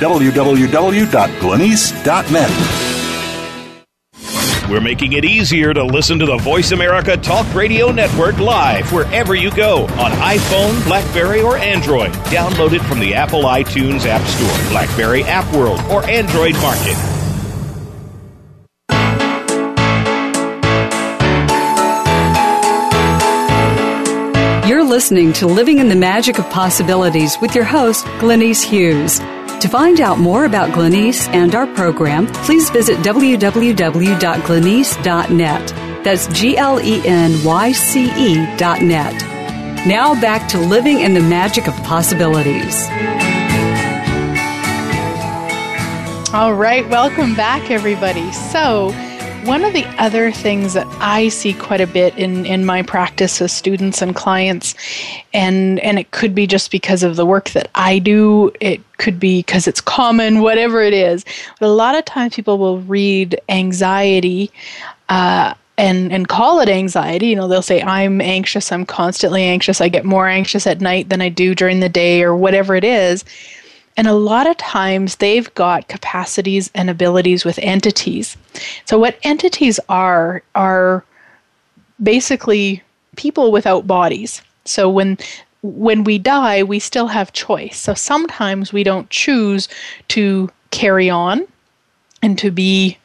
www.glenyce.net. 0.00 2.90
We're 4.70 4.80
making 4.80 5.14
it 5.14 5.24
easier 5.24 5.74
to 5.74 5.82
listen 5.82 6.20
to 6.20 6.26
the 6.26 6.36
Voice 6.36 6.70
America 6.70 7.16
Talk 7.16 7.52
Radio 7.56 7.90
Network 7.90 8.38
live 8.38 8.92
wherever 8.92 9.34
you 9.34 9.50
go 9.50 9.82
on 9.82 10.12
iPhone, 10.12 10.84
Blackberry, 10.84 11.42
or 11.42 11.56
Android. 11.56 12.12
Download 12.30 12.72
it 12.72 12.80
from 12.82 13.00
the 13.00 13.12
Apple 13.12 13.42
iTunes 13.42 14.06
App 14.06 14.24
Store, 14.28 14.70
Blackberry 14.70 15.24
App 15.24 15.52
World, 15.52 15.80
or 15.90 16.08
Android 16.08 16.54
Market. 16.54 16.96
You're 24.68 24.84
listening 24.84 25.32
to 25.32 25.48
Living 25.48 25.80
in 25.80 25.88
the 25.88 25.96
Magic 25.96 26.38
of 26.38 26.48
Possibilities 26.50 27.36
with 27.40 27.56
your 27.56 27.64
host, 27.64 28.04
Glenyce 28.20 28.62
Hughes. 28.62 29.20
To 29.60 29.68
find 29.68 30.00
out 30.00 30.18
more 30.18 30.46
about 30.46 30.70
Glenyce 30.70 31.28
and 31.28 31.54
our 31.54 31.66
program, 31.66 32.26
please 32.28 32.70
visit 32.70 32.96
www.glenyce.net. 33.00 35.68
That's 36.02 36.26
G 36.28 36.56
L 36.56 36.80
E 36.80 37.06
N 37.06 37.44
Y 37.44 37.72
C 37.72 38.10
E 38.16 38.56
dot 38.56 38.80
net. 38.80 39.12
Now 39.86 40.18
back 40.18 40.48
to 40.50 40.58
living 40.58 41.00
in 41.00 41.12
the 41.12 41.20
magic 41.20 41.68
of 41.68 41.74
possibilities. 41.82 42.86
All 46.32 46.54
right, 46.54 46.88
welcome 46.88 47.34
back, 47.34 47.70
everybody. 47.70 48.32
So, 48.32 48.94
One 49.44 49.64
of 49.64 49.72
the 49.72 49.86
other 49.98 50.30
things 50.30 50.74
that 50.74 50.86
I 51.00 51.28
see 51.28 51.54
quite 51.54 51.80
a 51.80 51.86
bit 51.86 52.16
in, 52.18 52.44
in 52.44 52.66
my 52.66 52.82
practice 52.82 53.40
with 53.40 53.50
students 53.50 54.02
and 54.02 54.14
clients, 54.14 54.74
and, 55.32 55.80
and 55.80 55.98
it 55.98 56.10
could 56.10 56.34
be 56.34 56.46
just 56.46 56.70
because 56.70 57.02
of 57.02 57.16
the 57.16 57.24
work 57.24 57.50
that 57.50 57.70
I 57.74 58.00
do, 58.00 58.52
it 58.60 58.80
could 58.98 59.18
be 59.18 59.40
because 59.40 59.66
it's 59.66 59.80
common, 59.80 60.42
whatever 60.42 60.82
it 60.82 60.92
is. 60.92 61.24
But 61.58 61.66
a 61.66 61.72
lot 61.72 61.94
of 61.94 62.04
times 62.04 62.34
people 62.34 62.58
will 62.58 62.80
read 62.80 63.40
anxiety 63.48 64.50
uh, 65.08 65.54
and 65.78 66.12
and 66.12 66.28
call 66.28 66.60
it 66.60 66.68
anxiety 66.68 67.28
you 67.28 67.36
know 67.36 67.48
they'll 67.48 67.62
say 67.62 67.80
i'm 67.82 68.20
anxious 68.20 68.70
i'm 68.70 68.84
constantly 68.84 69.42
anxious 69.42 69.80
i 69.80 69.88
get 69.88 70.04
more 70.04 70.28
anxious 70.28 70.66
at 70.66 70.80
night 70.80 71.08
than 71.08 71.22
i 71.22 71.28
do 71.28 71.54
during 71.54 71.80
the 71.80 71.88
day 71.88 72.22
or 72.22 72.36
whatever 72.36 72.76
it 72.76 72.84
is 72.84 73.24
and 74.00 74.08
a 74.08 74.14
lot 74.14 74.46
of 74.46 74.56
times 74.56 75.16
they've 75.16 75.52
got 75.54 75.88
capacities 75.88 76.70
and 76.74 76.88
abilities 76.88 77.44
with 77.44 77.58
entities 77.58 78.34
so 78.86 78.98
what 78.98 79.18
entities 79.24 79.78
are 79.90 80.42
are 80.54 81.04
basically 82.02 82.82
people 83.16 83.52
without 83.52 83.86
bodies 83.86 84.40
so 84.64 84.88
when 84.88 85.18
when 85.60 86.02
we 86.02 86.16
die 86.16 86.62
we 86.62 86.78
still 86.78 87.08
have 87.08 87.34
choice 87.34 87.78
so 87.78 87.92
sometimes 87.92 88.72
we 88.72 88.82
don't 88.82 89.10
choose 89.10 89.68
to 90.08 90.48
carry 90.70 91.10
on 91.10 91.46
and 92.22 92.38
to 92.38 92.50
be 92.50 92.96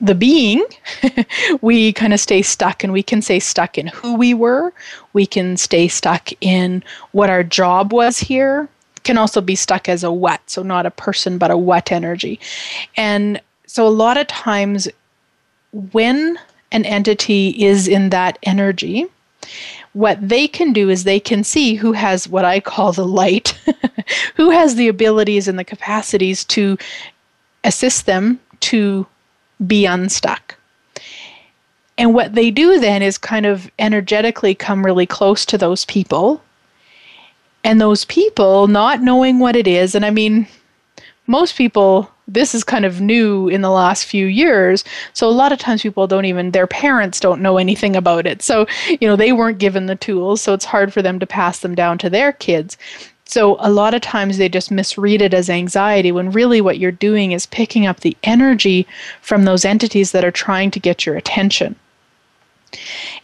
the 0.00 0.14
being, 0.14 0.64
we 1.60 1.92
kind 1.92 2.12
of 2.12 2.20
stay 2.20 2.40
stuck 2.40 2.84
and 2.84 2.92
we 2.92 3.02
can 3.02 3.20
stay 3.20 3.40
stuck 3.40 3.76
in 3.76 3.88
who 3.88 4.14
we 4.14 4.32
were. 4.32 4.72
We 5.12 5.26
can 5.26 5.56
stay 5.56 5.88
stuck 5.88 6.30
in 6.40 6.84
what 7.10 7.30
our 7.30 7.42
job 7.42 7.92
was 7.92 8.20
here. 8.20 8.68
Can 9.08 9.16
also 9.16 9.40
be 9.40 9.54
stuck 9.54 9.88
as 9.88 10.04
a 10.04 10.12
what, 10.12 10.42
so 10.50 10.62
not 10.62 10.84
a 10.84 10.90
person, 10.90 11.38
but 11.38 11.50
a 11.50 11.56
what 11.56 11.90
energy. 11.90 12.38
And 12.94 13.40
so 13.66 13.86
a 13.86 13.88
lot 13.88 14.18
of 14.18 14.26
times 14.26 14.86
when 15.92 16.38
an 16.72 16.84
entity 16.84 17.48
is 17.64 17.88
in 17.88 18.10
that 18.10 18.38
energy, 18.42 19.06
what 19.94 20.18
they 20.20 20.46
can 20.46 20.74
do 20.74 20.90
is 20.90 21.04
they 21.04 21.20
can 21.20 21.42
see 21.42 21.74
who 21.74 21.92
has 21.92 22.28
what 22.28 22.44
I 22.44 22.60
call 22.60 22.92
the 22.92 23.06
light, 23.06 23.58
who 24.34 24.50
has 24.50 24.74
the 24.74 24.88
abilities 24.88 25.48
and 25.48 25.58
the 25.58 25.64
capacities 25.64 26.44
to 26.44 26.76
assist 27.64 28.04
them 28.04 28.38
to 28.60 29.06
be 29.66 29.86
unstuck. 29.86 30.54
And 31.96 32.12
what 32.12 32.34
they 32.34 32.50
do 32.50 32.78
then 32.78 33.02
is 33.02 33.16
kind 33.16 33.46
of 33.46 33.70
energetically 33.78 34.54
come 34.54 34.84
really 34.84 35.06
close 35.06 35.46
to 35.46 35.56
those 35.56 35.86
people. 35.86 36.42
And 37.64 37.80
those 37.80 38.04
people, 38.04 38.66
not 38.68 39.02
knowing 39.02 39.38
what 39.38 39.56
it 39.56 39.66
is, 39.66 39.94
and 39.94 40.04
I 40.04 40.10
mean, 40.10 40.46
most 41.26 41.56
people, 41.56 42.10
this 42.26 42.54
is 42.54 42.64
kind 42.64 42.84
of 42.84 43.00
new 43.00 43.48
in 43.48 43.60
the 43.60 43.70
last 43.70 44.04
few 44.04 44.26
years. 44.26 44.82
So 45.12 45.28
a 45.28 45.30
lot 45.30 45.52
of 45.52 45.58
times 45.58 45.82
people 45.82 46.06
don't 46.06 46.24
even, 46.24 46.52
their 46.52 46.66
parents 46.66 47.20
don't 47.20 47.42
know 47.42 47.58
anything 47.58 47.94
about 47.94 48.26
it. 48.26 48.42
So, 48.42 48.66
you 48.88 49.06
know, 49.06 49.16
they 49.16 49.32
weren't 49.32 49.58
given 49.58 49.86
the 49.86 49.96
tools. 49.96 50.40
So 50.40 50.54
it's 50.54 50.64
hard 50.64 50.92
for 50.92 51.02
them 51.02 51.18
to 51.18 51.26
pass 51.26 51.58
them 51.60 51.74
down 51.74 51.98
to 51.98 52.10
their 52.10 52.32
kids. 52.32 52.78
So 53.26 53.58
a 53.60 53.70
lot 53.70 53.92
of 53.92 54.00
times 54.00 54.38
they 54.38 54.48
just 54.48 54.70
misread 54.70 55.20
it 55.20 55.34
as 55.34 55.50
anxiety 55.50 56.12
when 56.12 56.30
really 56.30 56.62
what 56.62 56.78
you're 56.78 56.90
doing 56.90 57.32
is 57.32 57.44
picking 57.44 57.86
up 57.86 58.00
the 58.00 58.16
energy 58.22 58.86
from 59.20 59.44
those 59.44 59.66
entities 59.66 60.12
that 60.12 60.24
are 60.24 60.30
trying 60.30 60.70
to 60.70 60.80
get 60.80 61.04
your 61.04 61.14
attention. 61.14 61.76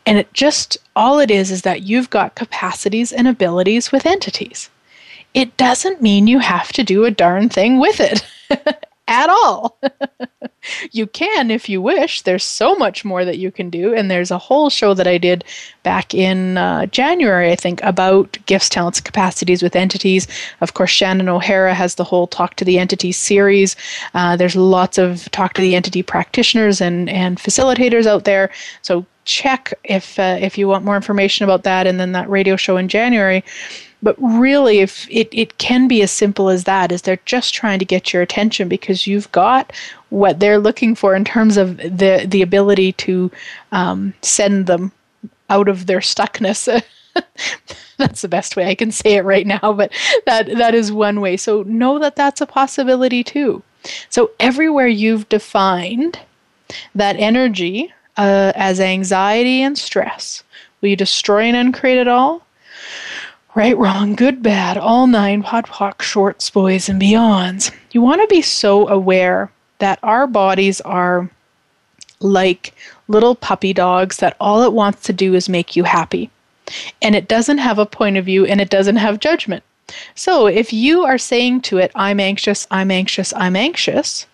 And 0.06 0.18
it 0.18 0.32
just 0.32 0.78
all 0.94 1.18
it 1.18 1.30
is 1.30 1.50
is 1.50 1.62
that 1.62 1.82
you've 1.82 2.10
got 2.10 2.34
capacities 2.34 3.12
and 3.12 3.26
abilities 3.26 3.90
with 3.90 4.06
entities. 4.06 4.70
It 5.32 5.56
doesn't 5.56 6.02
mean 6.02 6.26
you 6.26 6.38
have 6.38 6.72
to 6.72 6.84
do 6.84 7.04
a 7.04 7.10
darn 7.10 7.48
thing 7.48 7.80
with 7.80 8.00
it 8.00 8.24
at 9.08 9.28
all. 9.28 9.78
you 10.92 11.06
can 11.06 11.50
if 11.50 11.68
you 11.68 11.82
wish. 11.82 12.22
There's 12.22 12.44
so 12.44 12.74
much 12.74 13.04
more 13.04 13.24
that 13.24 13.38
you 13.38 13.50
can 13.50 13.68
do. 13.70 13.94
And 13.94 14.10
there's 14.10 14.30
a 14.30 14.38
whole 14.38 14.70
show 14.70 14.94
that 14.94 15.06
I 15.06 15.18
did 15.18 15.44
back 15.82 16.14
in 16.14 16.56
uh, 16.56 16.86
January, 16.86 17.50
I 17.50 17.56
think, 17.56 17.82
about 17.82 18.38
gifts, 18.46 18.68
talents, 18.68 19.00
capacities 19.00 19.62
with 19.62 19.76
entities. 19.76 20.26
Of 20.60 20.74
course, 20.74 20.90
Shannon 20.90 21.28
O'Hara 21.28 21.74
has 21.74 21.96
the 21.96 22.04
whole 22.04 22.26
Talk 22.26 22.54
to 22.56 22.64
the 22.64 22.78
Entity 22.78 23.12
series. 23.12 23.76
Uh, 24.14 24.36
there's 24.36 24.56
lots 24.56 24.98
of 24.98 25.30
Talk 25.32 25.54
to 25.54 25.62
the 25.62 25.74
Entity 25.74 26.02
practitioners 26.02 26.80
and, 26.80 27.08
and 27.10 27.38
facilitators 27.38 28.06
out 28.06 28.24
there. 28.24 28.50
So 28.82 29.04
check 29.24 29.74
if 29.84 30.18
uh, 30.18 30.38
if 30.40 30.58
you 30.58 30.68
want 30.68 30.84
more 30.84 30.96
information 30.96 31.44
about 31.44 31.62
that 31.64 31.86
and 31.86 31.98
then 31.98 32.12
that 32.12 32.28
radio 32.28 32.56
show 32.56 32.76
in 32.76 32.88
January. 32.88 33.44
But 34.02 34.16
really 34.20 34.80
if 34.80 35.08
it, 35.10 35.28
it 35.32 35.56
can 35.56 35.88
be 35.88 36.02
as 36.02 36.10
simple 36.10 36.50
as 36.50 36.64
that 36.64 36.92
is 36.92 37.02
they're 37.02 37.18
just 37.24 37.54
trying 37.54 37.78
to 37.78 37.86
get 37.86 38.12
your 38.12 38.20
attention 38.22 38.68
because 38.68 39.06
you've 39.06 39.32
got 39.32 39.72
what 40.10 40.40
they're 40.40 40.58
looking 40.58 40.94
for 40.94 41.14
in 41.14 41.24
terms 41.24 41.56
of 41.56 41.78
the 41.78 42.24
the 42.28 42.42
ability 42.42 42.92
to 42.92 43.30
um, 43.72 44.12
send 44.20 44.66
them 44.66 44.92
out 45.48 45.68
of 45.68 45.86
their 45.86 46.00
stuckness. 46.00 46.82
That's 47.96 48.22
the 48.22 48.28
best 48.28 48.56
way 48.56 48.66
i 48.66 48.74
can 48.74 48.90
say 48.90 49.14
it 49.14 49.22
right 49.22 49.46
now 49.46 49.72
but 49.72 49.92
that 50.26 50.46
that 50.58 50.74
is 50.74 50.90
one 50.92 51.20
way. 51.20 51.36
So 51.36 51.62
know 51.62 51.98
that 52.00 52.16
that's 52.16 52.40
a 52.40 52.46
possibility 52.46 53.22
too. 53.22 53.62
So 54.08 54.32
everywhere 54.40 54.88
you've 54.88 55.28
defined 55.28 56.18
that 56.94 57.16
energy 57.16 57.92
uh, 58.16 58.52
as 58.54 58.80
anxiety 58.80 59.62
and 59.62 59.76
stress 59.78 60.42
will 60.80 60.90
you 60.90 60.96
destroy 60.96 61.42
and 61.42 61.56
uncreate 61.56 61.98
it 61.98 62.08
all 62.08 62.44
Right, 63.54 63.78
wrong, 63.78 64.16
good, 64.16 64.42
bad, 64.42 64.76
all 64.76 65.06
nine, 65.06 65.44
POD 65.44 65.66
POC, 65.66 66.02
shorts, 66.02 66.50
boys, 66.50 66.88
and 66.88 67.00
beyonds. 67.00 67.72
You 67.92 68.00
want 68.00 68.20
to 68.20 68.26
be 68.26 68.42
so 68.42 68.88
aware 68.88 69.52
that 69.78 70.00
our 70.02 70.26
bodies 70.26 70.80
are 70.80 71.30
like 72.18 72.74
little 73.06 73.36
puppy 73.36 73.72
dogs 73.72 74.16
that 74.16 74.36
all 74.40 74.64
it 74.64 74.72
wants 74.72 75.02
to 75.02 75.12
do 75.12 75.34
is 75.34 75.48
make 75.48 75.76
you 75.76 75.84
happy. 75.84 76.30
And 77.00 77.14
it 77.14 77.28
doesn't 77.28 77.58
have 77.58 77.78
a 77.78 77.86
point 77.86 78.16
of 78.16 78.24
view 78.24 78.44
and 78.44 78.60
it 78.60 78.70
doesn't 78.70 78.96
have 78.96 79.20
judgment. 79.20 79.62
So 80.16 80.48
if 80.48 80.72
you 80.72 81.04
are 81.04 81.18
saying 81.18 81.60
to 81.62 81.78
it, 81.78 81.92
I'm 81.94 82.18
anxious, 82.18 82.66
I'm 82.72 82.90
anxious, 82.90 83.32
I'm 83.34 83.54
anxious, 83.54 84.26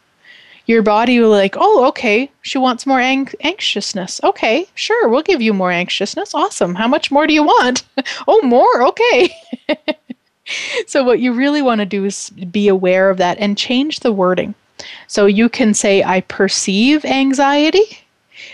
your 0.71 0.83
body 0.83 1.19
will 1.19 1.31
like, 1.31 1.57
oh, 1.59 1.87
okay, 1.89 2.31
she 2.43 2.57
wants 2.57 2.87
more 2.87 3.01
ang- 3.01 3.33
anxiousness. 3.43 4.21
Okay, 4.23 4.67
sure, 4.75 5.09
we'll 5.09 5.23
give 5.23 5.43
you 5.43 5.53
more 5.53 5.73
anxiousness. 5.73 6.35
Awesome. 6.35 6.77
How 6.77 6.87
much 6.87 7.11
more 7.11 7.27
do 7.27 7.35
you 7.35 7.43
want? 7.43 7.83
oh, 8.29 8.41
more. 8.43 8.85
Okay. 8.85 9.35
so 10.87 11.03
what 11.03 11.19
you 11.19 11.33
really 11.33 11.61
want 11.61 11.81
to 11.81 11.87
do 11.87 12.05
is 12.05 12.31
be 12.31 12.69
aware 12.69 13.11
of 13.11 13.19
that 13.19 13.37
and 13.39 13.59
change 13.59 14.01
the 14.01 14.13
wording. 14.13 14.55
So 15.09 15.27
you 15.27 15.49
can 15.49 15.75
say, 15.75 16.05
I 16.05 16.21
perceive 16.23 17.05
anxiety 17.05 18.05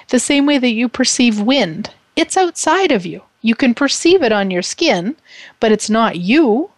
the 0.09 0.19
same 0.19 0.47
way 0.47 0.59
that 0.59 0.73
you 0.73 0.89
perceive 0.89 1.41
wind. 1.41 1.91
It's 2.17 2.37
outside 2.37 2.93
of 2.93 3.05
you. 3.05 3.23
You 3.43 3.55
can 3.55 3.75
perceive 3.75 4.23
it 4.23 4.33
on 4.33 4.51
your 4.51 4.63
skin, 4.63 5.17
but 5.61 5.71
it's 5.71 5.91
not 5.91 6.17
you 6.17 6.71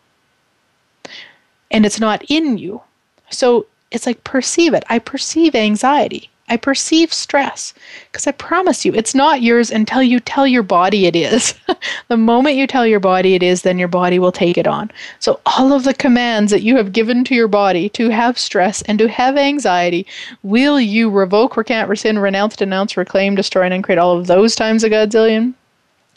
and 1.71 1.87
it's 1.87 2.01
not 2.01 2.25
in 2.29 2.59
you. 2.59 2.83
So 3.31 3.67
it's 3.91 4.07
like 4.07 4.25
perceive 4.25 4.75
it. 4.75 4.85
I 4.89 4.99
perceive 4.99 5.55
anxiety. 5.55 6.31
I 6.51 6.57
perceive 6.57 7.13
stress 7.13 7.75
because 8.11 8.27
I 8.27 8.33
promise 8.33 8.85
you, 8.85 8.95
it's 8.95 9.15
not 9.15 9.43
yours 9.43 9.71
until 9.71 10.03
you 10.03 10.19
tell 10.19 10.47
your 10.47 10.63
body 10.63 11.07
it 11.07 11.15
is. 11.15 11.55
the 12.09 12.17
moment 12.17 12.57
you 12.57 12.67
tell 12.67 12.87
your 12.87 13.01
body 13.01 13.35
it 13.35 13.43
is, 13.43 13.63
then 13.63 13.79
your 13.79 13.89
body 13.89 14.19
will 14.19 14.33
take 14.33 14.57
it 14.57 14.67
on. 14.67 14.91
So, 15.19 15.41
all 15.45 15.75
of 15.75 15.85
the 15.85 15.93
commands 15.93 16.51
that 16.51 16.63
you 16.63 16.77
have 16.77 16.93
given 16.93 17.23
to 17.25 17.35
your 17.35 17.49
body 17.49 17.91
to 17.91 18.09
have 18.09 18.39
stress 18.39 18.81
and 18.83 18.99
to 18.99 19.09
have 19.09 19.37
anxiety, 19.37 20.07
will 20.43 20.81
you 20.81 21.11
revoke, 21.11 21.57
recant, 21.57 21.89
rescind, 21.89 22.23
renounce, 22.23 22.57
denounce, 22.57 22.97
reclaim, 22.97 23.35
destroy, 23.35 23.67
and 23.67 23.85
create 23.85 23.99
all 23.99 24.17
of 24.17 24.27
those 24.27 24.57
times 24.57 24.85
a 24.85 24.91
godzillion? 24.91 25.53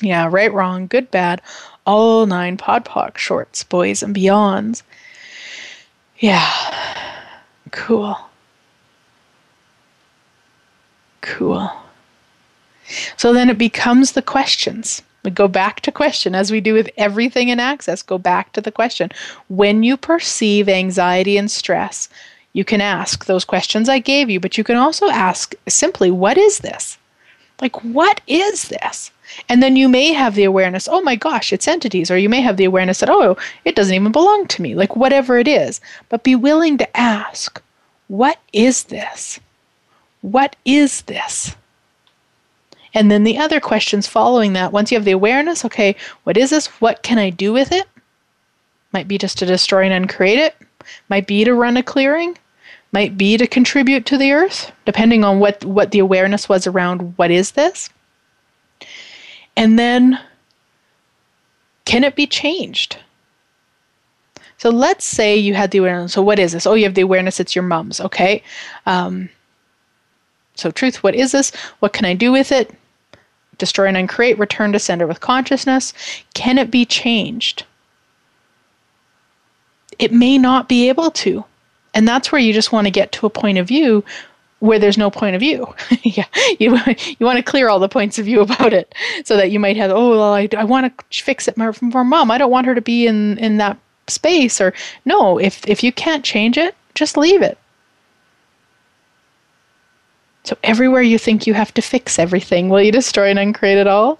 Yeah, 0.02 0.30
right, 0.32 0.52
wrong, 0.52 0.88
good, 0.88 1.12
bad, 1.12 1.42
all 1.86 2.26
nine 2.26 2.58
POD 2.58 2.86
POC 2.86 3.18
shorts, 3.18 3.64
boys, 3.66 4.02
and 4.02 4.16
beyonds. 4.16 4.82
Yeah. 6.20 7.11
Cool. 7.72 8.18
Cool. 11.22 11.72
So 13.18 13.34
then 13.34 13.50
it 13.50 13.58
becomes 13.58 14.12
the 14.12 14.22
questions. 14.22 15.02
We 15.24 15.32
go 15.32 15.48
back 15.48 15.82
to 15.82 15.92
question 15.92 16.34
as 16.34 16.52
we 16.52 16.62
do 16.62 16.74
with 16.74 16.90
everything 16.98 17.50
in 17.50 17.60
access. 17.60 18.02
Go 18.02 18.18
back 18.18 18.54
to 18.54 18.62
the 18.62 18.72
question. 18.72 19.10
When 19.50 19.84
you 19.84 19.96
perceive 19.96 20.68
anxiety 20.68 21.38
and 21.38 21.50
stress, 21.50 22.10
you 22.54 22.66
can 22.66 22.82
ask 22.82 23.26
those 23.26 23.46
questions 23.46 23.88
I 23.88 24.00
gave 24.00 24.30
you, 24.30 24.40
but 24.40 24.58
you 24.58 24.64
can 24.64 24.78
also 24.78 25.10
ask 25.10 25.54
simply, 25.70 26.12
What 26.12 26.38
is 26.38 26.60
this? 26.60 26.98
Like, 27.62 27.84
what 27.84 28.22
is 28.28 28.70
this? 28.70 29.12
And 29.50 29.62
then 29.62 29.76
you 29.76 29.88
may 29.90 30.14
have 30.14 30.36
the 30.36 30.44
awareness, 30.44 30.88
oh 30.90 31.02
my 31.02 31.16
gosh, 31.16 31.54
it's 31.54 31.68
entities. 31.68 32.12
Or 32.12 32.18
you 32.18 32.30
may 32.30 32.42
have 32.42 32.58
the 32.58 32.66
awareness 32.66 33.00
that, 33.00 33.10
oh, 33.10 33.38
it 33.66 33.76
doesn't 33.76 33.94
even 33.94 34.12
belong 34.12 34.48
to 34.48 34.62
me, 34.62 34.76
like 34.76 34.96
whatever 34.96 35.38
it 35.38 35.48
is. 35.48 35.82
But 36.10 36.24
be 36.24 36.36
willing 36.36 36.78
to 36.78 36.98
ask, 36.98 37.62
what 38.08 38.40
is 38.54 38.84
this? 38.84 39.40
What 40.22 40.56
is 40.66 41.04
this? 41.04 41.56
And 42.94 43.10
then 43.10 43.24
the 43.24 43.38
other 43.38 43.60
questions 43.60 44.06
following 44.06 44.54
that, 44.54 44.74
once 44.74 44.92
you 44.92 44.98
have 44.98 45.06
the 45.06 45.12
awareness, 45.12 45.64
okay, 45.64 45.96
what 46.24 46.36
is 46.36 46.50
this? 46.50 46.68
What 46.82 47.04
can 47.04 47.18
I 47.18 47.30
do 47.30 47.54
with 47.54 47.72
it? 47.72 47.88
Might 48.92 49.08
be 49.08 49.18
just 49.18 49.38
to 49.40 49.46
destroy 49.46 49.86
and 49.86 49.94
uncreate 49.94 50.40
it, 50.40 50.56
might 51.08 51.26
be 51.26 51.46
to 51.46 51.54
run 51.54 51.78
a 51.78 51.84
clearing, 51.84 52.38
might 52.92 53.18
be 53.18 53.38
to 53.38 53.48
contribute 53.48 54.06
to 54.08 54.18
the 54.18 54.34
earth, 54.34 54.74
depending 54.86 55.24
on 55.24 55.40
what, 55.40 55.64
what 55.64 55.92
the 55.92 56.00
awareness 56.00 56.50
was 56.50 56.68
around 56.68 57.18
what 57.18 57.32
is 57.32 57.52
this. 57.52 57.90
And 59.56 59.78
then, 59.78 60.20
can 61.86 62.04
it 62.04 62.16
be 62.16 62.28
changed? 62.28 62.98
So 64.58 64.70
let's 64.70 65.06
say 65.06 65.36
you 65.36 65.56
had 65.56 65.72
the 65.72 65.80
awareness. 65.80 66.14
So 66.14 66.22
what 66.22 66.38
is 66.38 66.52
this? 66.52 66.68
Oh, 66.68 66.76
you 66.76 66.84
have 66.84 66.94
the 66.94 67.02
awareness. 67.02 67.40
It's 67.40 67.56
your 67.56 67.64
mom's. 67.64 68.00
Okay. 68.00 68.44
Um, 68.86 69.30
so 70.54 70.70
truth. 70.70 71.02
What 71.02 71.16
is 71.16 71.32
this? 71.32 71.52
What 71.80 71.94
can 71.94 72.06
I 72.06 72.14
do 72.14 72.32
with 72.32 72.52
it? 72.52 72.72
Destroy 73.58 73.88
and 73.88 73.98
uncreate. 73.98 74.38
Return 74.38 74.72
to 74.74 74.80
sender 74.80 75.08
with 75.08 75.20
consciousness. 75.20 75.94
Can 76.36 76.60
it 76.60 76.70
be 76.70 76.86
changed? 76.86 77.66
It 79.98 80.14
may 80.14 80.38
not 80.38 80.70
be 80.70 80.90
able 80.90 81.12
to, 81.12 81.44
and 81.94 82.08
that's 82.08 82.32
where 82.32 82.42
you 82.42 82.54
just 82.54 82.72
want 82.72 82.86
to 82.88 82.92
get 82.92 83.12
to 83.14 83.26
a 83.26 83.32
point 83.32 83.58
of 83.58 83.68
view 83.68 84.04
where 84.62 84.80
there's 84.80 84.98
no 84.98 85.12
point 85.12 85.36
of 85.36 85.42
view. 85.42 85.68
yeah, 86.04 86.26
you 86.60 86.78
you 87.20 87.26
want 87.26 87.38
to 87.38 87.44
clear 87.44 87.68
all 87.70 87.80
the 87.80 87.90
points 87.90 88.18
of 88.18 88.26
view 88.26 88.42
about 88.42 88.74
it, 88.74 88.96
so 89.26 89.36
that 89.36 89.52
you 89.52 89.60
might 89.60 89.78
have, 89.78 89.92
oh, 89.92 90.12
well, 90.12 90.34
I, 90.34 90.48
I 90.58 90.64
want 90.64 90.98
to 90.98 91.24
fix 91.24 91.48
it 91.48 91.56
for 91.56 92.04
mom. 92.04 92.32
I 92.32 92.38
don't 92.38 92.52
want 92.52 92.68
her 92.68 92.76
to 92.76 92.82
be 92.82 93.06
in 93.08 93.38
in 93.38 93.58
that 93.58 93.78
space 94.08 94.60
or 94.62 94.74
no 95.06 95.38
if 95.40 95.66
if 95.68 95.84
you 95.84 95.92
can't 95.92 96.24
change 96.24 96.58
it 96.58 96.76
just 96.96 97.18
leave 97.18 97.42
it 97.42 97.58
so 100.44 100.58
everywhere 100.64 101.02
you 101.02 101.18
think 101.18 101.48
you 101.48 101.54
have 101.54 101.74
to 101.74 101.82
fix 101.82 102.20
everything 102.20 102.70
will 102.70 102.82
you 102.82 102.92
destroy 102.92 103.30
and 103.30 103.40
uncreate 103.40 103.78
it 103.78 103.88
all 103.88 104.20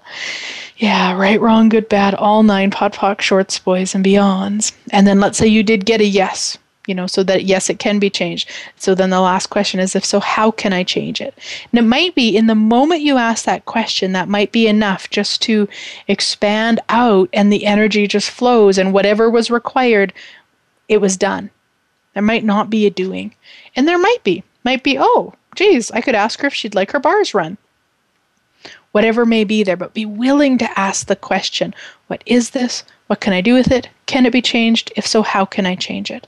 yeah 0.76 1.16
right 1.16 1.40
wrong 1.40 1.68
good 1.68 1.88
bad 1.88 2.14
all 2.14 2.42
nine 2.42 2.70
POD 2.70 2.92
POC 2.94 3.20
shorts 3.20 3.58
boys 3.58 3.94
and 3.94 4.04
beyonds 4.04 4.72
and 4.90 5.06
then 5.06 5.20
let's 5.20 5.38
say 5.38 5.46
you 5.46 5.62
did 5.62 5.84
get 5.84 6.00
a 6.00 6.06
yes 6.06 6.56
you 6.86 6.94
know, 6.94 7.06
so 7.06 7.22
that 7.22 7.44
yes, 7.44 7.70
it 7.70 7.78
can 7.78 7.98
be 7.98 8.10
changed. 8.10 8.50
So 8.76 8.94
then 8.94 9.10
the 9.10 9.20
last 9.20 9.48
question 9.48 9.78
is 9.78 9.94
if 9.94 10.04
so, 10.04 10.18
how 10.18 10.50
can 10.50 10.72
I 10.72 10.82
change 10.82 11.20
it? 11.20 11.36
And 11.70 11.78
it 11.78 11.88
might 11.88 12.14
be 12.14 12.36
in 12.36 12.48
the 12.48 12.54
moment 12.54 13.02
you 13.02 13.18
ask 13.18 13.44
that 13.44 13.66
question, 13.66 14.12
that 14.12 14.28
might 14.28 14.50
be 14.50 14.66
enough 14.66 15.08
just 15.08 15.40
to 15.42 15.68
expand 16.08 16.80
out 16.88 17.28
and 17.32 17.52
the 17.52 17.66
energy 17.66 18.06
just 18.08 18.30
flows 18.30 18.78
and 18.78 18.92
whatever 18.92 19.30
was 19.30 19.50
required, 19.50 20.12
it 20.88 21.00
was 21.00 21.16
done. 21.16 21.50
There 22.14 22.22
might 22.22 22.44
not 22.44 22.68
be 22.68 22.84
a 22.86 22.90
doing. 22.90 23.34
And 23.76 23.86
there 23.86 23.98
might 23.98 24.22
be. 24.24 24.42
Might 24.64 24.82
be, 24.82 24.96
oh, 24.98 25.34
geez, 25.54 25.90
I 25.92 26.00
could 26.00 26.14
ask 26.14 26.40
her 26.40 26.48
if 26.48 26.54
she'd 26.54 26.74
like 26.74 26.90
her 26.92 27.00
bars 27.00 27.32
run. 27.32 27.58
Whatever 28.90 29.24
may 29.24 29.44
be 29.44 29.62
there, 29.62 29.76
but 29.76 29.94
be 29.94 30.04
willing 30.04 30.58
to 30.58 30.78
ask 30.78 31.06
the 31.06 31.16
question 31.16 31.74
what 32.08 32.22
is 32.26 32.50
this? 32.50 32.84
What 33.06 33.20
can 33.20 33.32
I 33.32 33.40
do 33.40 33.54
with 33.54 33.70
it? 33.70 33.88
Can 34.06 34.26
it 34.26 34.32
be 34.32 34.42
changed? 34.42 34.92
If 34.96 35.06
so, 35.06 35.22
how 35.22 35.44
can 35.44 35.64
I 35.64 35.74
change 35.74 36.10
it? 36.10 36.26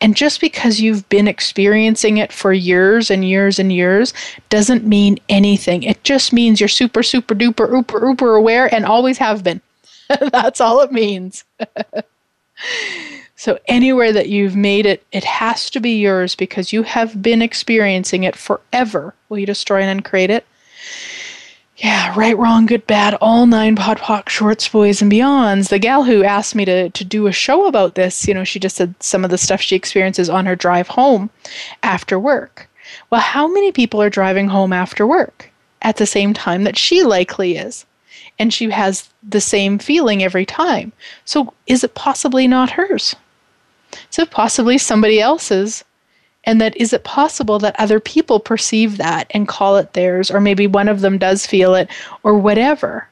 And 0.00 0.16
just 0.16 0.40
because 0.40 0.80
you've 0.80 1.08
been 1.08 1.28
experiencing 1.28 2.18
it 2.18 2.32
for 2.32 2.52
years 2.52 3.10
and 3.10 3.28
years 3.28 3.58
and 3.58 3.72
years 3.72 4.12
doesn't 4.48 4.86
mean 4.86 5.18
anything. 5.28 5.82
It 5.82 6.02
just 6.04 6.32
means 6.32 6.60
you're 6.60 6.68
super, 6.68 7.02
super 7.02 7.34
duper, 7.34 7.72
uber, 7.72 8.06
uber 8.06 8.34
aware 8.34 8.72
and 8.72 8.84
always 8.84 9.18
have 9.18 9.42
been. 9.42 9.60
That's 10.32 10.60
all 10.60 10.80
it 10.80 10.92
means. 10.92 11.44
so, 13.36 13.58
anywhere 13.66 14.12
that 14.12 14.28
you've 14.28 14.56
made 14.56 14.86
it, 14.86 15.04
it 15.12 15.24
has 15.24 15.70
to 15.70 15.80
be 15.80 15.98
yours 15.98 16.34
because 16.34 16.72
you 16.72 16.82
have 16.82 17.22
been 17.22 17.42
experiencing 17.42 18.24
it 18.24 18.36
forever. 18.36 19.14
Will 19.28 19.38
you 19.38 19.46
destroy 19.46 19.80
and 19.80 19.90
uncreate 19.90 20.30
it? 20.30 20.46
Yeah, 21.84 22.14
right, 22.16 22.38
wrong, 22.38 22.64
good, 22.64 22.86
bad, 22.86 23.12
all 23.20 23.44
nine 23.44 23.76
POD 23.76 23.98
POC 23.98 24.28
shorts, 24.30 24.66
boys, 24.66 25.02
and 25.02 25.12
beyonds. 25.12 25.68
The 25.68 25.78
gal 25.78 26.04
who 26.04 26.24
asked 26.24 26.54
me 26.54 26.64
to, 26.64 26.88
to 26.88 27.04
do 27.04 27.26
a 27.26 27.32
show 27.32 27.66
about 27.66 27.94
this, 27.94 28.26
you 28.26 28.32
know, 28.32 28.42
she 28.42 28.58
just 28.58 28.76
said 28.76 28.94
some 29.00 29.22
of 29.22 29.30
the 29.30 29.36
stuff 29.36 29.60
she 29.60 29.76
experiences 29.76 30.30
on 30.30 30.46
her 30.46 30.56
drive 30.56 30.88
home 30.88 31.28
after 31.82 32.18
work. 32.18 32.70
Well, 33.10 33.20
how 33.20 33.46
many 33.46 33.70
people 33.70 34.00
are 34.00 34.08
driving 34.08 34.48
home 34.48 34.72
after 34.72 35.06
work 35.06 35.50
at 35.82 35.98
the 35.98 36.06
same 36.06 36.32
time 36.32 36.64
that 36.64 36.78
she 36.78 37.02
likely 37.02 37.58
is? 37.58 37.84
And 38.38 38.50
she 38.50 38.70
has 38.70 39.10
the 39.22 39.42
same 39.42 39.78
feeling 39.78 40.22
every 40.22 40.46
time. 40.46 40.90
So 41.26 41.52
is 41.66 41.84
it 41.84 41.94
possibly 41.94 42.48
not 42.48 42.70
hers? 42.70 43.14
Is 44.10 44.18
it 44.18 44.30
possibly 44.30 44.78
somebody 44.78 45.20
else's 45.20 45.84
and 46.44 46.60
that 46.60 46.76
is 46.76 46.92
it 46.92 47.04
possible 47.04 47.58
that 47.58 47.78
other 47.78 48.00
people 48.00 48.40
perceive 48.40 48.96
that 48.98 49.26
and 49.30 49.48
call 49.48 49.76
it 49.76 49.92
theirs 49.92 50.30
or 50.30 50.40
maybe 50.40 50.66
one 50.66 50.88
of 50.88 51.00
them 51.00 51.18
does 51.18 51.46
feel 51.46 51.74
it 51.74 51.88
or 52.22 52.34
whatever? 52.38 53.08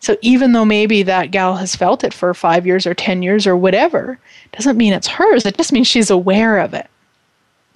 So 0.00 0.16
even 0.20 0.52
though 0.52 0.66
maybe 0.66 1.02
that 1.02 1.30
gal 1.30 1.56
has 1.56 1.74
felt 1.74 2.04
it 2.04 2.12
for 2.12 2.34
5 2.34 2.66
years 2.66 2.86
or 2.86 2.94
10 2.94 3.22
years 3.22 3.46
or 3.46 3.56
whatever 3.56 4.18
doesn't 4.52 4.76
mean 4.76 4.92
it's 4.92 5.08
hers. 5.08 5.46
It 5.46 5.56
just 5.56 5.72
means 5.72 5.86
she's 5.86 6.10
aware 6.10 6.58
of 6.58 6.74
it. 6.74 6.88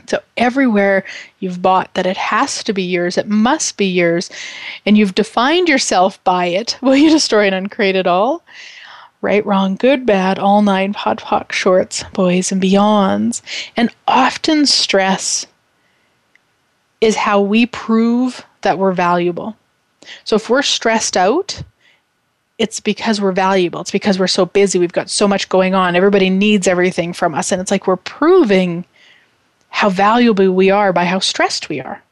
So 0.09 0.21
everywhere 0.39 1.05
you've 1.41 1.61
bought 1.61 1.93
that 1.95 2.07
it 2.07 2.17
has 2.17 2.65
to 2.65 2.73
be 2.73 2.83
yours, 2.83 3.19
it 3.19 3.29
must 3.29 3.77
be 3.77 3.87
yours, 3.87 4.31
and 4.87 4.97
you've 4.97 5.15
defined 5.15 5.69
yourself 5.69 6.23
by 6.25 6.47
it, 6.47 6.79
will 6.83 6.97
you 6.97 7.11
destroy 7.11 7.47
and 7.47 7.55
uncreate 7.55 7.97
it 7.97 8.07
all? 8.07 8.43
Right, 9.21 9.45
wrong, 9.45 9.77
good, 9.77 10.07
bad, 10.07 10.39
all 10.39 10.63
nine 10.63 10.95
podpoc 10.95 11.53
shorts, 11.53 12.05
boys 12.13 12.53
and 12.53 12.63
beyonds. 12.63 13.43
And 13.77 13.91
often 14.07 14.67
stress 14.67 15.47
is 17.01 17.17
how 17.17 17.41
we 17.41 17.67
prove 17.67 18.45
that 18.63 18.79
we're 18.79 18.93
valuable. 18.93 19.57
So 20.25 20.37
if 20.37 20.49
we're 20.49 20.63
stressed 20.63 21.17
out, 21.17 21.63
it's 22.59 22.81
because 22.81 23.21
we're 23.21 23.33
valuable. 23.33 23.81
It's 23.81 23.91
because 23.91 24.19
we're 24.19 24.27
so 24.27 24.45
busy. 24.47 24.79
We've 24.79 24.93
got 24.93 25.11
so 25.11 25.29
much 25.29 25.49
going 25.49 25.75
on. 25.75 25.95
Everybody 25.95 26.29
needs 26.29 26.67
everything 26.67 27.13
from 27.13 27.35
us. 27.35 27.53
And 27.53 27.61
it's 27.61 27.71
like 27.71 27.87
we're 27.87 27.97
proving 27.97 28.85
how 29.69 29.91
valuable 29.91 30.51
we 30.53 30.71
are 30.71 30.93
by 30.93 31.05
how 31.05 31.21
stressed 31.21 31.69
we 31.69 31.81
are. 31.81 32.03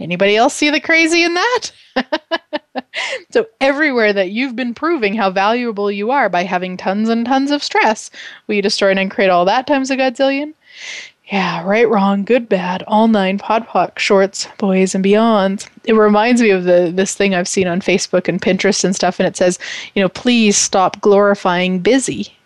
Anybody 0.00 0.36
else 0.36 0.54
see 0.54 0.70
the 0.70 0.80
crazy 0.80 1.24
in 1.24 1.34
that? 1.34 1.70
so, 3.30 3.46
everywhere 3.60 4.12
that 4.12 4.30
you've 4.30 4.54
been 4.54 4.74
proving 4.74 5.14
how 5.14 5.30
valuable 5.30 5.90
you 5.90 6.10
are 6.10 6.28
by 6.28 6.44
having 6.44 6.76
tons 6.76 7.08
and 7.08 7.26
tons 7.26 7.50
of 7.50 7.62
stress, 7.62 8.10
you 8.46 8.62
destroy 8.62 8.92
and 8.92 9.10
create 9.10 9.30
all 9.30 9.44
that 9.44 9.66
times 9.66 9.90
a 9.90 9.96
godzillion? 9.96 10.54
Yeah, 11.30 11.62
right, 11.64 11.88
wrong, 11.88 12.24
good, 12.24 12.48
bad, 12.48 12.82
all 12.86 13.06
nine 13.06 13.36
POD 13.38 13.66
POC, 13.66 13.98
shorts, 13.98 14.48
boys, 14.56 14.94
and 14.94 15.04
beyonds. 15.04 15.68
It 15.84 15.92
reminds 15.92 16.40
me 16.40 16.50
of 16.50 16.64
the 16.64 16.90
this 16.94 17.14
thing 17.14 17.34
I've 17.34 17.48
seen 17.48 17.66
on 17.66 17.80
Facebook 17.80 18.28
and 18.28 18.40
Pinterest 18.40 18.82
and 18.82 18.94
stuff, 18.94 19.20
and 19.20 19.26
it 19.26 19.36
says, 19.36 19.58
you 19.94 20.02
know, 20.02 20.08
please 20.08 20.56
stop 20.56 21.00
glorifying 21.02 21.80
busy. 21.80 22.37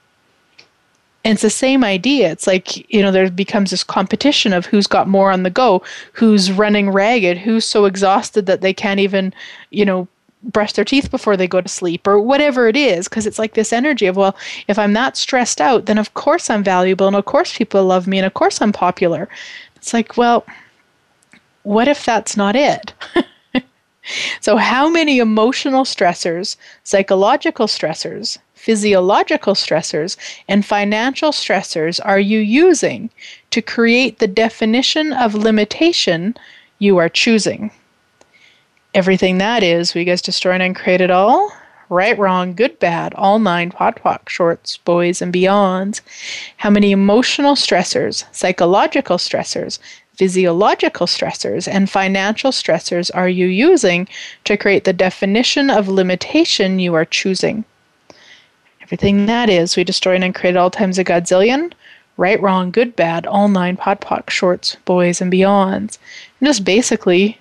And 1.25 1.35
it's 1.35 1.43
the 1.43 1.51
same 1.51 1.85
idea. 1.85 2.31
It's 2.31 2.47
like, 2.47 2.93
you 2.93 3.01
know, 3.01 3.13
there 3.13 3.31
becomes 3.31 3.71
this 3.71 3.85
competition 3.85 4.53
of 4.53 4.67
who's 4.67 4.87
got 4.89 5.07
more 5.07 5.31
on 5.31 5.45
the 5.45 5.51
go, 5.51 5.83
who's 6.13 6.51
running 6.51 6.91
ragged, 6.91 7.39
who's 7.39 7.65
so 7.65 7.85
exhausted 7.85 8.47
that 8.47 8.61
they 8.61 8.73
can't 8.73 8.99
even, 8.99 9.33
you 9.71 9.85
know, 9.85 10.09
brush 10.43 10.73
their 10.73 10.85
teeth 10.85 11.11
before 11.11 11.37
they 11.37 11.47
go 11.47 11.61
to 11.61 11.69
sleep 11.69 12.07
or 12.07 12.19
whatever 12.19 12.67
it 12.67 12.77
is. 12.77 13.09
Because 13.09 13.27
it's 13.27 13.39
like 13.39 13.55
this 13.55 13.73
energy 13.73 14.07
of, 14.07 14.17
well, 14.17 14.37
if 14.67 14.79
I'm 14.79 14.93
not 14.93 15.17
stressed 15.17 15.61
out, 15.61 15.87
then 15.87 15.99
of 15.99 16.15
course 16.15 16.51
I'm 16.51 16.65
valuable 16.65 17.07
and 17.07 17.17
of 17.17 17.25
course 17.25 17.57
people 17.57 17.85
love 17.85 18.09
me 18.09 18.19
and 18.19 18.27
of 18.27 18.35
course 18.35 18.61
I'm 18.61 18.73
popular. 18.73 19.29
It's 19.77 19.95
like, 19.95 20.17
well, 20.17 20.45
what 21.63 21.87
if 21.87 22.05
that's 22.05 22.37
not 22.37 22.57
it? 22.57 22.93
so, 24.41 24.57
how 24.57 24.89
many 24.89 25.19
emotional 25.19 25.85
stressors, 25.85 26.57
psychological 26.83 27.67
stressors, 27.67 28.39
physiological 28.55 29.55
stressors, 29.55 30.17
and 30.49 30.67
financial 30.67 31.31
stressors 31.31 32.01
are 32.05 32.19
you 32.19 32.41
using 32.41 33.11
to 33.51 33.63
create 33.63 34.19
the 34.19 34.27
definition 34.27 35.13
of 35.13 35.35
limitation 35.35 36.37
you 36.79 36.99
are 36.99 37.09
choosing? 37.09 37.71
Everything 38.95 39.39
that 39.39 39.63
is, 39.63 39.95
we 39.95 40.05
guys 40.05 40.21
destroy 40.21 40.53
and 40.53 40.77
create 40.77 41.01
it 41.01 41.11
all. 41.11 41.53
Right, 41.89 42.19
wrong, 42.19 42.55
good, 42.55 42.79
bad, 42.79 43.13
all 43.15 43.39
nine 43.39 43.71
POD 43.71 43.97
POC, 43.97 44.29
shorts, 44.29 44.77
boys, 44.79 45.21
and 45.21 45.33
beyonds. 45.33 46.01
How 46.57 46.71
many 46.71 46.91
emotional 46.91 47.55
stressors, 47.55 48.25
psychological 48.33 49.19
stressors, 49.19 49.79
physiological 50.15 51.07
stressors, 51.07 51.67
and 51.67 51.89
financial 51.91 52.51
stressors 52.51 53.11
are 53.15 53.29
you 53.29 53.47
using 53.47 54.09
to 54.45 54.57
create 54.57 54.85
the 54.85 54.93
definition 54.93 55.71
of 55.71 55.89
limitation 55.89 56.79
you 56.79 56.95
are 56.95 57.05
choosing? 57.05 57.65
Everything 58.83 59.27
that 59.27 59.49
is, 59.49 59.77
we 59.77 59.85
destroy 59.85 60.17
and 60.17 60.35
create 60.35 60.57
all 60.57 60.71
times 60.71 60.99
a 60.99 61.05
godzillion. 61.05 61.73
Right, 62.19 62.41
wrong, 62.43 62.71
good, 62.71 62.95
bad, 62.95 63.25
all 63.27 63.49
nine 63.49 63.79
POD 63.79 64.01
POC, 64.03 64.29
shorts, 64.29 64.77
boys, 64.85 65.23
and 65.23 65.33
beyonds. 65.33 65.97
And 66.39 66.47
just 66.47 66.63
basically 66.63 67.39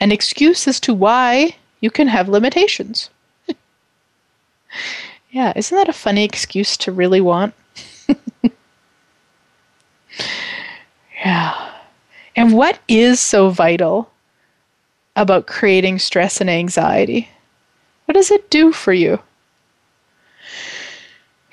an 0.00 0.10
excuse 0.10 0.66
as 0.66 0.80
to 0.80 0.92
why 0.92 1.54
you 1.80 1.90
can 1.90 2.08
have 2.08 2.28
limitations. 2.28 3.10
yeah, 5.30 5.52
isn't 5.54 5.76
that 5.76 5.88
a 5.88 5.92
funny 5.92 6.24
excuse 6.24 6.76
to 6.78 6.90
really 6.90 7.20
want? 7.20 7.54
yeah. 11.24 11.75
And 12.36 12.52
what 12.52 12.78
is 12.86 13.18
so 13.18 13.48
vital 13.48 14.10
about 15.16 15.46
creating 15.46 15.98
stress 15.98 16.40
and 16.40 16.50
anxiety? 16.50 17.30
What 18.04 18.14
does 18.14 18.30
it 18.30 18.50
do 18.50 18.72
for 18.72 18.92
you? 18.92 19.18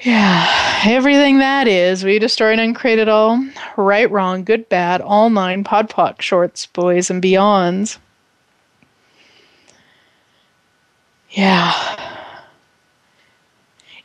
Yeah, 0.01 0.81
everything 0.85 1.39
that 1.39 1.65
is, 1.65 2.03
we 2.03 2.19
destroy 2.19 2.51
and 2.51 2.59
uncreate 2.59 2.99
it 2.99 3.07
all. 3.07 3.41
Right, 3.77 4.11
wrong, 4.11 4.43
good, 4.43 4.67
bad, 4.67 4.99
all 4.99 5.29
nine, 5.29 5.63
pod, 5.63 5.89
poc, 5.89 6.21
shorts, 6.21 6.65
boys, 6.65 7.09
and 7.09 7.23
beyonds. 7.23 7.97
Yeah. 11.29 11.71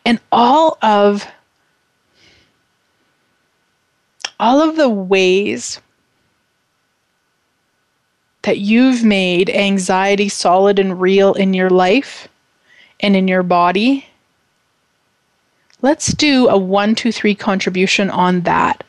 And 0.07 0.21
all 0.31 0.79
of 0.81 1.27
all 4.41 4.63
of 4.63 4.77
the 4.77 4.89
ways 4.89 5.81
that 8.49 8.61
you've 8.61 9.05
made 9.05 9.51
anxiety 9.51 10.27
solid 10.27 10.79
and 10.79 10.99
real 10.99 11.35
in 11.35 11.53
your 11.53 11.69
life 11.69 12.27
and 12.99 13.15
in 13.15 13.29
your 13.29 13.43
body 13.43 14.09
Let's 15.81 16.13
do 16.13 16.49
a 16.49 16.59
one, 16.59 16.97
two, 16.97 17.13
three 17.13 17.37
contribution 17.37 18.11
on 18.11 18.41
that. 18.41 18.83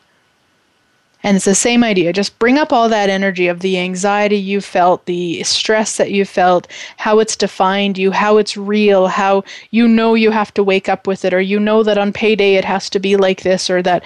And 1.22 1.36
it's 1.36 1.44
the 1.44 1.54
same 1.54 1.84
idea. 1.84 2.12
Just 2.12 2.38
bring 2.38 2.56
up 2.56 2.72
all 2.72 2.88
that 2.88 3.10
energy 3.10 3.46
of 3.46 3.60
the 3.60 3.78
anxiety 3.78 4.36
you 4.36 4.60
felt, 4.60 5.04
the 5.04 5.42
stress 5.42 5.96
that 5.98 6.10
you 6.10 6.24
felt, 6.24 6.66
how 6.96 7.18
it's 7.18 7.36
defined 7.36 7.98
you, 7.98 8.10
how 8.10 8.38
it's 8.38 8.56
real, 8.56 9.06
how 9.06 9.44
you 9.70 9.86
know 9.86 10.14
you 10.14 10.30
have 10.30 10.52
to 10.54 10.64
wake 10.64 10.88
up 10.88 11.06
with 11.06 11.24
it, 11.24 11.34
or 11.34 11.40
you 11.40 11.60
know 11.60 11.82
that 11.82 11.98
on 11.98 12.12
payday 12.12 12.54
it 12.54 12.64
has 12.64 12.88
to 12.90 12.98
be 12.98 13.16
like 13.16 13.42
this, 13.42 13.68
or 13.68 13.82
that 13.82 14.04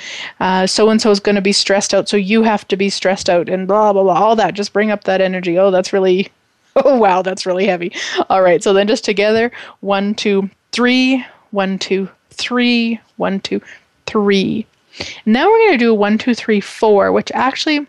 so 0.69 0.91
and 0.91 1.01
so 1.01 1.11
is 1.11 1.21
going 1.21 1.37
to 1.37 1.41
be 1.41 1.53
stressed 1.53 1.95
out, 1.95 2.09
so 2.09 2.17
you 2.17 2.43
have 2.43 2.67
to 2.69 2.77
be 2.77 2.91
stressed 2.91 3.31
out, 3.31 3.49
and 3.49 3.69
blah, 3.69 3.93
blah, 3.93 4.03
blah. 4.03 4.15
All 4.15 4.37
that. 4.37 4.55
Just 4.55 4.73
bring 4.73 4.91
up 4.91 5.05
that 5.05 5.21
energy. 5.21 5.59
Oh, 5.59 5.71
that's 5.71 5.93
really, 5.93 6.31
oh, 6.77 6.99
wow, 6.99 7.23
that's 7.23 7.47
really 7.47 7.67
heavy. 7.67 7.93
All 8.29 8.43
right. 8.43 8.63
So 8.63 8.73
then 8.73 8.89
just 8.89 9.05
together 9.05 9.53
one, 9.81 10.15
two, 10.15 10.51
three, 10.73 11.25
one, 11.53 11.79
two, 11.79 12.09
three, 12.31 13.01
one, 13.17 13.41
two, 13.41 13.61
three. 14.07 14.67
Now 15.27 15.47
we're 15.47 15.67
going 15.67 15.73
to 15.73 15.85
do 15.85 15.95
one, 15.95 16.19
two, 16.19 16.35
three, 16.35 16.61
four, 16.61 17.13
which 17.13 17.31
actually 17.35 17.87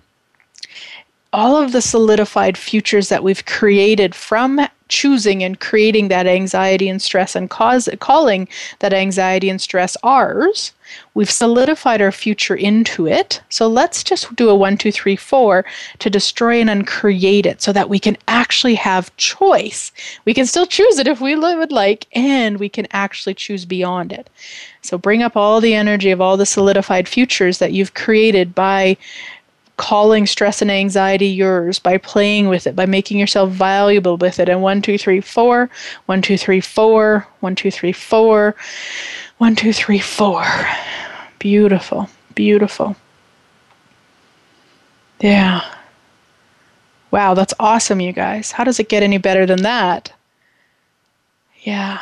all 1.34 1.58
of 1.58 1.72
the 1.72 1.82
solidified 1.82 2.58
futures 2.58 3.10
that 3.10 3.24
we've 3.24 3.46
created 3.46 4.16
from 4.16 4.62
choosing 4.88 5.44
and 5.44 5.60
creating 5.60 6.08
that 6.08 6.28
anxiety 6.28 6.88
and 6.88 7.02
stress 7.02 7.36
and 7.36 7.50
cause 7.50 7.90
calling 8.00 8.48
that 8.80 8.94
anxiety 8.94 9.50
and 9.50 9.60
stress 9.60 9.98
ours 10.04 10.72
we've 11.14 11.32
solidified 11.32 12.02
our 12.02 12.12
future 12.12 12.56
into 12.56 13.08
it. 13.08 13.42
So 13.50 13.68
let's 13.68 14.04
just 14.04 14.36
do 14.36 14.50
a 14.50 14.56
one 14.56 14.78
two 14.78 14.92
three 14.92 15.16
four 15.16 15.66
to 16.00 16.10
destroy 16.10 16.60
and 16.62 16.70
uncreate 16.70 17.46
it 17.46 17.62
so 17.62 17.72
that 17.74 17.90
we 17.90 18.00
can 18.00 18.18
actually 18.28 18.76
have 18.76 19.16
choice. 19.18 19.92
We 20.26 20.34
can 20.34 20.46
still 20.46 20.66
choose 20.66 21.00
it 21.00 21.08
if 21.08 21.22
we 21.22 21.36
would 21.36 21.72
like 21.72 22.08
and 22.14 22.60
we 22.60 22.70
can 22.70 22.88
actually 22.92 23.34
choose 23.34 23.66
beyond 23.66 24.12
it. 24.12 24.30
So 24.82 24.98
bring 24.98 25.24
up 25.24 25.36
all 25.36 25.62
the 25.62 25.74
energy 25.74 26.12
of 26.12 26.22
all 26.22 26.38
the 26.38 26.46
solidified 26.46 27.08
futures 27.08 27.58
that 27.60 27.74
you've 27.74 27.94
created 27.94 28.54
by 28.54 28.98
calling 29.78 30.26
stress 30.26 30.62
and 30.62 30.72
anxiety 30.72 31.28
yours 31.28 31.80
by 31.80 31.98
playing 31.98 32.48
with 32.48 32.66
it, 32.66 32.76
by 32.76 32.86
making 32.86 33.20
yourself 33.20 33.50
valuable 33.52 34.18
with 34.18 34.40
it. 34.40 34.48
And 34.48 34.62
one, 34.62 34.82
two, 34.82 34.98
three, 34.98 35.22
four, 35.22 35.70
one, 36.06 36.22
two, 36.22 36.38
three, 36.38 36.62
four, 36.62 37.28
one, 37.42 37.56
two, 37.56 37.72
three, 37.72 37.92
four, 37.92 38.56
one, 39.38 39.56
two, 39.56 39.74
three, 39.74 40.00
four. 40.00 40.46
Beautiful, 41.40 42.10
beautiful. 42.34 42.96
Yeah. 45.20 45.62
Wow, 47.12 47.34
that's 47.34 47.54
awesome, 47.60 48.00
you 48.02 48.12
guys. 48.12 48.52
How 48.52 48.64
does 48.64 48.80
it 48.80 48.90
get 48.90 49.04
any 49.04 49.18
better 49.18 49.46
than 49.46 49.62
that? 49.64 50.12
Yeah. 51.64 52.02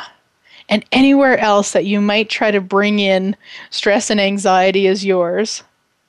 And 0.68 0.84
anywhere 0.92 1.38
else 1.38 1.72
that 1.72 1.84
you 1.84 2.00
might 2.00 2.28
try 2.28 2.50
to 2.50 2.60
bring 2.60 2.98
in 2.98 3.36
stress 3.70 4.10
and 4.10 4.20
anxiety 4.20 4.86
is 4.86 5.04
yours, 5.04 5.62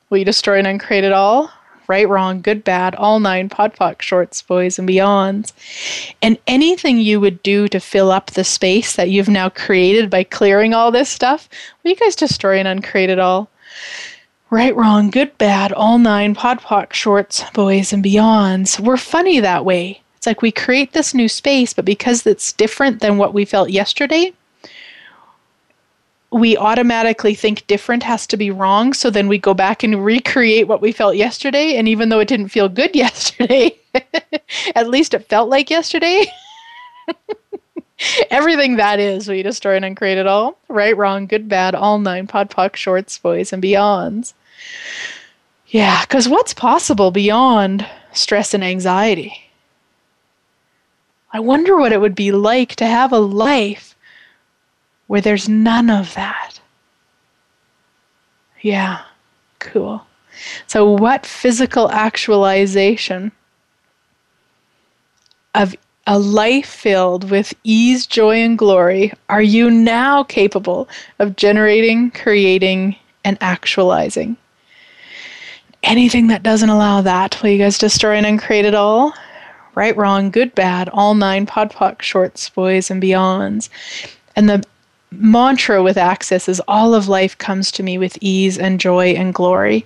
Will 0.10 0.20
you 0.20 0.26
destroy 0.26 0.60
and 0.60 0.68
uncreate 0.68 1.04
it 1.04 1.12
all? 1.12 1.52
Right, 1.88 2.08
wrong, 2.10 2.42
good, 2.42 2.64
bad, 2.64 2.96
all 2.96 3.20
nine, 3.20 3.50
pod, 3.50 3.76
poc, 3.76 4.02
shorts, 4.02 4.42
boys, 4.42 4.80
and 4.80 4.90
beyonds. 4.90 5.54
And 6.22 6.38
anything 6.48 6.98
you 6.98 7.20
would 7.20 7.44
do 7.44 7.68
to 7.68 7.80
fill 7.80 8.12
up 8.12 8.32
the 8.32 8.44
space 8.44 8.96
that 8.96 9.10
you've 9.10 9.30
now 9.30 9.50
created 9.50 10.10
by 10.10 10.24
clearing 10.24 10.74
all 10.74 10.92
this 10.92 11.10
stuff, 11.10 11.48
will 11.84 11.92
you 11.92 11.98
guys 11.98 12.16
destroy 12.16 12.58
and 12.58 12.68
uncreate 12.68 13.10
it 13.10 13.20
all? 13.20 13.50
Right, 14.50 14.76
wrong, 14.76 15.10
good, 15.10 15.38
bad, 15.38 15.74
all 15.74 16.00
nine, 16.00 16.34
pod, 16.34 16.62
poc, 16.62 16.94
shorts, 16.94 17.44
boys, 17.52 17.94
and 17.94 18.04
beyonds. 18.04 18.80
We're 18.80 18.98
funny 18.98 19.40
that 19.40 19.66
way. 19.66 20.02
It's 20.18 20.28
like 20.28 20.42
we 20.42 20.52
create 20.52 20.94
this 20.94 21.14
new 21.14 21.28
space, 21.28 21.74
but 21.74 21.86
because 21.86 22.26
it's 22.26 22.54
different 22.54 23.00
than 23.00 23.18
what 23.18 23.34
we 23.34 23.46
felt 23.46 23.70
yesterday, 23.70 24.34
we 26.36 26.58
automatically 26.58 27.34
think 27.34 27.66
different 27.66 28.04
has 28.04 28.28
to 28.28 28.36
be 28.36 28.52
wrong. 28.52 28.92
So 28.92 29.10
then 29.10 29.30
we 29.30 29.38
go 29.38 29.54
back 29.54 29.84
and 29.84 30.04
recreate 30.04 30.68
what 30.68 30.82
we 30.82 30.92
felt 30.92 31.16
yesterday. 31.16 31.78
And 31.78 31.88
even 31.88 32.10
though 32.10 32.20
it 32.20 32.28
didn't 32.28 32.50
feel 32.50 32.68
good 32.68 32.94
yesterday, 32.96 33.78
at 34.76 34.90
least 34.90 35.14
it 35.14 35.30
felt 35.30 35.50
like 35.50 35.70
yesterday. 35.70 36.26
Everything 38.30 38.76
that 38.76 39.00
is, 39.00 39.30
we 39.30 39.44
destroy 39.44 39.78
and 39.78 39.86
uncreate 39.86 40.18
it 40.18 40.28
all. 40.28 40.58
Right, 40.68 40.98
wrong, 40.98 41.26
good, 41.26 41.48
bad, 41.48 41.74
all 41.74 42.00
nine, 42.00 42.28
pod, 42.28 42.50
poc, 42.50 42.76
shorts, 42.76 43.18
boys, 43.18 43.54
and 43.54 43.64
beyonds. 43.64 44.34
Yeah, 45.68 46.02
because 46.02 46.28
what's 46.28 46.54
possible 46.54 47.12
beyond 47.12 47.88
stress 48.12 48.54
and 48.54 48.62
anxiety? 48.64 49.52
I 51.32 51.40
wonder 51.40 51.78
what 51.78 51.94
it 51.94 52.02
would 52.02 52.16
be 52.16 52.34
like 52.34 52.76
to 52.76 52.86
have 52.86 53.14
a 53.14 53.20
life 53.20 53.95
where 55.08 55.22
there's 55.22 55.48
none 55.48 55.90
of 55.90 56.14
that. 56.16 56.60
Yeah, 58.62 59.02
cool. 59.60 60.06
So, 60.68 60.90
what 60.90 61.26
physical 61.26 61.92
actualization 61.92 63.32
of 65.54 65.76
a 66.08 66.20
life 66.20 66.66
filled 66.66 67.30
with 67.30 67.54
ease, 67.64 68.06
joy, 68.06 68.38
and 68.38 68.58
glory 68.58 69.14
are 69.30 69.42
you 69.42 69.72
now 69.72 70.24
capable 70.24 70.90
of 71.20 71.36
generating, 71.36 72.12
creating, 72.12 72.96
and 73.24 73.38
actualizing? 73.42 74.38
Anything 75.84 76.28
that 76.28 76.44
doesn't 76.44 76.70
allow 76.70 77.02
that, 77.02 77.42
will 77.42 77.52
you 77.52 77.60
guys 77.60 77.78
destroy 77.78 78.16
and 78.16 78.26
uncreate 78.26 78.66
it 78.66 78.76
all? 78.76 79.14
Right, 79.76 79.96
wrong, 79.96 80.32
good, 80.32 80.56
bad, 80.56 80.90
all 80.90 81.14
nine 81.14 81.46
pod, 81.46 81.72
poc, 81.72 82.02
shorts, 82.02 82.50
boys, 82.50 82.90
and 82.90 83.02
beyonds. 83.02 83.70
And 84.36 84.50
the 84.50 84.64
mantra 85.20 85.82
with 85.84 85.98
Access 85.98 86.48
is 86.48 86.62
all 86.68 86.94
of 86.94 87.08
life 87.08 87.38
comes 87.38 87.72
to 87.72 87.84
me 87.84 87.98
with 87.98 88.18
ease 88.22 88.58
and 88.58 88.80
joy 88.80 89.10
and 89.10 89.34
glory. 89.34 89.86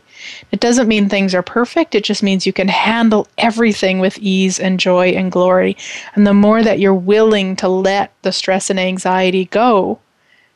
It 0.52 0.60
doesn't 0.60 0.88
mean 0.88 1.08
things 1.08 1.34
are 1.34 1.42
perfect, 1.42 1.96
it 1.96 2.04
just 2.04 2.24
means 2.24 2.46
you 2.46 2.54
can 2.54 2.68
handle 2.68 3.28
everything 3.38 4.00
with 4.00 4.18
ease 4.20 4.60
and 4.60 4.80
joy 4.80 5.10
and 5.10 5.32
glory. 5.32 5.78
And 6.16 6.28
the 6.28 6.34
more 6.34 6.62
that 6.64 6.80
you're 6.80 6.94
willing 6.94 7.56
to 7.58 7.68
let 7.68 8.14
the 8.22 8.32
stress 8.32 8.70
and 8.70 8.80
anxiety 8.80 9.46
go, 9.46 10.00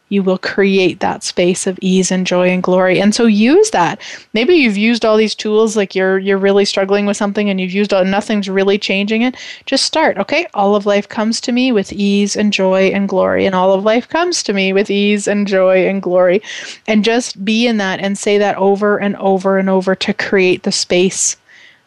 you 0.10 0.22
will 0.22 0.38
create 0.38 1.00
that 1.00 1.24
space 1.24 1.66
of 1.66 1.80
ease 1.82 2.12
and 2.12 2.28
joy 2.28 2.50
and 2.50 2.62
glory. 2.62 3.00
And 3.00 3.16
so 3.16 3.26
use 3.26 3.72
that. 3.72 4.00
Maybe 4.34 4.54
you've 4.54 4.78
used 4.78 5.06
all 5.06 5.18
these 5.18 5.34
tools 5.34 5.76
like 5.76 5.96
you're 5.96 6.20
you're 6.20 6.38
really 6.38 6.66
struggling 6.66 7.06
with 7.06 7.18
something 7.18 7.50
and 7.50 7.60
you've 7.60 7.72
used 7.72 7.94
all 7.94 8.06
nothing's 8.06 8.50
really 8.50 8.78
changing 8.78 9.24
it. 9.24 9.36
Just 9.66 9.86
start, 9.86 10.18
okay? 10.18 10.46
All 10.54 10.76
of 10.76 10.86
life 10.86 11.10
comes 11.10 11.42
to 11.42 11.52
me 11.52 11.72
with 11.72 11.92
ease 11.92 12.36
and 12.36 12.54
joy 12.54 12.88
and 12.88 13.10
glory 13.10 13.46
and 13.46 13.56
all 13.56 13.74
of 13.74 13.84
life 13.84 14.08
comes 14.08 14.44
to 14.44 14.54
me 14.54 14.72
with 14.74 14.92
ease 14.92 15.28
and 15.28 15.48
joy 15.48 15.88
and 15.88 16.02
glory. 16.02 16.42
And 16.86 17.04
just 17.04 17.44
be 17.44 17.66
in 17.66 17.78
that 17.78 18.00
and 18.00 18.18
say 18.18 18.38
that 18.38 18.58
over 18.58 19.00
and 19.00 19.16
over 19.18 19.58
and 19.58 19.70
over 19.70 19.96
to 19.96 20.14
create 20.14 20.64
the 20.64 20.72
space 20.72 21.38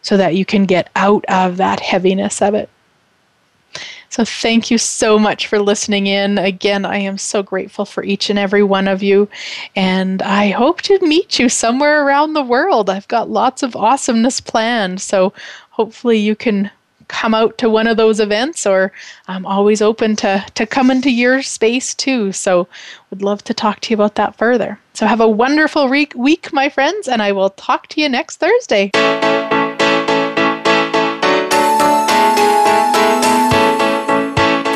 so 0.02 0.16
that 0.16 0.34
you 0.34 0.44
can 0.44 0.64
get 0.64 0.88
out 0.96 1.24
of 1.28 1.56
that 1.58 1.80
heaviness 1.80 2.40
of 2.40 2.54
it. 2.54 2.68
So, 4.08 4.24
thank 4.24 4.70
you 4.70 4.78
so 4.78 5.18
much 5.18 5.46
for 5.46 5.58
listening 5.58 6.06
in. 6.06 6.38
Again, 6.38 6.84
I 6.84 6.98
am 6.98 7.18
so 7.18 7.42
grateful 7.42 7.84
for 7.84 8.04
each 8.04 8.30
and 8.30 8.38
every 8.38 8.62
one 8.62 8.88
of 8.88 9.02
you. 9.02 9.28
And 9.74 10.22
I 10.22 10.50
hope 10.50 10.82
to 10.82 10.98
meet 11.00 11.38
you 11.38 11.48
somewhere 11.48 12.04
around 12.04 12.32
the 12.32 12.42
world. 12.42 12.90
I've 12.90 13.08
got 13.08 13.30
lots 13.30 13.62
of 13.62 13.76
awesomeness 13.76 14.40
planned. 14.40 15.00
So, 15.00 15.32
hopefully, 15.70 16.18
you 16.18 16.36
can 16.36 16.70
come 17.08 17.34
out 17.34 17.56
to 17.58 17.70
one 17.70 17.86
of 17.86 17.96
those 17.96 18.20
events 18.20 18.66
or 18.66 18.92
I'm 19.28 19.46
always 19.46 19.80
open 19.80 20.16
to 20.16 20.44
to 20.54 20.66
come 20.66 20.90
into 20.90 21.10
your 21.10 21.42
space 21.42 21.94
too. 21.94 22.32
So 22.32 22.68
would 23.10 23.22
love 23.22 23.44
to 23.44 23.54
talk 23.54 23.80
to 23.80 23.90
you 23.90 23.94
about 23.94 24.16
that 24.16 24.36
further. 24.36 24.78
So 24.94 25.06
have 25.06 25.20
a 25.20 25.28
wonderful 25.28 25.88
week, 25.88 26.14
week 26.16 26.52
my 26.52 26.68
friends, 26.68 27.06
and 27.08 27.22
I 27.22 27.32
will 27.32 27.50
talk 27.50 27.86
to 27.88 28.00
you 28.00 28.08
next 28.08 28.36
Thursday. 28.36 28.90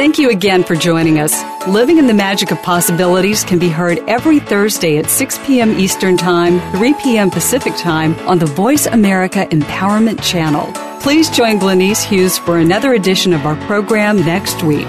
Thank 0.00 0.18
you 0.18 0.30
again 0.30 0.64
for 0.64 0.74
joining 0.74 1.18
us. 1.18 1.44
Living 1.68 1.98
in 1.98 2.06
the 2.06 2.14
Magic 2.14 2.50
of 2.52 2.62
Possibilities 2.62 3.44
can 3.44 3.58
be 3.58 3.68
heard 3.68 3.98
every 4.08 4.40
Thursday 4.40 4.96
at 4.96 5.10
6 5.10 5.38
p.m. 5.44 5.78
Eastern 5.78 6.16
Time, 6.16 6.58
3 6.72 6.94
p.m. 7.02 7.30
Pacific 7.30 7.76
Time 7.76 8.18
on 8.20 8.38
the 8.38 8.46
Voice 8.46 8.86
America 8.86 9.46
Empowerment 9.50 10.22
Channel. 10.22 10.72
Please 11.02 11.28
join 11.28 11.58
Glenyce 11.58 12.02
Hughes 12.02 12.38
for 12.38 12.56
another 12.56 12.94
edition 12.94 13.34
of 13.34 13.44
our 13.44 13.56
program 13.66 14.16
next 14.24 14.62
week. 14.62 14.88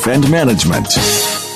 and 0.07 0.29
management. 0.31 1.50